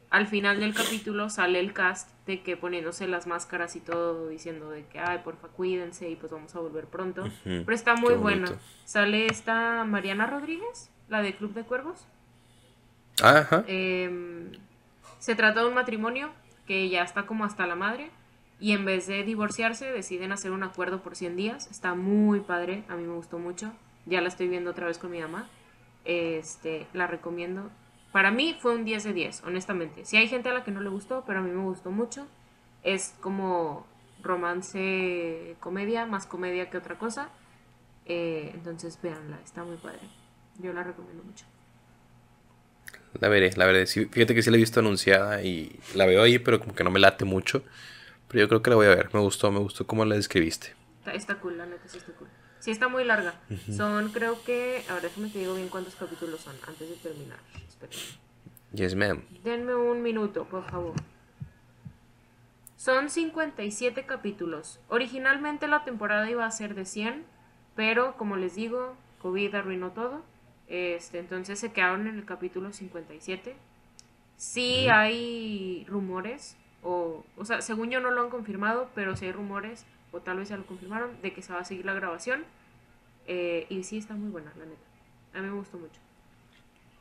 al 0.09 0.27
final 0.27 0.61
del 0.61 0.73
capítulo 0.73 1.29
sale 1.29 1.59
el 1.59 1.73
cast 1.73 2.09
de 2.25 2.41
que 2.41 2.55
poniéndose 2.55 3.05
las 3.05 3.27
máscaras 3.27 3.75
y 3.75 3.81
todo 3.81 4.29
diciendo 4.29 4.69
de 4.69 4.85
que 4.85 4.99
ay, 4.99 5.19
porfa, 5.25 5.49
cuídense 5.49 6.09
y 6.09 6.15
pues 6.15 6.31
vamos 6.31 6.55
a 6.55 6.59
volver 6.59 6.85
pronto. 6.85 7.25
Pero 7.43 7.73
está 7.73 7.95
muy 7.97 8.13
bonito. 8.13 8.57
Sale 8.85 9.25
esta 9.25 9.83
Mariana 9.83 10.25
Rodríguez, 10.25 10.89
la 11.09 11.21
de 11.21 11.35
Club 11.35 11.53
de 11.53 11.63
Cuervos. 11.63 12.07
Ajá. 13.21 13.65
Eh, 13.67 14.49
se 15.19 15.35
trata 15.35 15.63
de 15.63 15.67
un 15.67 15.73
matrimonio 15.73 16.31
que 16.67 16.89
ya 16.89 17.01
está 17.01 17.25
como 17.25 17.45
hasta 17.45 17.65
la 17.65 17.75
madre 17.75 18.11
y 18.59 18.71
en 18.73 18.85
vez 18.85 19.07
de 19.07 19.23
divorciarse 19.23 19.85
deciden 19.91 20.31
hacer 20.31 20.51
un 20.51 20.63
acuerdo 20.63 21.01
por 21.01 21.15
100 21.15 21.35
días. 21.35 21.67
Está 21.71 21.93
muy 21.95 22.41
padre, 22.41 22.83
a 22.89 22.95
mí 22.95 23.03
me 23.03 23.13
gustó 23.13 23.39
mucho. 23.39 23.71
Ya 24.05 24.21
la 24.21 24.27
estoy 24.27 24.47
viendo 24.47 24.71
otra 24.71 24.87
vez 24.87 24.97
con 24.97 25.11
mi 25.11 25.19
mamá. 25.19 25.47
Este, 26.05 26.87
la 26.93 27.07
recomiendo. 27.07 27.69
Para 28.11 28.31
mí 28.31 28.57
fue 28.59 28.73
un 28.73 28.85
10 28.85 29.03
de 29.03 29.13
10, 29.13 29.43
honestamente. 29.43 30.05
Si 30.05 30.17
hay 30.17 30.27
gente 30.27 30.49
a 30.49 30.53
la 30.53 30.63
que 30.63 30.71
no 30.71 30.81
le 30.81 30.89
gustó, 30.89 31.23
pero 31.25 31.39
a 31.39 31.41
mí 31.41 31.51
me 31.51 31.63
gustó 31.63 31.91
mucho. 31.91 32.27
Es 32.83 33.15
como 33.21 33.85
romance, 34.23 35.55
comedia, 35.59 36.05
más 36.05 36.25
comedia 36.25 36.69
que 36.69 36.77
otra 36.77 36.97
cosa. 36.97 37.29
Eh, 38.05 38.51
entonces 38.53 38.99
véanla, 39.01 39.39
está 39.43 39.63
muy 39.63 39.77
padre. 39.77 40.07
Yo 40.59 40.73
la 40.73 40.83
recomiendo 40.83 41.23
mucho. 41.23 41.45
La 43.19 43.29
veré, 43.29 43.51
la 43.55 43.65
veré. 43.65 43.87
Sí, 43.87 44.05
fíjate 44.05 44.35
que 44.35 44.41
sí 44.41 44.49
la 44.49 44.57
he 44.57 44.59
visto 44.59 44.79
anunciada 44.79 45.41
y 45.41 45.79
la 45.95 46.05
veo 46.05 46.23
ahí, 46.23 46.39
pero 46.39 46.59
como 46.59 46.75
que 46.75 46.83
no 46.83 46.91
me 46.91 46.99
late 46.99 47.25
mucho. 47.25 47.63
Pero 48.27 48.41
yo 48.41 48.47
creo 48.49 48.61
que 48.61 48.69
la 48.69 48.75
voy 48.75 48.85
a 48.87 48.89
ver. 48.89 49.09
Me 49.13 49.19
gustó, 49.19 49.51
me 49.51 49.59
gustó 49.59 49.87
cómo 49.87 50.05
la 50.05 50.15
describiste. 50.15 50.75
Está, 50.99 51.13
está 51.13 51.35
cool, 51.35 51.57
la 51.57 51.65
neta 51.65 51.87
sí 51.87 51.97
está 51.97 52.11
cool. 52.13 52.27
Sí, 52.59 52.71
está 52.71 52.87
muy 52.87 53.03
larga. 53.03 53.35
Son, 53.75 54.09
creo 54.11 54.43
que. 54.43 54.83
Ahora 54.89 55.03
déjame 55.03 55.29
te 55.29 55.39
digo 55.39 55.55
bien 55.55 55.69
cuántos 55.69 55.95
capítulos 55.95 56.41
son 56.41 56.55
antes 56.67 56.89
de 56.89 56.95
terminar. 56.95 57.39
Espérenme. 57.67 58.03
Yes, 58.73 58.95
ma'am. 58.95 59.23
Denme 59.43 59.75
un 59.75 60.01
minuto, 60.01 60.45
por 60.45 60.69
favor. 60.69 60.93
Son 62.75 63.09
57 63.09 64.05
capítulos. 64.05 64.79
Originalmente 64.89 65.67
la 65.67 65.83
temporada 65.83 66.29
iba 66.29 66.45
a 66.45 66.51
ser 66.51 66.75
de 66.75 66.85
100, 66.85 67.23
pero 67.75 68.17
como 68.17 68.35
les 68.35 68.55
digo, 68.55 68.95
COVID 69.21 69.55
arruinó 69.55 69.91
todo. 69.91 70.21
Este, 70.67 71.19
entonces 71.19 71.59
se 71.59 71.71
quedaron 71.71 72.07
en 72.07 72.17
el 72.17 72.25
capítulo 72.25 72.73
57. 72.73 73.55
Sí 74.35 74.87
hay 74.89 75.85
rumores, 75.89 76.57
o, 76.83 77.25
o 77.37 77.45
sea, 77.45 77.61
según 77.61 77.89
yo 77.89 77.99
no 77.99 78.11
lo 78.11 78.21
han 78.21 78.29
confirmado, 78.29 78.89
pero 78.93 79.15
sí 79.15 79.25
hay 79.25 79.31
rumores, 79.31 79.85
o 80.11 80.19
tal 80.19 80.37
vez 80.37 80.49
ya 80.49 80.57
lo 80.57 80.65
confirmaron, 80.65 81.19
de 81.21 81.33
que 81.33 81.41
se 81.41 81.53
va 81.53 81.59
a 81.59 81.65
seguir 81.65 81.85
la 81.85 81.93
grabación. 81.93 82.43
Eh, 83.27 83.65
y 83.69 83.83
sí 83.83 83.97
está 83.97 84.13
muy 84.13 84.29
buena, 84.29 84.51
la 84.57 84.65
neta. 84.65 84.77
A 85.33 85.41
mí 85.41 85.47
me 85.49 85.55
gustó 85.55 85.77
mucho. 85.77 85.99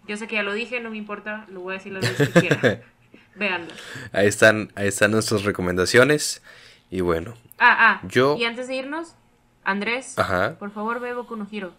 Yo 0.08 0.16
sé 0.16 0.26
que 0.26 0.36
ya 0.36 0.42
lo 0.42 0.54
dije, 0.54 0.80
no 0.80 0.90
me 0.90 0.96
importa, 0.96 1.46
lo 1.48 1.60
voy 1.60 1.74
a 1.74 1.78
decir 1.78 1.92
las 1.92 2.02
veces 2.02 2.28
que 2.30 2.40
quiera. 2.40 2.80
Véanla. 3.36 3.74
Ahí 4.12 4.26
están, 4.28 4.72
ahí 4.76 4.88
están 4.88 5.10
nuestras 5.10 5.44
recomendaciones. 5.44 6.42
Y 6.90 7.00
bueno, 7.00 7.34
Ah, 7.58 8.00
ah. 8.02 8.06
Yo- 8.08 8.36
Y 8.38 8.44
antes 8.44 8.68
de 8.68 8.76
irnos, 8.76 9.14
Andrés, 9.64 10.18
ajá. 10.18 10.56
por 10.58 10.70
favor, 10.70 11.00
ve 11.00 11.12
Boku 11.14 11.36
no 11.36 11.46
Hero. 11.50 11.72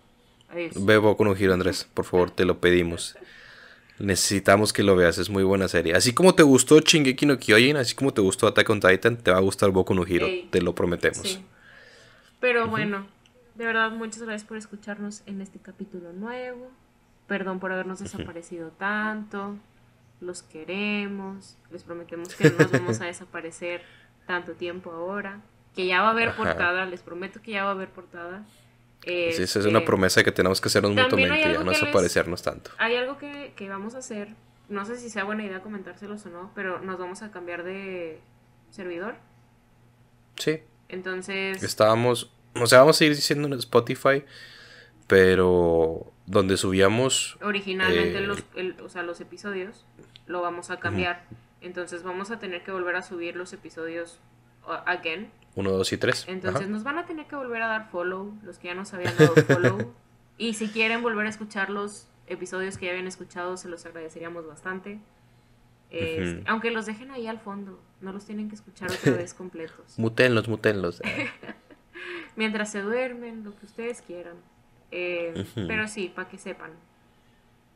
Bebo 0.76 1.18
con 1.18 1.28
un 1.28 1.36
giro, 1.36 1.54
Andrés. 1.54 1.88
Por 1.94 2.06
favor, 2.06 2.32
te 2.32 2.46
lo 2.46 2.60
pedimos. 2.60 3.16
Necesitamos 4.00 4.74
que 4.74 4.84
lo 4.84 4.96
veas, 4.96 5.18
es 5.18 5.30
muy 5.30 5.44
buena 5.44 5.68
serie. 5.68 5.96
Así 5.96 6.14
como 6.14 6.36
te 6.36 6.44
gustó 6.44 6.80
Shingeki 6.80 7.26
no 7.26 7.38
Kyojin, 7.40 7.78
así 7.78 7.96
como 7.96 8.14
te 8.14 8.22
gustó 8.22 8.46
Attack 8.48 8.70
on 8.70 8.80
Titan, 8.80 9.18
te 9.18 9.32
va 9.32 9.38
a 9.38 9.42
gustar 9.42 9.72
Boku 9.72 9.96
no 9.96 10.06
Hero, 10.06 10.28
Ey. 10.28 10.48
te 10.52 10.62
lo 10.62 10.76
prometemos. 10.76 11.28
Sí. 11.28 11.44
Pero 12.40 12.68
bueno, 12.68 13.08
de 13.56 13.66
verdad, 13.66 13.90
muchas 13.92 14.22
gracias 14.22 14.48
por 14.48 14.58
escucharnos 14.58 15.24
en 15.26 15.42
este 15.42 15.58
capítulo 15.60 16.14
nuevo. 16.14 16.70
Perdón 17.28 17.60
por 17.60 17.72
habernos 17.72 18.00
desaparecido 18.00 18.70
tanto. 18.70 19.58
Los 20.22 20.44
queremos. 20.44 21.58
Les 21.72 21.84
prometemos 21.84 22.36
que 22.36 22.52
no 22.52 22.58
nos 22.60 22.72
vamos 22.72 23.02
a 23.02 23.06
desaparecer 23.08 23.82
tanto 24.28 24.54
tiempo 24.54 24.92
ahora. 24.92 25.42
Que 25.76 25.88
ya 25.88 26.02
va 26.02 26.10
a 26.10 26.12
haber 26.12 26.30
Ajá. 26.30 26.38
portada, 26.38 26.86
les 26.86 27.02
prometo 27.02 27.42
que 27.42 27.52
ya 27.52 27.64
va 27.64 27.70
a 27.72 27.74
haber 27.74 27.90
portada. 27.90 28.46
Sí, 29.04 29.14
esa 29.14 29.44
es 29.44 29.56
Este, 29.56 29.70
una 29.70 29.86
promesa 29.86 30.24
que 30.24 30.32
tenemos 30.32 30.60
que 30.60 30.68
hacernos 30.68 30.92
mutuamente, 30.92 31.42
ya 31.54 31.64
no 31.64 31.72
desaparecernos 31.72 32.42
tanto. 32.42 32.72
Hay 32.78 32.96
algo 32.96 33.18
que, 33.18 33.54
que 33.56 33.70
vamos 33.70 33.96
a 33.96 34.00
hacer, 34.00 34.30
no 34.70 34.84
sé 34.86 34.98
si 34.98 35.10
sea 35.10 35.24
buena 35.24 35.46
idea 35.46 35.62
comentárselos 35.62 36.26
o 36.26 36.30
no, 36.30 36.52
pero 36.56 36.80
nos 36.80 36.98
vamos 37.00 37.22
a 37.22 37.32
cambiar 37.32 37.64
de 37.64 38.20
servidor. 38.70 39.16
Sí, 40.36 40.60
Entonces, 40.90 41.64
estábamos, 41.64 42.32
o 42.56 42.68
sea, 42.68 42.80
vamos 42.80 43.00
a 43.00 43.06
ir 43.06 43.16
diciendo 43.16 43.48
en 43.48 43.54
Spotify, 43.54 44.24
pero 45.08 46.12
donde 46.26 46.58
subíamos, 46.58 47.38
originalmente 47.42 48.18
eh, 48.18 48.22
los, 48.28 48.44
el- 48.56 48.76
o 48.82 48.90
sea, 48.90 49.04
los 49.04 49.22
episodios 49.22 49.86
lo 50.28 50.42
vamos 50.42 50.70
a 50.70 50.80
cambiar. 50.80 51.24
Entonces 51.62 52.04
vamos 52.04 52.30
a 52.32 52.40
tener 52.40 52.64
que 52.64 52.72
volver 52.72 52.96
a 52.98 53.02
subir 53.02 53.36
los 53.36 53.52
episodios 53.54 54.20
uh, 54.68 54.74
again. 54.86 55.32
1, 55.58 55.72
2 55.72 55.94
y 55.94 55.98
3. 55.98 56.26
Entonces 56.30 56.70
nos 56.70 56.84
van 56.84 57.00
a 57.00 57.06
tener 57.06 57.26
que 57.26 57.36
volver 57.36 57.64
a 57.64 57.68
dar 57.68 57.90
follow, 57.90 58.34
los 58.44 58.60
que 58.60 58.68
ya 58.68 58.76
nos 58.76 58.94
habían 58.94 59.18
dado 59.18 59.36
follow. 59.36 59.94
y 60.38 60.54
si 60.54 60.70
quieren 60.70 61.02
volver 61.02 61.26
a 61.26 61.30
escuchar 61.30 61.72
los 61.72 62.08
episodios 62.28 62.78
que 62.78 62.86
ya 62.86 62.92
habían 62.92 63.08
escuchado, 63.08 63.58
se 63.58 63.68
los 63.68 63.86
agradeceríamos 63.86 64.46
bastante. 64.46 65.00
Aunque 66.46 66.70
los 66.70 66.86
dejen 66.86 67.10
ahí 67.10 67.26
al 67.26 67.40
fondo, 67.40 67.82
no 68.02 68.14
los 68.14 68.26
tienen 68.26 68.50
que 68.50 68.56
escuchar 68.56 68.92
otra 68.92 69.14
vez 69.14 69.34
completos. 69.34 69.98
Mutenlos, 69.98 70.48
mutenlos. 70.48 71.02
Mientras 72.36 72.72
se 72.72 72.84
duermen, 72.84 73.44
lo 73.44 73.58
que 73.58 73.66
ustedes 73.66 74.04
quieran. 74.04 74.36
Eh. 74.92 75.44
Pero 75.56 75.88
sí, 75.88 76.12
para 76.14 76.30
que 76.30 76.38
sepan. 76.38 76.72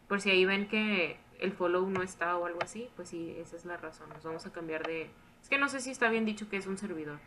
Por 0.08 0.22
si 0.22 0.30
ahí 0.30 0.46
ven 0.46 0.68
que 0.68 1.18
el 1.40 1.52
follow 1.52 1.90
no 1.90 2.04
está 2.04 2.38
o 2.38 2.46
algo 2.46 2.60
así, 2.62 2.90
pues 2.96 3.10
sí, 3.10 3.36
esa 3.40 3.56
es 3.56 3.66
la 3.66 3.78
razón. 3.78 4.10
Nos 4.10 4.24
vamos 4.24 4.46
a 4.46 4.52
cambiar 4.52 4.86
de... 4.86 5.10
Es 5.42 5.50
que 5.50 5.58
no 5.58 5.68
sé 5.68 5.80
si 5.80 5.90
está 5.90 6.10
bien 6.10 6.26
dicho 6.26 6.48
que 6.48 6.58
es 6.58 6.68
un 6.68 6.78
servidor. 6.78 7.20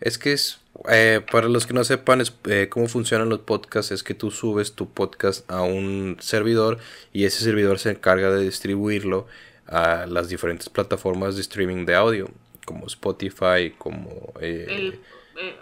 Es 0.00 0.18
que 0.18 0.32
es, 0.32 0.60
eh, 0.88 1.20
para 1.30 1.48
los 1.48 1.66
que 1.66 1.74
no 1.74 1.82
sepan 1.82 2.22
eh, 2.44 2.68
cómo 2.70 2.86
funcionan 2.86 3.28
los 3.28 3.40
podcasts, 3.40 3.90
es 3.90 4.02
que 4.02 4.14
tú 4.14 4.30
subes 4.30 4.74
tu 4.74 4.88
podcast 4.88 5.50
a 5.50 5.62
un 5.62 6.16
servidor 6.20 6.78
y 7.12 7.24
ese 7.24 7.42
servidor 7.42 7.78
se 7.78 7.90
encarga 7.90 8.30
de 8.30 8.44
distribuirlo 8.44 9.26
a 9.66 10.06
las 10.06 10.28
diferentes 10.28 10.68
plataformas 10.68 11.34
de 11.34 11.42
streaming 11.42 11.84
de 11.84 11.94
audio, 11.94 12.30
como 12.64 12.86
Spotify, 12.86 13.74
como 13.76 14.32
eh, 14.40 14.66
el, 14.68 15.00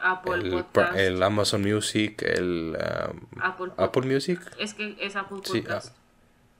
Apple 0.02 0.34
el, 0.34 0.50
Podcast. 0.64 0.96
el, 0.96 1.22
Amazon 1.22 1.62
Music, 1.62 2.22
el 2.22 2.76
um, 2.76 3.72
Apple, 3.76 4.02
Music. 4.06 4.40
Es 4.58 4.74
que 4.74 4.96
es 5.00 5.16
Apple 5.16 5.38
Podcast. 5.38 5.88
Sí, 5.88 5.92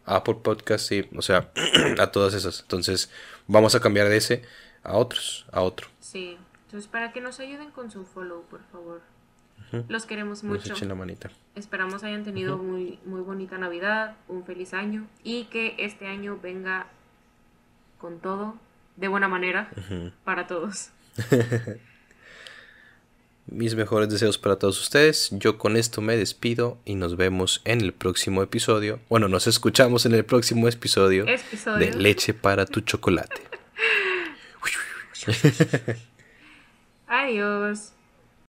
Apple 0.07 0.36
Podcast, 0.43 0.89
sí, 0.89 1.09
o 1.15 1.23
sea, 1.23 1.51
a 1.98 2.11
todas 2.11 2.35
esas. 2.35 2.61
Entonces, 2.62 3.11
vamos 3.47 3.74
a 3.74 3.81
cambiar 3.81 4.09
de 4.09 4.16
ese 4.16 4.43
a 4.82 4.97
otros, 4.97 5.47
a 5.53 5.62
otro. 5.62 5.89
Sí. 6.01 6.39
Entonces, 6.77 6.93
para 6.93 7.11
que 7.11 7.23
nos 7.23 7.40
ayuden 7.40 7.70
con 7.70 7.90
su 7.90 8.05
follow, 8.05 8.44
por 8.51 8.61
favor. 8.70 9.01
Los 9.89 10.05
queremos 10.05 10.44
mucho. 10.44 10.69
Nos 10.69 10.82
la 10.82 10.94
manita. 10.94 11.31
Esperamos 11.55 12.05
hayan 12.05 12.23
tenido 12.23 12.59
muy, 12.59 12.98
muy 13.07 13.23
bonita 13.23 13.57
Navidad, 13.57 14.15
un 14.28 14.44
feliz 14.44 14.74
año 14.74 15.09
y 15.24 15.44
que 15.44 15.74
este 15.78 16.07
año 16.07 16.39
venga 16.43 16.89
con 17.98 18.20
todo, 18.20 18.57
de 18.97 19.09
buena 19.09 19.27
manera, 19.27 19.70
para 20.24 20.47
todos. 20.47 20.90
Mis 23.47 23.74
mejores 23.74 24.11
deseos 24.11 24.36
para 24.36 24.59
todos 24.59 24.78
ustedes. 24.78 25.31
Yo 25.32 25.57
con 25.57 25.78
esto 25.78 26.03
me 26.03 26.15
despido 26.19 26.77
y 26.85 26.94
nos 26.94 27.16
vemos 27.16 27.62
en 27.65 27.81
el 27.81 27.94
próximo 27.94 28.43
episodio. 28.43 29.01
Bueno, 29.09 29.28
nos 29.28 29.47
escuchamos 29.47 30.05
en 30.05 30.12
el 30.12 30.27
próximo 30.27 30.69
episodio, 30.69 31.27
episodio. 31.27 31.78
de 31.78 31.94
Leche 31.94 32.35
para 32.35 32.66
tu 32.66 32.82
chocolate. 32.82 33.40
Adiós. 37.07 37.95